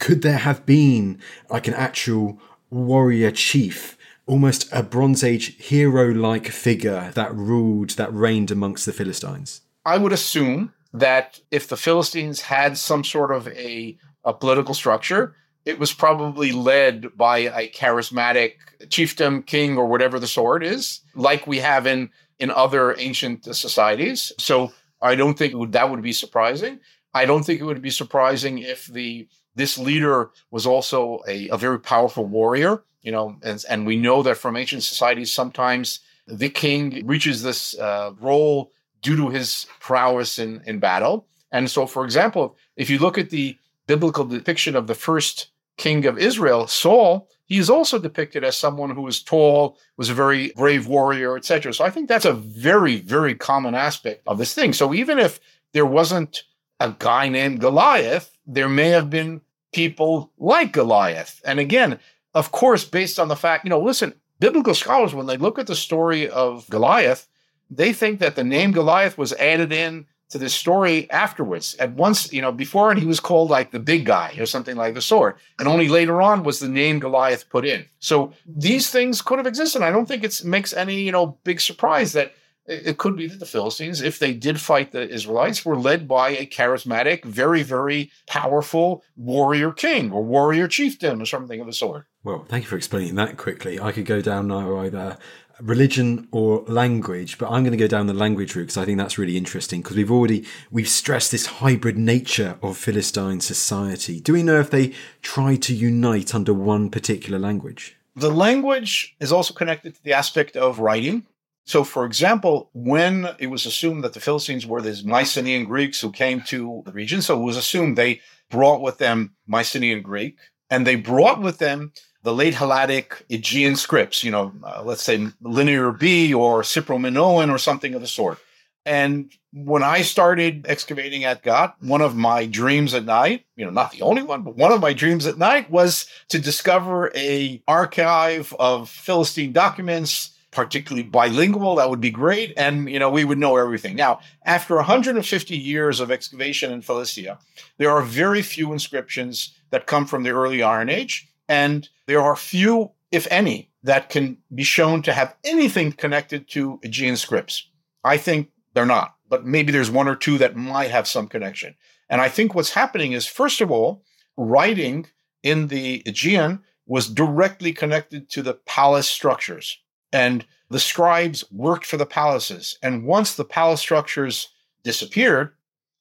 could 0.00 0.22
there 0.22 0.38
have 0.38 0.66
been 0.66 1.20
like 1.50 1.68
an 1.68 1.74
actual 1.74 2.40
warrior 2.68 3.30
chief 3.30 3.96
almost 4.26 4.68
a 4.72 4.82
Bronze 4.82 5.22
Age 5.22 5.56
hero 5.62 6.10
like 6.10 6.48
figure 6.48 7.12
that 7.14 7.32
ruled, 7.32 7.90
that 7.90 8.12
reigned 8.12 8.50
amongst 8.50 8.86
the 8.86 8.92
Philistines? 8.92 9.60
I 9.84 9.98
would 9.98 10.12
assume 10.12 10.72
that 10.92 11.40
if 11.50 11.68
the 11.68 11.76
Philistines 11.76 12.40
had 12.42 12.76
some 12.78 13.04
sort 13.04 13.32
of 13.32 13.48
a, 13.48 13.96
a 14.24 14.32
political 14.32 14.74
structure, 14.74 15.34
it 15.64 15.78
was 15.78 15.92
probably 15.92 16.52
led 16.52 17.16
by 17.16 17.38
a 17.38 17.70
charismatic 17.70 18.54
chieftain, 18.90 19.42
king, 19.42 19.78
or 19.78 19.86
whatever 19.86 20.18
the 20.18 20.26
sword 20.26 20.64
is, 20.64 21.00
like 21.14 21.46
we 21.46 21.58
have 21.58 21.86
in, 21.86 22.10
in 22.38 22.50
other 22.50 22.98
ancient 22.98 23.44
societies. 23.54 24.32
So 24.38 24.72
I 25.00 25.14
don't 25.14 25.38
think 25.38 25.54
would, 25.54 25.72
that 25.72 25.90
would 25.90 26.02
be 26.02 26.12
surprising. 26.12 26.80
I 27.14 27.26
don't 27.26 27.44
think 27.44 27.60
it 27.60 27.64
would 27.64 27.82
be 27.82 27.90
surprising 27.90 28.58
if 28.58 28.86
the 28.86 29.28
this 29.54 29.76
leader 29.76 30.30
was 30.50 30.66
also 30.66 31.20
a, 31.28 31.48
a 31.50 31.58
very 31.58 31.78
powerful 31.78 32.24
warrior. 32.24 32.82
You 33.02 33.12
know, 33.12 33.36
and, 33.42 33.62
and 33.68 33.86
we 33.86 33.96
know 33.96 34.22
that 34.22 34.38
from 34.38 34.56
ancient 34.56 34.82
societies, 34.82 35.32
sometimes 35.32 36.00
the 36.26 36.48
king 36.48 37.04
reaches 37.04 37.42
this 37.42 37.78
uh, 37.78 38.12
role 38.20 38.70
due 39.02 39.16
to 39.16 39.28
his 39.28 39.66
prowess 39.80 40.38
in, 40.38 40.62
in 40.66 40.78
battle. 40.78 41.26
And 41.50 41.70
so, 41.70 41.86
for 41.86 42.04
example, 42.04 42.56
if 42.76 42.88
you 42.88 42.98
look 42.98 43.18
at 43.18 43.30
the 43.30 43.58
biblical 43.86 44.24
depiction 44.24 44.74
of 44.74 44.86
the 44.86 44.94
first 44.94 45.48
king 45.76 46.06
of 46.06 46.18
Israel, 46.18 46.66
Saul, 46.66 47.28
he 47.44 47.58
is 47.58 47.68
also 47.68 47.98
depicted 47.98 48.44
as 48.44 48.56
someone 48.56 48.90
who 48.90 49.02
was 49.02 49.22
tall, 49.22 49.76
was 49.96 50.08
a 50.08 50.14
very 50.14 50.52
brave 50.56 50.86
warrior, 50.86 51.36
etc. 51.36 51.74
So 51.74 51.84
I 51.84 51.90
think 51.90 52.08
that's 52.08 52.24
a 52.24 52.32
very, 52.32 53.00
very 53.00 53.34
common 53.34 53.74
aspect 53.74 54.22
of 54.26 54.38
this 54.38 54.54
thing. 54.54 54.72
So 54.72 54.94
even 54.94 55.18
if 55.18 55.38
there 55.72 55.84
wasn't 55.84 56.44
a 56.80 56.94
guy 56.98 57.28
named 57.28 57.60
Goliath, 57.60 58.36
there 58.46 58.68
may 58.68 58.88
have 58.88 59.10
been 59.10 59.42
people 59.72 60.32
like 60.38 60.72
Goliath. 60.72 61.40
And 61.44 61.58
again, 61.58 61.98
of 62.34 62.52
course, 62.52 62.84
based 62.84 63.18
on 63.18 63.28
the 63.28 63.36
fact, 63.36 63.64
you 63.64 63.70
know, 63.70 63.80
listen, 63.80 64.14
biblical 64.38 64.74
scholars, 64.74 65.14
when 65.14 65.26
they 65.26 65.36
look 65.36 65.58
at 65.58 65.66
the 65.66 65.76
story 65.76 66.28
of 66.28 66.68
Goliath, 66.70 67.28
they 67.76 67.92
think 67.92 68.20
that 68.20 68.36
the 68.36 68.44
name 68.44 68.72
Goliath 68.72 69.16
was 69.16 69.32
added 69.34 69.72
in 69.72 70.06
to 70.30 70.38
this 70.38 70.54
story 70.54 71.10
afterwards. 71.10 71.74
At 71.76 71.92
once, 71.92 72.32
you 72.32 72.40
know, 72.40 72.52
before 72.52 72.90
and 72.90 72.98
he 72.98 73.06
was 73.06 73.20
called 73.20 73.50
like 73.50 73.70
the 73.70 73.78
big 73.78 74.06
guy 74.06 74.34
or 74.38 74.46
something 74.46 74.76
like 74.76 74.94
the 74.94 75.02
sword. 75.02 75.36
And 75.58 75.68
only 75.68 75.88
later 75.88 76.22
on 76.22 76.42
was 76.42 76.58
the 76.58 76.68
name 76.68 77.00
Goliath 77.00 77.48
put 77.50 77.66
in. 77.66 77.84
So 77.98 78.32
these 78.46 78.90
things 78.90 79.22
could 79.22 79.38
have 79.38 79.46
existed. 79.46 79.82
I 79.82 79.90
don't 79.90 80.06
think 80.06 80.24
it 80.24 80.42
makes 80.44 80.72
any, 80.72 81.02
you 81.02 81.12
know, 81.12 81.38
big 81.44 81.60
surprise 81.60 82.12
that 82.14 82.34
it 82.64 82.96
could 82.96 83.16
be 83.16 83.26
that 83.26 83.40
the 83.40 83.46
Philistines, 83.46 84.00
if 84.00 84.18
they 84.18 84.32
did 84.32 84.60
fight 84.60 84.92
the 84.92 85.08
Israelites, 85.08 85.64
were 85.64 85.76
led 85.76 86.06
by 86.06 86.30
a 86.30 86.46
charismatic, 86.46 87.24
very, 87.24 87.62
very 87.62 88.10
powerful 88.26 89.02
warrior 89.16 89.72
king 89.72 90.12
or 90.12 90.22
warrior 90.22 90.68
chieftain 90.68 91.20
or 91.20 91.26
something 91.26 91.60
of 91.60 91.66
the 91.66 91.72
sort. 91.72 92.06
Well, 92.22 92.46
thank 92.48 92.64
you 92.64 92.70
for 92.70 92.76
explaining 92.76 93.16
that 93.16 93.36
quickly. 93.36 93.80
I 93.80 93.90
could 93.90 94.06
go 94.06 94.22
down 94.22 94.46
now 94.46 94.78
either 94.78 95.18
religion 95.60 96.28
or 96.32 96.62
language, 96.66 97.38
but 97.38 97.50
I'm 97.50 97.62
going 97.62 97.72
to 97.72 97.76
go 97.76 97.86
down 97.86 98.06
the 98.06 98.14
language 98.14 98.54
route 98.54 98.64
because 98.64 98.76
I 98.76 98.84
think 98.84 98.98
that's 98.98 99.18
really 99.18 99.36
interesting 99.36 99.82
because 99.82 99.96
we've 99.96 100.10
already 100.10 100.44
we've 100.70 100.88
stressed 100.88 101.30
this 101.30 101.46
hybrid 101.46 101.98
nature 101.98 102.58
of 102.62 102.76
Philistine 102.76 103.40
society. 103.40 104.20
Do 104.20 104.32
we 104.32 104.42
know 104.42 104.60
if 104.60 104.70
they 104.70 104.92
tried 105.22 105.62
to 105.62 105.74
unite 105.74 106.34
under 106.34 106.54
one 106.54 106.90
particular 106.90 107.38
language? 107.38 107.96
The 108.14 108.30
language 108.30 109.16
is 109.20 109.32
also 109.32 109.54
connected 109.54 109.94
to 109.94 110.02
the 110.02 110.12
aspect 110.12 110.56
of 110.56 110.80
writing. 110.80 111.26
So, 111.64 111.84
for 111.84 112.04
example, 112.04 112.70
when 112.74 113.28
it 113.38 113.46
was 113.46 113.66
assumed 113.66 114.02
that 114.04 114.14
the 114.14 114.20
Philistines 114.20 114.66
were 114.66 114.82
these 114.82 115.04
Mycenaean 115.04 115.64
Greeks 115.64 116.00
who 116.00 116.10
came 116.10 116.42
to 116.42 116.82
the 116.84 116.92
region, 116.92 117.22
so 117.22 117.40
it 117.40 117.44
was 117.44 117.56
assumed 117.56 117.96
they 117.96 118.20
brought 118.50 118.82
with 118.82 118.98
them 118.98 119.34
Mycenaean 119.46 120.02
Greek, 120.02 120.36
and 120.68 120.86
they 120.86 120.96
brought 120.96 121.40
with 121.40 121.58
them 121.58 121.92
the 122.22 122.34
late 122.34 122.54
Helladic 122.54 123.22
Aegean 123.30 123.76
scripts, 123.76 124.22
you 124.22 124.30
know, 124.30 124.52
uh, 124.62 124.82
let's 124.84 125.02
say 125.02 125.28
Linear 125.40 125.92
B 125.92 126.32
or 126.32 126.62
Cypro-Minoan 126.62 127.50
or 127.50 127.58
something 127.58 127.94
of 127.94 128.00
the 128.00 128.06
sort. 128.06 128.38
And 128.84 129.32
when 129.52 129.82
I 129.82 130.02
started 130.02 130.66
excavating 130.68 131.24
at 131.24 131.42
Gath, 131.42 131.74
one 131.80 132.00
of 132.00 132.16
my 132.16 132.46
dreams 132.46 132.94
at 132.94 133.04
night, 133.04 133.44
you 133.54 133.64
know, 133.64 133.70
not 133.70 133.92
the 133.92 134.02
only 134.02 134.22
one, 134.22 134.42
but 134.42 134.56
one 134.56 134.72
of 134.72 134.80
my 134.80 134.92
dreams 134.92 135.26
at 135.26 135.38
night 135.38 135.70
was 135.70 136.06
to 136.28 136.38
discover 136.38 137.12
a 137.14 137.62
archive 137.68 138.54
of 138.58 138.88
Philistine 138.88 139.52
documents 139.52 140.32
particularly 140.52 141.02
bilingual, 141.02 141.76
that 141.76 141.90
would 141.90 142.00
be 142.00 142.10
great. 142.10 142.52
And, 142.56 142.88
you 142.88 142.98
know, 142.98 143.10
we 143.10 143.24
would 143.24 143.38
know 143.38 143.56
everything. 143.56 143.96
Now, 143.96 144.20
after 144.44 144.76
150 144.76 145.56
years 145.56 145.98
of 145.98 146.10
excavation 146.10 146.70
in 146.70 146.82
Philistia, 146.82 147.38
there 147.78 147.90
are 147.90 148.02
very 148.02 148.42
few 148.42 148.72
inscriptions 148.72 149.54
that 149.70 149.86
come 149.86 150.06
from 150.06 150.22
the 150.22 150.30
early 150.30 150.62
Iron 150.62 150.90
Age. 150.90 151.26
And 151.52 151.90
there 152.06 152.22
are 152.22 152.34
few, 152.34 152.92
if 153.10 153.28
any, 153.30 153.70
that 153.82 154.08
can 154.08 154.38
be 154.54 154.62
shown 154.62 155.02
to 155.02 155.12
have 155.12 155.36
anything 155.44 155.92
connected 155.92 156.48
to 156.52 156.80
Aegean 156.82 157.18
scripts. 157.18 157.68
I 158.02 158.16
think 158.16 158.48
they're 158.72 158.86
not, 158.86 159.16
but 159.28 159.44
maybe 159.44 159.70
there's 159.70 159.90
one 159.90 160.08
or 160.08 160.16
two 160.16 160.38
that 160.38 160.56
might 160.56 160.90
have 160.90 161.06
some 161.06 161.28
connection. 161.28 161.74
And 162.08 162.22
I 162.22 162.30
think 162.30 162.54
what's 162.54 162.72
happening 162.72 163.12
is, 163.12 163.26
first 163.26 163.60
of 163.60 163.70
all, 163.70 164.02
writing 164.38 165.08
in 165.42 165.66
the 165.66 166.02
Aegean 166.06 166.62
was 166.86 167.06
directly 167.06 167.74
connected 167.74 168.30
to 168.30 168.40
the 168.40 168.54
palace 168.54 169.08
structures. 169.08 169.78
And 170.10 170.46
the 170.70 170.80
scribes 170.80 171.44
worked 171.52 171.84
for 171.84 171.98
the 171.98 172.06
palaces. 172.06 172.78
And 172.82 173.04
once 173.04 173.34
the 173.34 173.44
palace 173.44 173.80
structures 173.80 174.48
disappeared, 174.84 175.52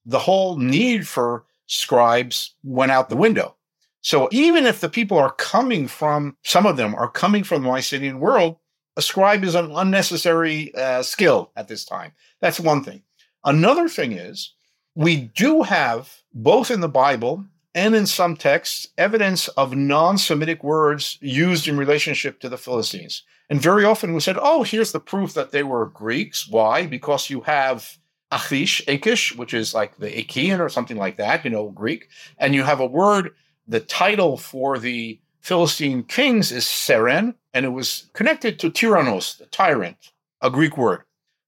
the 0.05 0.19
whole 0.19 0.57
need 0.57 1.09
for 1.09 1.43
scribes 1.67 2.55
went 2.63 2.93
out 2.93 3.09
the 3.09 3.17
window. 3.17 3.57
So 4.01 4.27
even 4.31 4.65
if 4.65 4.79
the 4.79 4.89
people 4.89 5.17
are 5.17 5.31
coming 5.31 5.87
from, 5.87 6.35
some 6.43 6.65
of 6.65 6.77
them 6.77 6.95
are 6.95 7.09
coming 7.09 7.43
from 7.43 7.63
the 7.63 7.69
Mycenaean 7.69 8.19
world, 8.19 8.57
a 8.97 9.01
scribe 9.01 9.43
is 9.43 9.55
an 9.55 9.71
unnecessary 9.71 10.73
uh, 10.75 11.03
skill 11.03 11.51
at 11.55 11.67
this 11.67 11.85
time. 11.85 12.11
That's 12.41 12.59
one 12.59 12.83
thing. 12.83 13.03
Another 13.45 13.87
thing 13.87 14.11
is, 14.11 14.53
we 14.95 15.31
do 15.35 15.61
have, 15.61 16.13
both 16.33 16.69
in 16.69 16.81
the 16.81 16.89
Bible 16.89 17.45
and 17.73 17.95
in 17.95 18.05
some 18.05 18.35
texts, 18.35 18.87
evidence 18.97 19.47
of 19.49 19.75
non 19.75 20.17
Semitic 20.17 20.63
words 20.63 21.17
used 21.21 21.67
in 21.67 21.77
relationship 21.77 22.39
to 22.41 22.49
the 22.49 22.57
Philistines. 22.57 23.23
And 23.49 23.61
very 23.61 23.85
often 23.85 24.13
we 24.13 24.19
said, 24.19 24.37
oh, 24.39 24.63
here's 24.63 24.91
the 24.91 24.99
proof 24.99 25.33
that 25.33 25.51
they 25.51 25.63
were 25.63 25.85
Greeks. 25.87 26.47
Why? 26.47 26.85
Because 26.85 27.29
you 27.29 27.41
have 27.41 27.97
Achish, 28.31 28.81
Akish, 28.87 29.35
which 29.35 29.53
is 29.53 29.73
like 29.73 29.97
the 29.97 30.19
Achaean 30.19 30.61
or 30.61 30.69
something 30.69 30.97
like 30.97 31.17
that, 31.17 31.43
you 31.43 31.51
know, 31.51 31.69
Greek. 31.69 32.07
And 32.37 32.55
you 32.55 32.63
have 32.63 32.79
a 32.79 32.85
word, 32.85 33.31
the 33.71 33.79
title 33.79 34.35
for 34.35 34.77
the 34.77 35.17
Philistine 35.39 36.03
kings 36.03 36.51
is 36.51 36.65
Seren, 36.65 37.35
and 37.53 37.65
it 37.65 37.69
was 37.69 38.09
connected 38.13 38.59
to 38.59 38.69
Tyrannos, 38.69 39.37
the 39.37 39.45
tyrant, 39.45 40.11
a 40.41 40.49
Greek 40.49 40.77
word. 40.77 41.03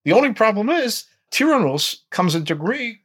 The 0.05 0.13
only 0.13 0.33
problem 0.33 0.69
is 0.69 1.03
Tyrannos 1.31 1.97
comes 2.11 2.33
into 2.33 2.55
Greek 2.55 2.99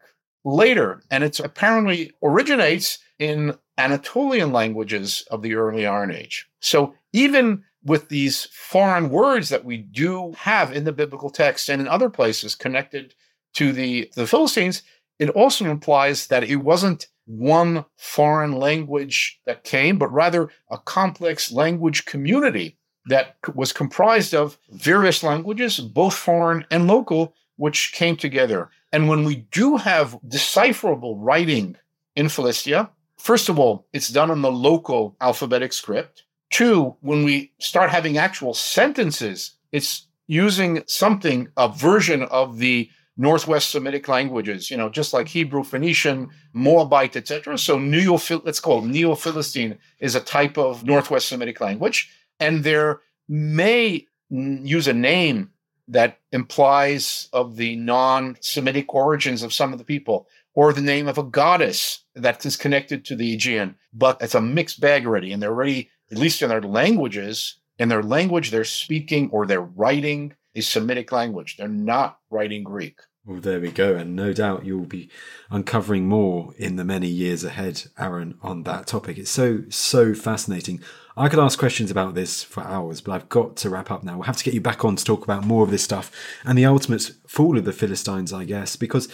later, 0.45 1.03
and 1.11 1.25
it 1.25 1.41
apparently 1.41 2.12
originates 2.23 3.01
in 3.19 3.59
Anatolian 3.77 4.53
languages 4.53 5.25
of 5.33 5.43
the 5.43 5.55
early 5.55 5.85
Iron 5.85 6.12
Age. 6.12 6.49
So 6.61 6.95
even 7.12 7.64
with 7.85 8.09
these 8.09 8.45
foreign 8.53 9.11
words 9.11 9.49
that 9.49 9.64
we 9.64 9.79
do 9.79 10.33
have 10.39 10.73
in 10.73 10.85
the 10.85 10.93
biblical 10.93 11.31
text 11.31 11.69
and 11.69 11.81
in 11.81 11.89
other 11.89 12.09
places 12.09 12.55
connected 12.55 13.14
to 13.55 13.73
the, 13.73 14.11
the 14.14 14.29
Philistines, 14.29 14.85
it 15.19 15.31
also 15.31 15.64
implies 15.64 16.29
that 16.29 16.45
it 16.45 16.57
wasn't 16.57 17.09
one 17.29 17.85
foreign 17.97 18.53
language 18.53 19.41
that 19.45 19.62
came, 19.62 19.99
but 19.99 20.12
rather 20.12 20.51
a 20.70 20.79
complex 20.79 21.53
language 21.53 22.07
community 22.07 22.79
that 23.07 23.37
was 23.55 23.72
comprised 23.72 24.35
of 24.35 24.59
various 24.70 25.22
languages, 25.22 25.79
both 25.79 26.14
foreign 26.14 26.64
and 26.70 26.87
local, 26.87 27.35
which 27.57 27.93
came 27.93 28.16
together. 28.16 28.70
And 28.93 29.09
when 29.09 29.24
we 29.24 29.47
do 29.51 29.76
have 29.76 30.18
decipherable 30.26 31.16
writing 31.18 31.76
in 32.16 32.29
Philistia, 32.29 32.91
first 33.18 33.49
of 33.49 33.59
all, 33.59 33.87
it's 33.93 34.09
done 34.09 34.31
in 34.31 34.43
the 34.43 34.53
local 34.53 35.16
alphabetic 35.20 35.72
script. 35.72 36.24
Two, 36.51 36.97
when 37.01 37.24
we 37.24 37.53
start 37.59 37.91
having 37.91 38.16
actual 38.16 38.55
sentences, 38.55 39.53
it's 39.70 40.07
using 40.26 40.83
something, 40.87 41.49
a 41.57 41.68
version 41.68 42.22
of 42.24 42.59
the 42.59 42.91
Northwest 43.21 43.73
Semitic 43.73 44.07
languages, 44.07 44.71
you 44.71 44.77
know, 44.77 44.89
just 44.89 45.12
like 45.12 45.29
Hebrew, 45.29 45.64
Phoenician, 45.64 46.31
Moabite, 46.53 47.16
etc. 47.16 47.59
So 47.59 47.79
Neo, 47.79 48.19
let's 48.45 48.61
call 48.61 48.83
Neo-Philistine 48.83 49.77
is 49.99 50.14
a 50.14 50.21
type 50.21 50.57
of 50.57 50.85
Northwest 50.85 51.29
Semitic 51.29 51.61
language, 51.61 52.11
and 52.39 52.62
there 52.62 53.01
may 53.29 54.07
use 54.31 54.87
a 54.87 54.95
name 54.95 55.51
that 55.89 56.19
implies 56.33 57.29
of 57.33 57.57
the 57.57 57.75
non-Semitic 57.77 58.95
origins 58.95 59.43
of 59.43 59.53
some 59.53 59.73
of 59.73 59.79
the 59.79 59.85
people, 59.85 60.29
or 60.55 60.73
the 60.73 60.81
name 60.81 61.09
of 61.09 61.19
a 61.19 61.23
goddess 61.23 62.05
that 62.14 62.45
is 62.47 62.57
connected 62.57 63.05
to 63.05 63.16
the 63.16 63.33
Aegean, 63.35 63.75
but 63.93 64.16
it's 64.21 64.35
a 64.35 64.41
mixed 64.41 64.81
bag 64.81 65.07
already, 65.07 65.33
and 65.33 65.43
they're 65.43 65.51
already 65.51 65.91
at 66.11 66.19
least 66.19 66.41
in 66.41 66.49
their 66.49 66.62
languages, 66.62 67.57
in 67.79 67.89
their 67.89 68.03
language, 68.03 68.51
they're 68.51 68.64
speaking 68.64 69.29
or 69.31 69.47
they're 69.47 69.61
writing 69.61 70.35
a 70.59 70.63
Semitic 70.63 71.13
language. 71.13 71.57
They're 71.57 71.69
not 71.69 72.19
writing 72.31 72.65
Greek. 72.65 72.99
Well, 73.25 73.41
there 73.41 73.61
we 73.61 73.71
go. 73.71 73.95
And 73.95 74.17
no 74.17 74.33
doubt 74.33 74.65
you'll 74.65 74.87
be 74.87 75.11
uncovering 75.51 76.09
more 76.09 76.55
in 76.57 76.77
the 76.77 76.85
many 76.85 77.09
years 77.09 77.45
ahead, 77.45 77.85
Aren, 77.99 78.39
on 78.41 78.63
that 78.63 78.87
topic. 78.87 79.19
It's 79.19 79.31
so, 79.31 79.65
so 79.69 80.15
fascinating. 80.15 80.81
I 81.15 81.29
could 81.29 81.39
ask 81.39 81.59
questions 81.59 81.91
about 81.91 82.15
this 82.15 82.43
for 82.43 82.63
hours, 82.63 83.03
but 83.03 83.13
I've 83.13 83.29
got 83.29 83.57
to 83.57 83.69
wrap 83.69 83.91
up 83.91 84.03
now. 84.03 84.15
We'll 84.15 84.23
have 84.23 84.39
to 84.39 84.45
get 84.45 84.55
you 84.55 84.63
back 84.63 84.85
on 84.85 84.97
to 84.97 85.05
talk 85.05 85.25
about 85.25 85.45
more 85.45 85.63
of 85.63 85.71
this 85.71 85.83
stuff 85.83 86.11
and 86.45 86.57
the 86.57 86.65
ultimate 86.65 87.11
fall 87.27 87.59
of 87.59 87.65
the 87.67 87.73
Philistines, 87.73 88.33
I 88.33 88.45
guess, 88.45 88.77
because 88.77 89.09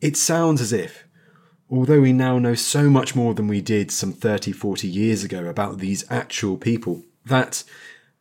it 0.00 0.16
sounds 0.16 0.60
as 0.60 0.72
if, 0.72 1.04
although 1.70 2.00
we 2.00 2.12
now 2.12 2.38
know 2.38 2.54
so 2.54 2.90
much 2.90 3.14
more 3.14 3.34
than 3.34 3.48
we 3.48 3.60
did 3.60 3.90
some 3.90 4.12
30, 4.12 4.50
40 4.50 4.88
years 4.88 5.22
ago 5.22 5.44
about 5.44 5.78
these 5.78 6.04
actual 6.10 6.56
people, 6.56 7.04
that 7.26 7.62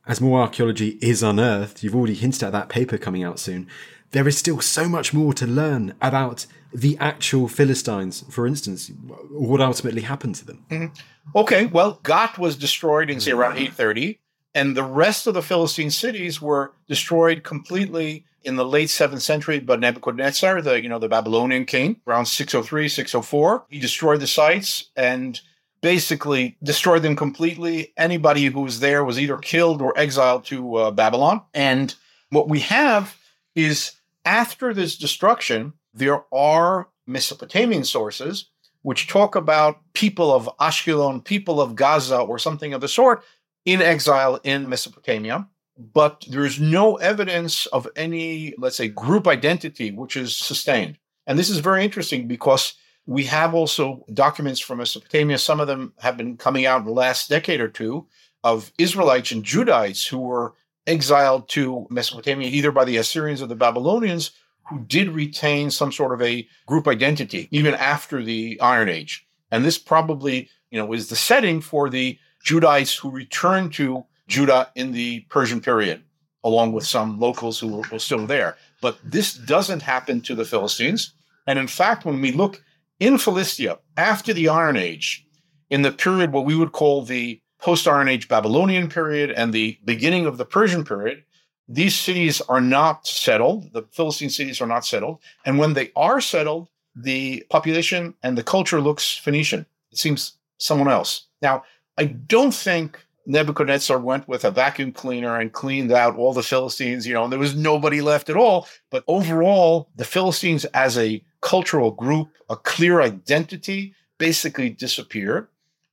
as 0.07 0.21
more 0.21 0.41
archaeology 0.41 0.97
is 1.01 1.23
unearthed, 1.23 1.83
you've 1.83 1.95
already 1.95 2.13
hinted 2.13 2.43
at 2.43 2.51
that 2.51 2.69
paper 2.69 2.97
coming 2.97 3.23
out 3.23 3.39
soon, 3.39 3.67
there 4.11 4.27
is 4.27 4.37
still 4.37 4.61
so 4.61 4.87
much 4.87 5.13
more 5.13 5.33
to 5.33 5.45
learn 5.45 5.93
about 6.01 6.45
the 6.73 6.97
actual 6.99 7.47
Philistines, 7.47 8.23
for 8.29 8.45
instance, 8.45 8.91
what 9.29 9.61
ultimately 9.61 10.01
happened 10.01 10.35
to 10.35 10.45
them. 10.45 10.65
Mm-hmm. 10.69 11.37
Okay, 11.37 11.65
well, 11.65 11.99
Gath 12.03 12.37
was 12.37 12.55
destroyed 12.55 13.09
in, 13.09 13.19
say, 13.19 13.31
around 13.31 13.53
830, 13.53 14.19
and 14.53 14.75
the 14.75 14.83
rest 14.83 15.27
of 15.27 15.33
the 15.33 15.41
Philistine 15.41 15.91
cities 15.91 16.41
were 16.41 16.73
destroyed 16.87 17.43
completely 17.43 18.25
in 18.43 18.57
the 18.57 18.65
late 18.65 18.89
7th 18.89 19.21
century 19.21 19.59
by 19.59 19.75
Nebuchadnezzar, 19.75 20.61
the, 20.61 20.81
you 20.81 20.87
know, 20.87 20.99
the 20.99 21.09
Babylonian 21.09 21.65
king, 21.65 21.99
around 22.07 22.27
603, 22.27 22.87
604. 22.87 23.65
He 23.69 23.79
destroyed 23.79 24.19
the 24.19 24.27
sites 24.27 24.91
and 24.95 25.41
basically 25.85 26.57
destroyed 26.63 27.03
them 27.03 27.15
completely. 27.15 27.93
Anybody 27.95 28.45
who 28.45 28.61
was 28.61 28.79
there 28.79 29.05
was 29.05 29.19
either 29.19 29.37
killed 29.37 29.83
or 29.83 29.95
exiled 29.95 30.43
to 30.45 30.77
uh, 30.77 30.89
Babylon. 30.89 31.43
And 31.53 31.93
what 32.31 32.49
we 32.49 32.61
have 32.61 33.15
is 33.53 33.91
after 34.25 34.73
this 34.73 34.97
destruction, 34.97 35.73
there 35.93 36.23
are 36.33 36.89
Mesopotamian 37.05 37.83
sources 37.83 38.49
which 38.81 39.07
talk 39.07 39.35
about 39.35 39.79
people 39.93 40.33
of 40.33 40.49
Ashkelon, 40.59 41.23
people 41.23 41.61
of 41.61 41.75
Gaza, 41.75 42.17
or 42.17 42.39
something 42.39 42.73
of 42.73 42.81
the 42.81 42.87
sort 42.87 43.23
in 43.63 43.79
exile 43.79 44.39
in 44.43 44.67
Mesopotamia. 44.67 45.47
But 45.77 46.25
there's 46.27 46.59
no 46.59 46.95
evidence 46.95 47.67
of 47.67 47.87
any, 47.95 48.55
let's 48.57 48.77
say, 48.77 48.87
group 48.87 49.27
identity 49.27 49.91
which 49.91 50.17
is 50.17 50.35
sustained. 50.35 50.97
And 51.27 51.37
this 51.37 51.51
is 51.51 51.59
very 51.59 51.83
interesting 51.83 52.27
because 52.27 52.73
we 53.05 53.23
have 53.25 53.53
also 53.53 54.03
documents 54.13 54.59
from 54.59 54.79
Mesopotamia. 54.79 55.37
Some 55.37 55.59
of 55.59 55.67
them 55.67 55.93
have 55.99 56.17
been 56.17 56.37
coming 56.37 56.65
out 56.65 56.81
in 56.81 56.85
the 56.85 56.91
last 56.91 57.29
decade 57.29 57.61
or 57.61 57.67
two 57.67 58.07
of 58.43 58.71
Israelites 58.77 59.31
and 59.31 59.43
Judahites 59.43 60.07
who 60.07 60.19
were 60.19 60.53
exiled 60.87 61.49
to 61.49 61.87
Mesopotamia 61.89 62.49
either 62.49 62.71
by 62.71 62.85
the 62.85 62.97
Assyrians 62.97 63.41
or 63.41 63.47
the 63.47 63.55
Babylonians 63.55 64.31
who 64.67 64.79
did 64.85 65.09
retain 65.09 65.69
some 65.69 65.91
sort 65.91 66.13
of 66.13 66.21
a 66.21 66.47
group 66.65 66.87
identity 66.87 67.47
even 67.51 67.73
after 67.75 68.23
the 68.23 68.59
Iron 68.61 68.89
Age. 68.89 69.25
And 69.51 69.63
this 69.63 69.77
probably, 69.77 70.49
you 70.71 70.79
know, 70.79 70.91
is 70.93 71.09
the 71.09 71.15
setting 71.15 71.61
for 71.61 71.89
the 71.89 72.17
Judahites 72.43 72.97
who 72.97 73.09
returned 73.09 73.73
to 73.73 74.05
Judah 74.27 74.71
in 74.75 74.91
the 74.91 75.21
Persian 75.29 75.61
period, 75.61 76.03
along 76.43 76.73
with 76.73 76.85
some 76.85 77.19
locals 77.19 77.59
who 77.59 77.67
were, 77.67 77.83
were 77.91 77.99
still 77.99 78.25
there. 78.25 78.57
But 78.81 78.97
this 79.03 79.35
doesn't 79.35 79.83
happen 79.83 80.21
to 80.21 80.35
the 80.35 80.45
Philistines. 80.45 81.13
And 81.47 81.59
in 81.59 81.67
fact, 81.67 82.05
when 82.05 82.21
we 82.21 82.31
look 82.31 82.63
in 82.99 83.17
Philistia 83.17 83.79
after 83.97 84.33
the 84.33 84.49
Iron 84.49 84.77
Age, 84.77 85.25
in 85.69 85.81
the 85.81 85.91
period 85.91 86.31
what 86.31 86.45
we 86.45 86.55
would 86.55 86.71
call 86.71 87.03
the 87.03 87.41
post 87.59 87.87
Iron 87.87 88.07
Age 88.07 88.27
Babylonian 88.27 88.89
period 88.89 89.31
and 89.31 89.53
the 89.53 89.77
beginning 89.83 90.25
of 90.25 90.37
the 90.37 90.45
Persian 90.45 90.83
period, 90.83 91.23
these 91.67 91.95
cities 91.95 92.41
are 92.41 92.61
not 92.61 93.07
settled. 93.07 93.73
The 93.73 93.83
Philistine 93.91 94.29
cities 94.29 94.61
are 94.61 94.67
not 94.67 94.85
settled. 94.85 95.19
And 95.45 95.57
when 95.57 95.73
they 95.73 95.91
are 95.95 96.21
settled, 96.21 96.69
the 96.95 97.43
population 97.49 98.13
and 98.21 98.37
the 98.37 98.43
culture 98.43 98.79
looks 98.79 99.17
Phoenician. 99.17 99.65
It 99.91 99.97
seems 99.97 100.37
someone 100.57 100.89
else. 100.89 101.27
Now, 101.41 101.63
I 101.97 102.05
don't 102.05 102.53
think 102.53 103.05
Nebuchadnezzar 103.25 103.99
went 103.99 104.27
with 104.27 104.45
a 104.45 104.51
vacuum 104.51 104.91
cleaner 104.91 105.39
and 105.39 105.51
cleaned 105.51 105.91
out 105.91 106.15
all 106.15 106.33
the 106.33 106.43
Philistines, 106.43 107.07
you 107.07 107.13
know, 107.13 107.23
and 107.23 107.31
there 107.31 107.39
was 107.39 107.55
nobody 107.55 108.01
left 108.01 108.29
at 108.29 108.37
all. 108.37 108.67
But 108.91 109.03
overall, 109.07 109.89
the 109.95 110.05
Philistines 110.05 110.65
as 110.65 110.97
a 110.97 111.23
cultural 111.41 111.91
group, 111.91 112.29
a 112.49 112.55
clear 112.55 113.01
identity, 113.01 113.93
basically 114.17 114.69
disappeared. 114.69 115.47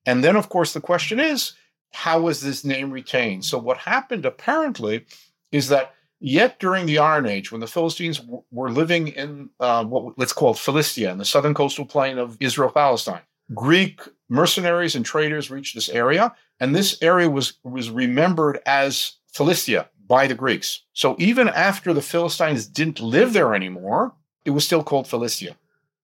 And 0.06 0.22
then, 0.22 0.36
of 0.36 0.48
course, 0.48 0.72
the 0.72 0.80
question 0.80 1.20
is, 1.20 1.52
how 1.92 2.20
was 2.20 2.40
this 2.40 2.64
name 2.64 2.90
retained? 2.90 3.44
So, 3.44 3.58
what 3.58 3.78
happened 3.78 4.24
apparently 4.24 5.04
is 5.52 5.68
that 5.68 5.94
yet 6.20 6.58
during 6.58 6.86
the 6.86 6.98
Iron 6.98 7.26
Age, 7.26 7.52
when 7.52 7.60
the 7.60 7.66
Philistines 7.66 8.18
w- 8.18 8.42
were 8.50 8.70
living 8.70 9.08
in 9.08 9.50
uh, 9.60 9.84
what 9.84 10.18
let's 10.18 10.32
call 10.32 10.54
Philistia, 10.54 11.10
in 11.10 11.18
the 11.18 11.24
southern 11.24 11.54
coastal 11.54 11.84
plain 11.84 12.18
of 12.18 12.36
Israel 12.40 12.70
Palestine, 12.70 13.20
Greek 13.54 14.00
mercenaries 14.28 14.94
and 14.94 15.04
traders 15.04 15.50
reached 15.50 15.74
this 15.74 15.90
area, 15.90 16.34
and 16.62 16.76
this 16.76 16.96
area 17.02 17.28
was, 17.28 17.54
was 17.64 17.90
remembered 17.90 18.60
as 18.66 19.14
Philistia 19.32 19.90
by 20.06 20.28
the 20.28 20.36
Greeks. 20.36 20.82
So 20.92 21.16
even 21.18 21.48
after 21.48 21.92
the 21.92 22.00
Philistines 22.00 22.68
didn't 22.68 23.00
live 23.00 23.32
there 23.32 23.52
anymore, 23.52 24.14
it 24.44 24.50
was 24.50 24.64
still 24.64 24.84
called 24.84 25.08
Philistia. 25.08 25.56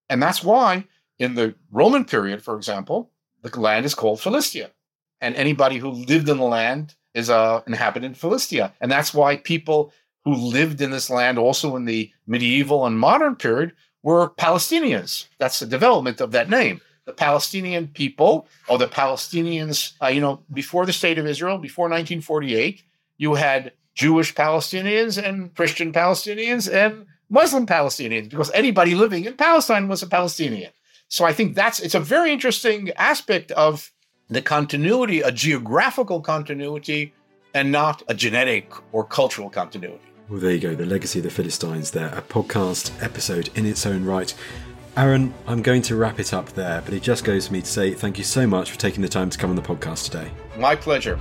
And 0.09 0.21
that's 0.21 0.43
why 0.43 0.83
in 1.17 1.35
the 1.35 1.55
Roman 1.71 2.03
period, 2.03 2.43
for 2.43 2.57
example, 2.57 3.09
the 3.41 3.57
land 3.57 3.85
is 3.85 3.95
called 3.95 4.19
Philistia. 4.19 4.71
And 5.21 5.33
anybody 5.35 5.77
who 5.77 5.91
lived 5.91 6.27
in 6.27 6.35
the 6.35 6.43
land 6.43 6.95
is 7.13 7.29
a 7.29 7.63
inhabitant 7.65 8.15
of 8.15 8.19
Philistia. 8.19 8.73
And 8.81 8.91
that's 8.91 9.13
why 9.13 9.37
people 9.37 9.93
who 10.25 10.35
lived 10.35 10.81
in 10.81 10.91
this 10.91 11.09
land 11.09 11.39
also 11.39 11.77
in 11.77 11.85
the 11.85 12.11
medieval 12.27 12.85
and 12.85 12.99
modern 12.99 13.37
period 13.37 13.71
were 14.03 14.31
Palestinians. 14.31 15.27
That's 15.37 15.59
the 15.59 15.65
development 15.65 16.19
of 16.19 16.31
that 16.31 16.49
name. 16.49 16.81
The 17.09 17.15
Palestinian 17.15 17.87
people, 17.87 18.47
or 18.67 18.77
the 18.77 18.87
Palestinians, 18.87 19.93
uh, 19.99 20.07
you 20.15 20.21
know, 20.21 20.43
before 20.53 20.85
the 20.85 20.93
state 20.93 21.17
of 21.17 21.25
Israel, 21.25 21.57
before 21.57 21.85
1948, 21.85 22.83
you 23.17 23.33
had 23.33 23.71
Jewish 23.95 24.35
Palestinians 24.35 25.21
and 25.21 25.53
Christian 25.55 25.91
Palestinians 25.91 26.71
and 26.71 27.07
Muslim 27.29 27.65
Palestinians, 27.65 28.29
because 28.29 28.51
anybody 28.51 28.93
living 28.93 29.25
in 29.25 29.33
Palestine 29.33 29.87
was 29.87 30.03
a 30.03 30.07
Palestinian. 30.07 30.71
So 31.07 31.25
I 31.25 31.33
think 31.33 31.55
that's 31.55 31.79
it's 31.79 31.95
a 31.95 31.99
very 31.99 32.31
interesting 32.31 32.91
aspect 32.91 33.51
of 33.53 33.91
the 34.29 34.43
continuity, 34.43 35.21
a 35.21 35.31
geographical 35.31 36.21
continuity, 36.21 37.11
and 37.55 37.71
not 37.71 38.03
a 38.07 38.13
genetic 38.13 38.71
or 38.91 39.03
cultural 39.03 39.49
continuity. 39.49 40.05
Well, 40.29 40.39
there 40.39 40.51
you 40.51 40.59
go, 40.59 40.75
the 40.75 40.85
legacy 40.85 41.17
of 41.17 41.23
the 41.23 41.31
Philistines 41.31 41.89
there, 41.89 42.13
a 42.15 42.21
podcast 42.21 42.91
episode 43.03 43.49
in 43.55 43.65
its 43.65 43.87
own 43.87 44.05
right. 44.05 44.31
Aren, 44.97 45.33
I'm 45.47 45.61
going 45.61 45.81
to 45.83 45.95
wrap 45.95 46.19
it 46.19 46.33
up 46.33 46.49
there, 46.49 46.81
but 46.81 46.93
it 46.93 47.01
just 47.01 47.23
goes 47.23 47.47
for 47.47 47.53
me 47.53 47.61
to 47.61 47.67
say 47.67 47.93
thank 47.93 48.17
you 48.17 48.23
so 48.23 48.45
much 48.45 48.71
for 48.71 48.77
taking 48.77 49.01
the 49.01 49.07
time 49.07 49.29
to 49.29 49.37
come 49.37 49.49
on 49.49 49.55
the 49.55 49.61
podcast 49.61 50.05
today. 50.05 50.31
My 50.57 50.75
pleasure. 50.75 51.17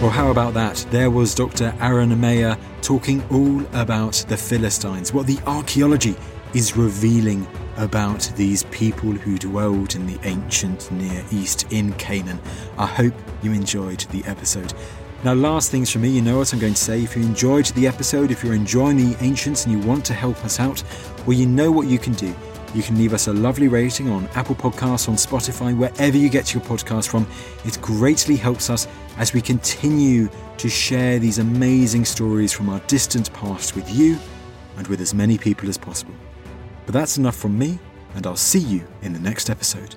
Well, 0.00 0.10
how 0.10 0.30
about 0.30 0.54
that? 0.54 0.84
There 0.90 1.10
was 1.10 1.34
Dr. 1.34 1.74
Aren 1.78 2.10
Maeir 2.10 2.58
talking 2.82 3.22
all 3.30 3.60
about 3.80 4.24
the 4.28 4.36
Philistines, 4.36 5.12
what 5.12 5.26
the 5.26 5.38
archaeology 5.46 6.16
is 6.54 6.76
revealing 6.76 7.46
about 7.76 8.30
these 8.34 8.64
people 8.64 9.12
who 9.12 9.38
dwelled 9.38 9.94
in 9.94 10.06
the 10.06 10.18
ancient 10.26 10.90
Near 10.90 11.24
East 11.30 11.70
in 11.70 11.92
Canaan. 11.94 12.40
I 12.76 12.86
hope 12.86 13.14
you 13.42 13.52
enjoyed 13.52 14.00
the 14.10 14.24
episode. 14.24 14.72
Now, 15.22 15.34
last 15.34 15.70
things 15.70 15.90
from 15.90 16.00
me, 16.00 16.08
you 16.08 16.22
know 16.22 16.38
what 16.38 16.50
I'm 16.54 16.58
going 16.58 16.72
to 16.72 16.80
say. 16.80 17.02
If 17.02 17.14
you 17.14 17.22
enjoyed 17.22 17.66
the 17.66 17.86
episode, 17.86 18.30
if 18.30 18.42
you're 18.42 18.54
enjoying 18.54 18.96
the 18.96 19.22
ancients 19.22 19.66
and 19.66 19.72
you 19.72 19.86
want 19.86 20.02
to 20.06 20.14
help 20.14 20.42
us 20.46 20.58
out, 20.58 20.82
well, 21.26 21.36
you 21.36 21.44
know 21.44 21.70
what 21.70 21.88
you 21.88 21.98
can 21.98 22.14
do. 22.14 22.34
You 22.74 22.82
can 22.82 22.96
leave 22.96 23.12
us 23.12 23.26
a 23.26 23.32
lovely 23.32 23.68
rating 23.68 24.08
on 24.08 24.28
Apple 24.28 24.54
Podcasts, 24.54 25.10
on 25.10 25.16
Spotify, 25.16 25.76
wherever 25.76 26.16
you 26.16 26.30
get 26.30 26.54
your 26.54 26.62
podcast 26.62 27.08
from. 27.08 27.26
It 27.66 27.78
greatly 27.82 28.36
helps 28.36 28.70
us 28.70 28.88
as 29.18 29.34
we 29.34 29.42
continue 29.42 30.30
to 30.56 30.68
share 30.70 31.18
these 31.18 31.38
amazing 31.38 32.06
stories 32.06 32.54
from 32.54 32.70
our 32.70 32.80
distant 32.86 33.30
past 33.34 33.76
with 33.76 33.90
you 33.90 34.18
and 34.78 34.86
with 34.86 35.02
as 35.02 35.12
many 35.12 35.36
people 35.36 35.68
as 35.68 35.76
possible. 35.76 36.14
But 36.86 36.94
that's 36.94 37.18
enough 37.18 37.36
from 37.36 37.58
me, 37.58 37.78
and 38.14 38.26
I'll 38.26 38.36
see 38.36 38.60
you 38.60 38.86
in 39.02 39.12
the 39.12 39.20
next 39.20 39.50
episode. 39.50 39.96